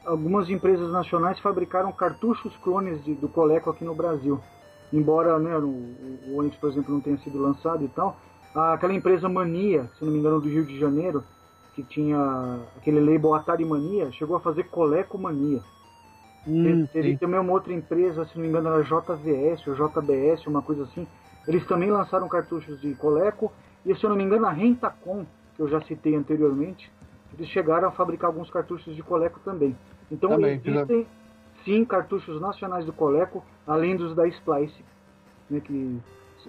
[0.04, 4.40] algumas empresas nacionais fabricaram cartuchos clones de, do Coleco aqui no Brasil.
[4.92, 8.16] Embora né, o, o Onix, por exemplo, não tenha sido lançado e tal,
[8.54, 11.22] aquela empresa Mania, se não me engano, do Rio de Janeiro,
[11.74, 15.60] que tinha aquele label Atari Mania, chegou a fazer Coleco Mania.
[16.46, 20.62] Hum, Teria também uma outra empresa, se não me engano, era JVS ou JBS, uma
[20.62, 21.06] coisa assim.
[21.46, 23.52] Eles também lançaram cartuchos de Coleco,
[23.84, 26.90] e se eu não me engano, a Rentacom, que eu já citei anteriormente,
[27.36, 29.76] eles chegaram a fabricar alguns cartuchos de Coleco também.
[30.10, 31.06] Então também, existem
[31.64, 34.84] sim cartuchos nacionais do Coleco, além dos da Splice,
[35.50, 36.00] né, que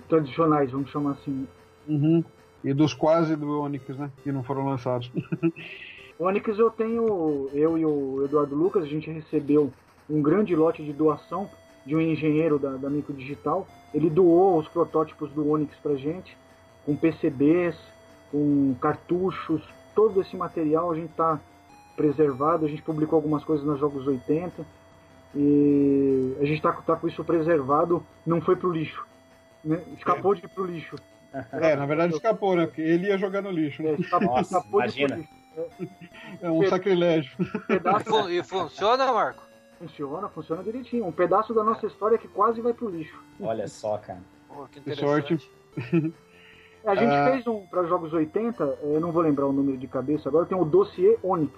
[0.07, 1.47] tradicionais, vamos chamar assim.
[1.89, 2.23] Uhum.
[2.63, 4.11] E dos quase do Onix, né?
[4.23, 5.11] Que não foram lançados.
[6.19, 9.71] Onix eu tenho, eu e o Eduardo Lucas, a gente recebeu
[10.09, 11.49] um grande lote de doação
[11.85, 13.65] de um engenheiro da, da Micro Digital.
[13.93, 16.37] Ele doou os protótipos do Onix pra gente,
[16.85, 17.75] com PCBs,
[18.31, 19.63] com cartuchos,
[19.95, 21.39] todo esse material a gente está
[21.95, 24.65] preservado, a gente publicou algumas coisas nos Jogos 80
[25.35, 29.05] e a gente está tá com isso preservado, não foi pro lixo.
[29.63, 29.83] Né?
[29.97, 30.37] Escapou é.
[30.37, 30.95] de ir pro lixo.
[31.51, 32.65] É, na verdade escapou, né?
[32.65, 33.83] Porque ele ia jogar no lixo.
[33.83, 33.91] Né?
[33.91, 35.23] É, Nossa, escapou imagina.
[36.41, 37.31] É um sacrilégio.
[37.67, 38.29] Pedaço...
[38.29, 39.43] E funciona, Marco?
[39.77, 41.05] Funciona, funciona direitinho.
[41.05, 43.17] Um pedaço da nossa história que quase vai pro lixo.
[43.39, 44.19] Olha só, cara.
[44.47, 45.37] Pô, que, que sorte.
[46.85, 47.31] A gente ah.
[47.31, 50.57] fez um para jogos 80, eu não vou lembrar o número de cabeça agora, tem
[50.57, 51.53] o dossiê Onix.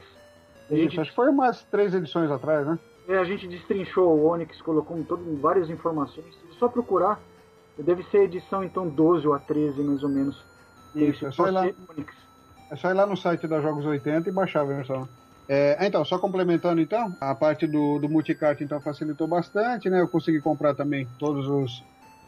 [0.70, 0.94] A gente...
[0.94, 2.80] Isso, acho que foi umas três edições atrás, né?
[3.08, 6.34] É, a gente destrinchou o Onix, colocou todo, várias informações.
[6.50, 7.20] É só procurar,
[7.78, 10.44] deve ser edição então 12 ou a 13 mais ou menos.
[10.96, 14.32] Isso, é só, ir lá, é só ir lá no site da Jogos 80 e
[14.32, 15.08] baixar a versão.
[15.48, 20.00] É, então, só complementando então, a parte do, do multicart então facilitou bastante, né?
[20.00, 21.84] Eu consegui comprar também todos os,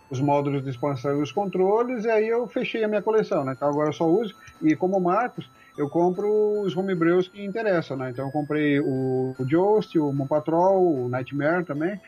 [0.10, 3.54] os módulos de expansão e os controles, e aí eu fechei a minha coleção, né?
[3.56, 8.10] Então agora eu só uso, e como Marcos, eu compro os homebrews que interessam, né?
[8.10, 12.00] Então eu comprei o, o Joust, o Moon Patrol, o Nightmare também,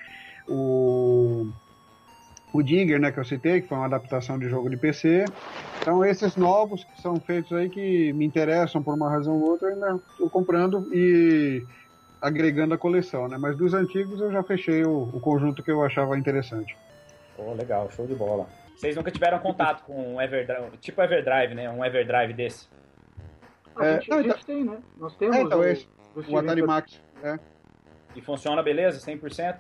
[0.48, 1.48] o,
[2.56, 5.26] o Digger, né, que eu citei, que foi uma adaptação de jogo de PC.
[5.82, 9.70] Então esses novos que são feitos aí que me interessam por uma razão ou outra,
[9.70, 11.66] eu ainda estou comprando e
[12.22, 13.38] agregando a coleção, né?
[13.38, 16.76] Mas dos antigos eu já fechei o, o conjunto que eu achava interessante.
[17.38, 18.48] Oh, legal, show de bola.
[18.76, 21.70] Vocês nunca tiveram contato com um Everdrive, tipo Everdrive, né?
[21.70, 22.70] Um Everdrive desse?
[23.76, 24.78] A, é, gente, não, a gente então, tem, né?
[24.98, 27.02] Nós temos é, então, o, esse, o, o Atari Max.
[27.22, 27.38] É.
[28.16, 29.00] E funciona beleza?
[29.00, 29.60] 100%?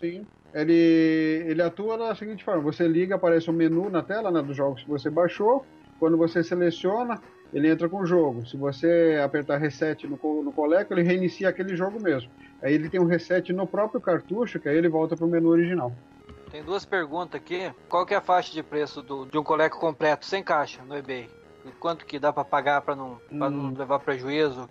[0.00, 0.26] Sim.
[0.54, 4.56] Ele, ele atua da seguinte forma: você liga, aparece um menu na tela né, dos
[4.56, 5.66] jogos que você baixou.
[5.98, 7.20] Quando você seleciona,
[7.52, 8.46] ele entra com o jogo.
[8.46, 12.30] Se você apertar reset no, no Coleco, ele reinicia aquele jogo mesmo.
[12.62, 15.48] Aí ele tem um reset no próprio cartucho, que aí ele volta para o menu
[15.48, 15.92] original.
[16.50, 17.72] Tem duas perguntas aqui.
[17.88, 20.96] Qual que é a faixa de preço do, de um Coleco completo sem caixa no
[20.96, 21.28] eBay?
[21.80, 23.50] quanto que dá para pagar para não, hum.
[23.50, 24.68] não levar prejuízo?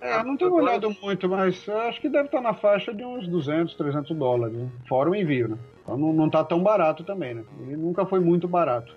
[0.00, 3.74] É, não tenho olhado muito, mas acho que deve estar na faixa de uns 200,
[3.74, 4.68] 300 dólares, né?
[4.88, 5.58] fora o envio, né?
[5.82, 7.44] Então não, não tá tão barato também, né?
[7.60, 8.94] E nunca foi muito barato.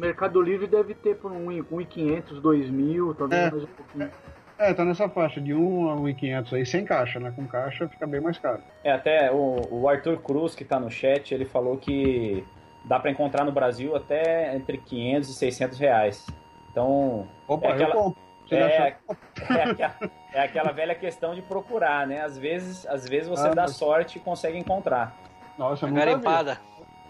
[0.00, 4.10] Mercado Livre deve ter por 1.500, 2.000, talvez é, mais um pouquinho.
[4.58, 7.32] É, tá nessa faixa de 1 a 1.500 aí, sem caixa, né?
[7.34, 8.62] Com caixa fica bem mais caro.
[8.84, 12.44] É, até o, o Arthur Cruz, que tá no chat, ele falou que
[12.84, 16.26] dá para encontrar no Brasil até entre 500 e 600 reais.
[16.70, 17.26] Então.
[17.48, 18.29] Opa, é aquela, eu compro.
[18.50, 18.96] Você é,
[19.48, 19.94] é, aquela,
[20.34, 22.20] é aquela velha questão de procurar, né?
[22.22, 25.16] Às vezes, às vezes você Ah, dá mas- sorte e consegue encontrar.
[25.56, 26.58] Nossa, eu garimpada.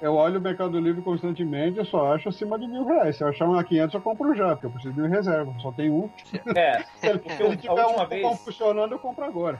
[0.02, 3.16] Eu olho o Mercado Livre constantemente, eu só acho acima de mil reais.
[3.16, 5.52] Se eu achar um a 500, eu compro já, porque eu preciso de em reserva.
[5.60, 6.08] Só tem um.
[6.56, 8.40] É, Se ele a tiver um última cupom vez.
[8.44, 9.58] funcionando, eu compro agora.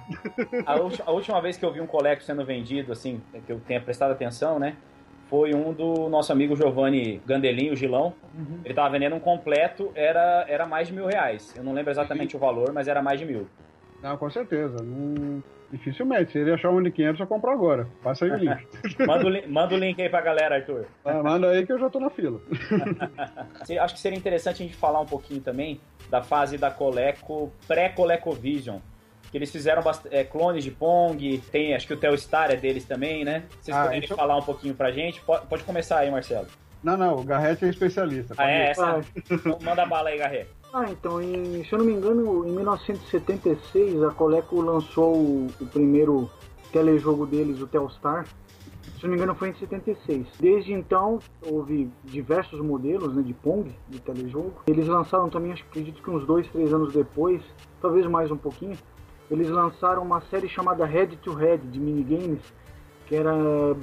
[0.65, 0.77] A,
[1.07, 4.13] a última vez que eu vi um coleco sendo vendido, assim, que eu tenha prestado
[4.13, 4.77] atenção, né?
[5.31, 8.13] Foi um do nosso amigo Giovanni Gandelin, o Gilão.
[8.65, 11.55] Ele tava vendendo um completo, era, era mais de mil reais.
[11.57, 13.47] Eu não lembro exatamente o valor, mas era mais de mil.
[14.03, 14.83] Não, com certeza.
[14.83, 16.33] Não- Dificilmente.
[16.33, 17.87] Se ele achar um de 500, eu compro agora.
[18.03, 18.67] Passa aí o link.
[19.07, 20.85] Manda o, li- manda o link aí pra galera, Arthur.
[21.05, 22.41] Ah, Manda aí que eu já tô na fila.
[23.81, 25.81] Acho que seria interessante a gente falar um pouquinho também
[26.11, 28.79] da fase da Coleco, pré-ColecoVision.
[29.31, 33.25] Que eles fizeram é, clones de Pong, tem, acho que o Telstar é deles também,
[33.25, 33.45] né?
[33.61, 36.47] Vocês Ah, isso- falar um pouquinho pra gente, pode, pode começar aí, Marcelo.
[36.83, 38.35] Não, não, o Garrett é especialista.
[38.39, 38.71] Ah, é?
[38.71, 39.01] Essa,
[39.31, 40.47] então manda bala aí, Garré.
[40.73, 45.67] Ah, então, em- se eu não me engano, em 1976 a Coleco lançou o, o
[45.67, 46.31] primeiro
[46.73, 48.27] telejogo deles, o Telstar.
[48.99, 50.27] Se eu não me engano, foi em 76.
[50.39, 54.55] Desde então, houve diversos modelos né, de Pong, de telejogo.
[54.67, 57.41] Eles lançaram também, acho, que- acredito que uns dois, três anos depois,
[57.81, 58.77] talvez mais um pouquinho,
[59.31, 62.41] eles lançaram uma série chamada Head to Head, de minigames,
[63.07, 63.33] que era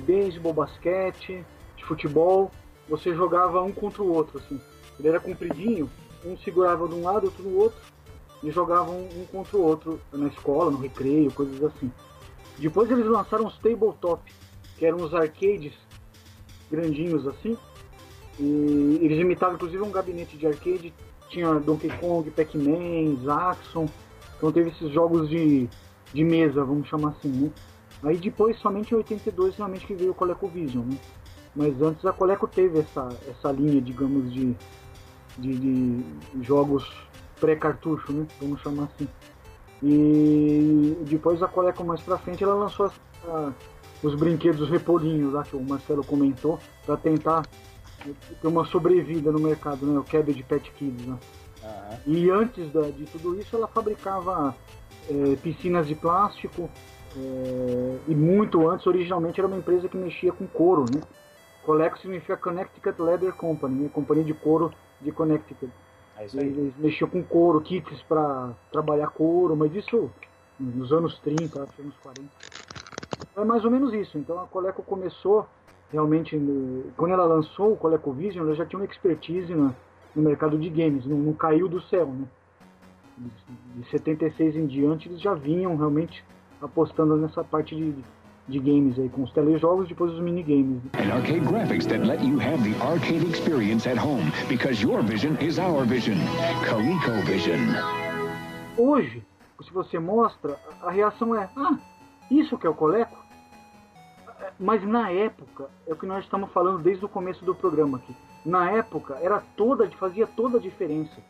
[0.03, 1.45] beisebol, basquete,
[1.75, 2.51] de futebol.
[2.89, 4.59] Você jogava um contra o outro, assim.
[4.99, 5.89] Ele era compridinho,
[6.25, 7.79] um segurava de um lado, outro do outro,
[8.43, 11.91] e jogavam um contra o outro na escola, no recreio, coisas assim.
[12.57, 14.21] Depois eles lançaram os tabletop,
[14.77, 15.73] que eram os arcades
[16.69, 17.57] grandinhos assim,
[18.39, 20.93] e eles imitavam inclusive um gabinete de arcade,
[21.29, 23.87] tinha Donkey Kong, Pac-Man, Zaxxon,
[24.37, 25.67] então teve esses jogos de,
[26.13, 27.51] de mesa, vamos chamar assim, né?
[28.03, 30.97] Aí depois, somente em 82, realmente que veio o ColecoVision, né?
[31.55, 34.55] Mas antes a Coleco teve essa, essa linha, digamos, de,
[35.39, 36.03] de, de
[36.43, 36.87] jogos
[37.39, 38.27] pré-cartucho, né?
[38.39, 39.07] Vamos chamar assim.
[39.81, 42.91] E depois a Coleco mais pra frente ela lançou
[44.03, 47.43] os brinquedos Repolinho lá que o Marcelo comentou para tentar
[48.39, 49.97] ter uma sobrevida no mercado, né?
[49.97, 51.17] O Cabbage Pet Kids, né?
[51.67, 51.97] Aham.
[52.05, 54.55] E antes da- de tudo isso, ela fabricava
[55.09, 56.69] eh, piscinas de plástico.
[57.15, 60.85] eh, e muito antes, originalmente, era uma empresa que mexia com couro.
[60.85, 61.01] Né?
[61.63, 63.89] Coleco significa Connecticut Leather Company, né?
[63.91, 64.71] companhia de couro
[65.01, 65.71] de Connecticut.
[66.35, 66.43] É.
[66.43, 70.11] Eles mexiam com couro, kits para trabalhar couro, mas isso
[70.59, 72.29] nos anos 30, acho anos 40.
[73.35, 74.17] É mais ou menos isso.
[74.17, 75.47] Então a Coleco começou
[75.91, 79.73] realmente, no- quando ela lançou o ColecoVision, ela já tinha uma expertise na-
[80.17, 82.25] no mercado de games, não, não caiu do céu, né?
[83.17, 86.23] De- De 76 em diante eles já vinham realmente
[86.61, 87.93] apostando nessa parte de,
[88.47, 90.81] de games aí, com os telejogos e depois os minigames.
[90.83, 90.89] Né?
[90.99, 95.35] And arcade graphics that let you have the arcade experience at home because your vision
[95.41, 96.17] is our vision.
[96.67, 97.59] ColecoVision.
[98.77, 99.23] Hoje,
[99.63, 101.77] se você mostra, a a reação é: ah,
[102.29, 103.17] isso que é o Coleco?
[104.59, 108.15] Mas na época, é o que nós estamos falando desde o começo do programa aqui.
[108.43, 111.21] Na época, era toda, fazia toda a diferença.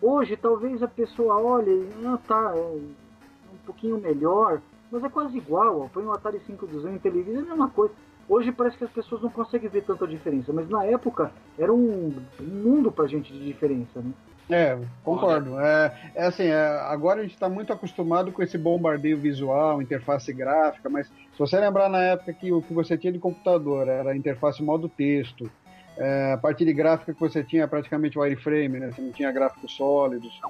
[0.00, 5.80] Hoje, talvez a pessoa olhe, ah, tá, é um pouquinho melhor, mas é quase igual.
[5.80, 7.94] Ó, põe um Atari 5200 em televisão, é a mesma coisa.
[8.28, 12.12] Hoje parece que as pessoas não conseguem ver tanta diferença, mas na época era um
[12.40, 14.12] mundo pra gente de diferença, né?
[14.48, 15.58] É, concordo.
[15.58, 20.32] É, é assim, é, agora a gente está muito acostumado com esse bombardeio visual, interface
[20.32, 24.10] gráfica, mas se você lembrar na época que o que você tinha de computador era
[24.10, 25.50] a interface modo texto,
[25.98, 28.92] é, a parte de gráfica que você tinha praticamente wireframe, né?
[28.92, 30.40] Você não tinha gráficos sólidos.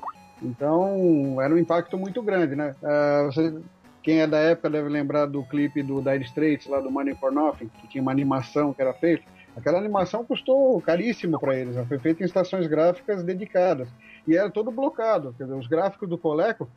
[0.43, 2.75] Então, era um impacto muito grande, né?
[2.83, 3.55] É, você,
[4.03, 7.33] quem é da época deve lembrar do clipe do Dire Straits, lá do Money for
[7.33, 9.25] Nothing, que tinha uma animação que era feita.
[9.57, 11.85] Aquela animação custou caríssimo para eles, né?
[11.89, 13.89] foi feita em estações gráficas dedicadas.
[14.29, 16.69] E era todo blocado, quer dizer, os gráficos do Coleco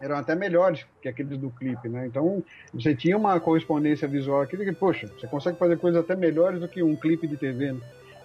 [0.00, 2.06] eram até melhores que aqueles do clipe, né?
[2.06, 2.42] Então,
[2.74, 6.66] você tinha uma correspondência visual aqui que, poxa, você consegue fazer coisas até melhores do
[6.66, 7.80] que um clipe de TV, né?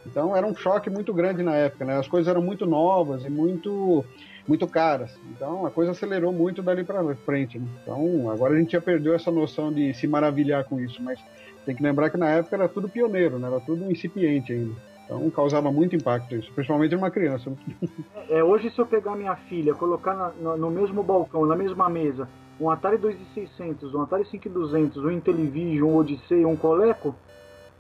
[0.06, 1.98] Então, era um choque muito grande na época, né?
[1.98, 4.04] As coisas eram muito novas e muito
[4.48, 5.12] muito caras.
[5.36, 7.68] Então, a coisa acelerou muito dali para frente, né?
[7.84, 11.20] Então, agora a gente já perdeu essa noção de se maravilhar com isso, mas
[11.68, 13.48] tem que lembrar que na época era tudo pioneiro, né?
[13.48, 14.74] Era tudo incipiente ainda.
[15.04, 17.52] Então, causava muito impacto isso, principalmente numa criança.
[18.30, 21.90] É, hoje, se eu pegar minha filha, colocar na- no, no mesmo balcão, na mesma
[21.90, 22.30] mesa,
[22.60, 27.16] um Atari 2600, um Atari 5200, um Intellivision, um Odyssey, um Coleco,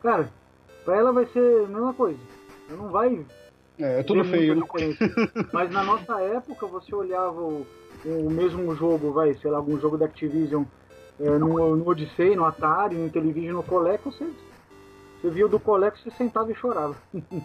[0.01, 0.30] cara,
[0.85, 2.19] pra ela vai ser a mesma coisa.
[2.69, 3.26] Ela não vai
[3.80, 4.61] É, é tudo feio, né?
[5.53, 7.68] Mas na nossa época, você olhava o,
[8.05, 10.64] o mesmo jogo, vai, sei lá, algum jogo da Activision
[11.19, 14.27] no, no Odyssey, no Atari, no Television, no Coleco, você,
[15.22, 16.95] você viu do Coleco, você sentava e chorava.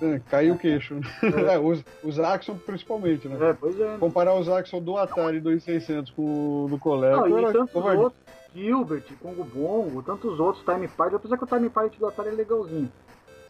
[0.02, 1.00] É, caiu o queixo.
[1.22, 1.58] É.
[1.60, 3.50] os, os Axon principalmente, né?
[3.50, 3.96] É, pois é.
[3.98, 7.28] Comparar os Axon do Atari 2600 com o do Coleco.
[7.28, 8.02] Não, e tantos covardia.
[8.02, 8.22] outros,
[8.54, 12.32] Gilbert, Congo Bongo, tantos outros, Time Pilot, apesar que o Time Pilot do Atari é
[12.32, 12.92] legalzinho.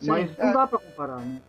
[0.00, 0.52] Sim, Mas não é.
[0.52, 1.40] dá pra comparar, né?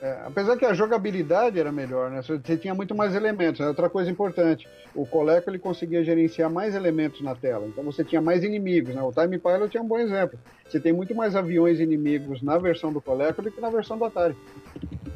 [0.00, 2.22] É, apesar que a jogabilidade era melhor, né?
[2.22, 3.60] Você tinha muito mais elementos.
[3.60, 3.66] Né?
[3.66, 7.66] Outra coisa importante, o Coleco ele conseguia gerenciar mais elementos na tela.
[7.66, 9.02] Então você tinha mais inimigos, né?
[9.02, 10.38] O Time Pilot é um bom exemplo.
[10.68, 14.04] Você tem muito mais aviões inimigos na versão do Coleco do que na versão do
[14.04, 14.36] Atari.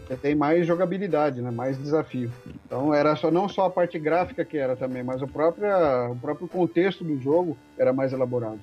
[0.07, 1.51] Você tem mais jogabilidade, né?
[1.51, 2.31] Mais desafio.
[2.67, 5.69] Então era só não só a parte gráfica que era também, mas o próprio,
[6.11, 8.61] o próprio contexto do jogo era mais elaborado.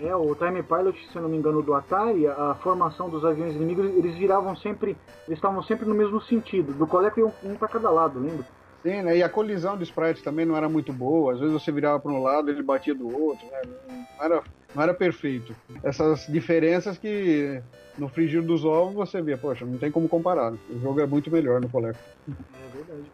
[0.00, 3.54] É, o Time Pilot, se eu não me engano, do Atari, a formação dos aviões
[3.54, 4.96] inimigos, eles viravam sempre,
[5.26, 8.46] eles estavam sempre no mesmo sentido, do coleco um, um para cada lado, lembra?
[8.82, 9.16] Sim, né?
[9.16, 12.12] E a colisão de sprites também não era muito boa, às vezes você virava para
[12.12, 13.60] um lado, ele batia do outro, né?
[13.88, 14.42] Não era,
[14.72, 15.54] não era perfeito.
[15.82, 17.60] Essas diferenças que
[17.98, 20.52] no frigir dos ovos você vê, poxa, não tem como comparar.
[20.52, 21.98] O jogo é muito melhor no coleco.
[22.28, 23.10] É verdade.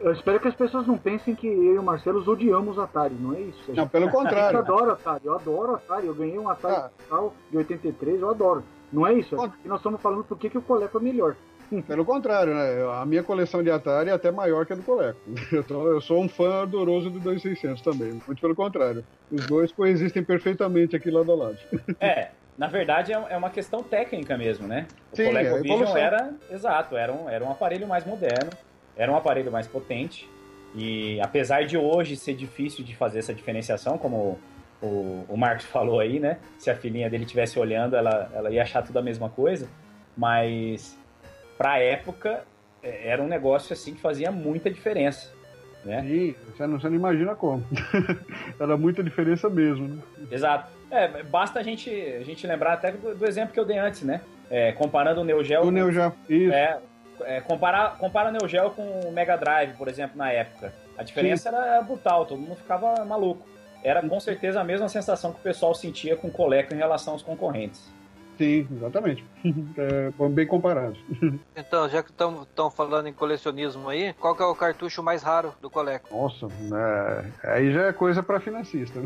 [0.00, 3.34] Eu espero que as pessoas não pensem que eu e o Marcelo odiamos Atari, não
[3.34, 3.72] é isso?
[3.74, 4.56] Não, pelo contrário.
[4.56, 6.06] Eu adoro Atari, eu adoro Atari.
[6.06, 7.30] Eu ganhei um Atari ah.
[7.50, 8.62] de 83, eu adoro.
[8.92, 9.34] Não é isso?
[9.64, 11.34] E nós estamos falando por que o Coleco é melhor.
[11.86, 13.00] Pelo contrário, né?
[13.00, 15.18] A minha coleção de Atari é até maior que a do Coleco.
[15.50, 18.20] Eu, sou um fã ardoroso do 2600 também.
[18.26, 19.04] Muito pelo contrário.
[19.30, 21.58] Os dois coexistem perfeitamente aqui lado a lado.
[22.00, 24.86] É, na verdade é, é uma questão técnica mesmo, né?
[25.12, 28.50] O Sim, ColecoVision é era, exato, era um, era um aparelho mais moderno
[28.96, 30.28] era um aparelho mais potente.
[30.74, 34.38] E apesar de hoje ser difícil de fazer essa diferenciação, como
[34.80, 36.38] o, o Marcos falou aí, né?
[36.58, 39.68] Se a filhinha dele estivesse olhando, ela, ela ia achar tudo a mesma coisa.
[40.16, 40.98] Mas
[41.56, 42.44] pra época
[42.82, 45.32] é, era um negócio assim que fazia muita diferença.
[45.84, 46.34] Né?
[46.46, 47.64] Você não, você não imagina como.
[48.58, 50.02] era muita diferença mesmo, né?
[50.30, 50.70] Exato.
[50.90, 54.02] É, basta a gente, a gente lembrar até do, do exemplo que eu dei antes,
[54.02, 54.20] né?
[54.48, 55.62] É, comparando o Neo Geo.
[55.62, 56.52] O Neo Geo, isso.
[56.52, 56.78] É,
[57.26, 60.72] é, comparar, compara o Neo Geo com o Mega Drive, por exemplo, na época.
[60.96, 61.56] A diferença Sim.
[61.56, 63.46] era brutal, todo mundo ficava maluco.
[63.82, 67.14] Era com certeza a mesma sensação que o pessoal sentia com o Coleco em relação
[67.14, 67.92] aos concorrentes.
[68.42, 69.24] Sim, exatamente.
[69.76, 70.96] É, bem comparado.
[71.56, 75.54] Então, já que estão falando em colecionismo aí, qual que é o cartucho mais raro
[75.60, 76.14] do Coleco?
[76.14, 79.00] Nossa, é, aí já é coisa para financista.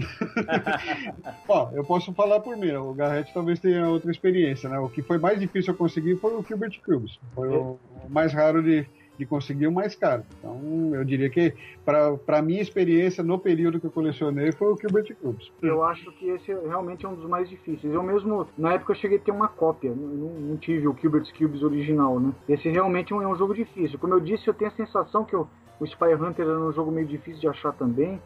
[1.47, 4.79] Bom, eu posso falar por mim, o Garrett talvez tenha outra experiência, né?
[4.79, 7.19] O que foi mais difícil eu conseguir foi o Gilbert Cubes.
[7.35, 8.87] Foi o, o mais raro de,
[9.19, 10.23] de conseguir o mais caro.
[10.39, 10.61] Então,
[10.95, 15.15] eu diria que, para a minha experiência no período que eu colecionei, foi o Gilbert
[15.17, 15.51] Cubes.
[15.63, 17.93] Eu acho que esse realmente é um dos mais difíceis.
[17.93, 21.27] Eu mesmo, na época, eu cheguei a ter uma cópia, não, não tive o Gilbert
[21.37, 22.33] Cubes original, né?
[22.49, 23.99] Esse realmente é um, é um, jogo difícil.
[23.99, 25.47] Como eu disse, eu tenho a sensação que o,
[25.81, 28.21] o Spy Hunter era um jogo meio difícil de achar também.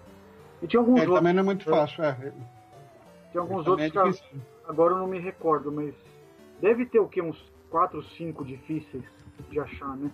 [0.62, 1.18] E tinha alguns é, outros.
[1.18, 2.32] Também não é muito fácil, é.
[3.30, 4.24] Tinha alguns outros é que
[4.66, 5.94] agora eu não me recordo, mas
[6.60, 7.22] deve ter o que?
[7.22, 7.40] Uns
[7.70, 9.04] 4, 5 difíceis
[9.48, 10.10] de achar, né?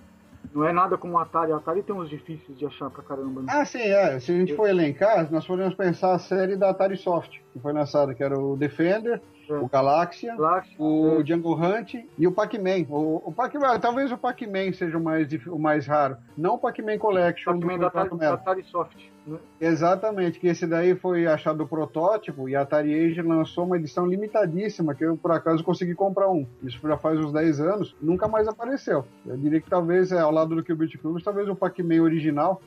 [0.55, 1.53] Não é nada como o Atari.
[1.53, 3.43] O Atari tem uns difíceis de achar pra caramba.
[3.43, 3.49] Né?
[3.51, 4.19] Ah, sim, é.
[4.21, 7.73] Se a gente for elencar, nós podemos pensar a série da Atari Soft, que foi
[7.73, 9.21] lançada, que era o Defender.
[9.49, 11.25] O Galaxia, Galaxia o é.
[11.25, 12.87] Jungle Hunt e o Pac-Man.
[12.89, 16.17] O, o Pac talvez o Pac-Man seja o mais, o mais raro.
[16.37, 17.59] Não o Pac-Man Collection.
[17.59, 18.97] Pac-Man da Atari, da Atari Soft.
[19.27, 19.39] Né?
[19.61, 24.07] Exatamente, que esse daí foi achado o protótipo e a Atari Age lançou uma edição
[24.07, 26.47] limitadíssima, que eu por acaso consegui comprar um.
[26.63, 29.05] Isso já faz uns 10 anos, nunca mais apareceu.
[29.27, 32.61] Eu diria que talvez, é, ao lado do Qubit Club, talvez o Pac-Man original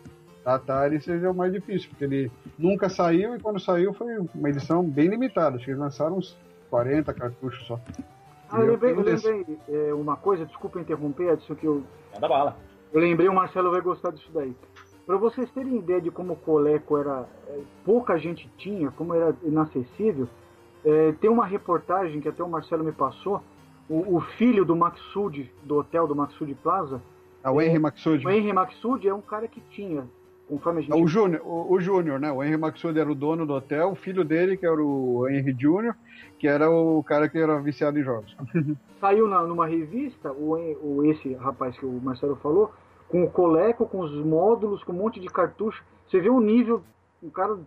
[0.43, 4.49] da Atari seja o mais difícil, porque ele nunca saiu e quando saiu foi uma
[4.49, 5.55] edição bem limitada.
[5.55, 6.37] Acho que eles lançaram uns
[6.69, 7.79] 40 cartuchos só.
[8.49, 11.83] Ah, eu lembrei, eu lembrei é, uma coisa, desculpa interromper, Edson, que eu.
[12.13, 12.57] Manda bala.
[12.91, 14.55] Eu lembrei, o Marcelo vai gostar disso daí.
[15.05, 17.27] Para vocês terem ideia de como o Coleco era.
[17.47, 20.27] É, pouca gente tinha, como era inacessível,
[20.83, 23.41] é, tem uma reportagem que até o Marcelo me passou.
[23.87, 27.01] O, o filho do Maxud, do hotel do Maxud Plaza.
[27.43, 28.25] Ah, o Henry é, Maxud.
[28.25, 30.07] O Henry Maxud é um cara que tinha
[30.49, 30.93] conforme a gente...
[30.93, 32.31] O Júnior, o, o Júnior, né?
[32.31, 35.55] O Henry Maxud era o dono do hotel, o filho dele, que era o Henry
[35.57, 35.95] Júnior,
[36.39, 38.35] que era o cara que era viciado em jogos.
[38.99, 42.73] Saiu na, numa revista, o, o, esse rapaz que o Marcelo falou,
[43.09, 45.83] com o coleco, com os módulos, com um monte de cartucho.
[46.07, 46.81] Você vê o nível,
[47.21, 47.57] um cara,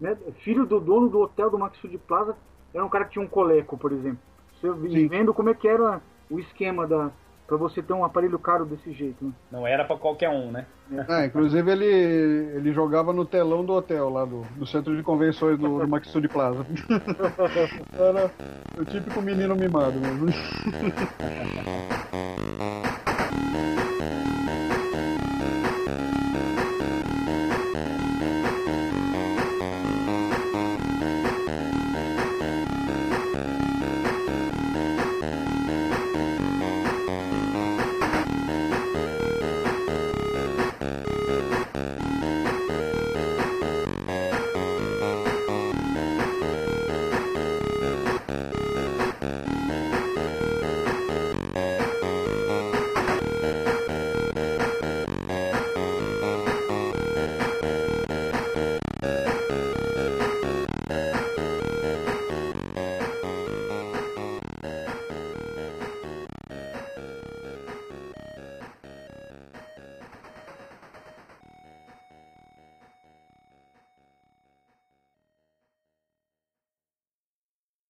[0.00, 2.36] né, filho do dono do hotel do Maxud Plaza,
[2.72, 4.18] era um cara que tinha um coleco, por exemplo.
[4.60, 6.00] Você vendo como é que era
[6.30, 7.10] o esquema da,
[7.46, 9.32] para você ter um aparelho caro desse jeito, né?
[9.50, 10.66] Não era para qualquer um, né?
[11.08, 15.58] É, inclusive ele, ele jogava no telão do hotel lá do, do centro de convenções
[15.58, 16.64] do, do Maxud Plaza.
[17.92, 18.30] era
[18.78, 20.26] o típico menino mimado mesmo.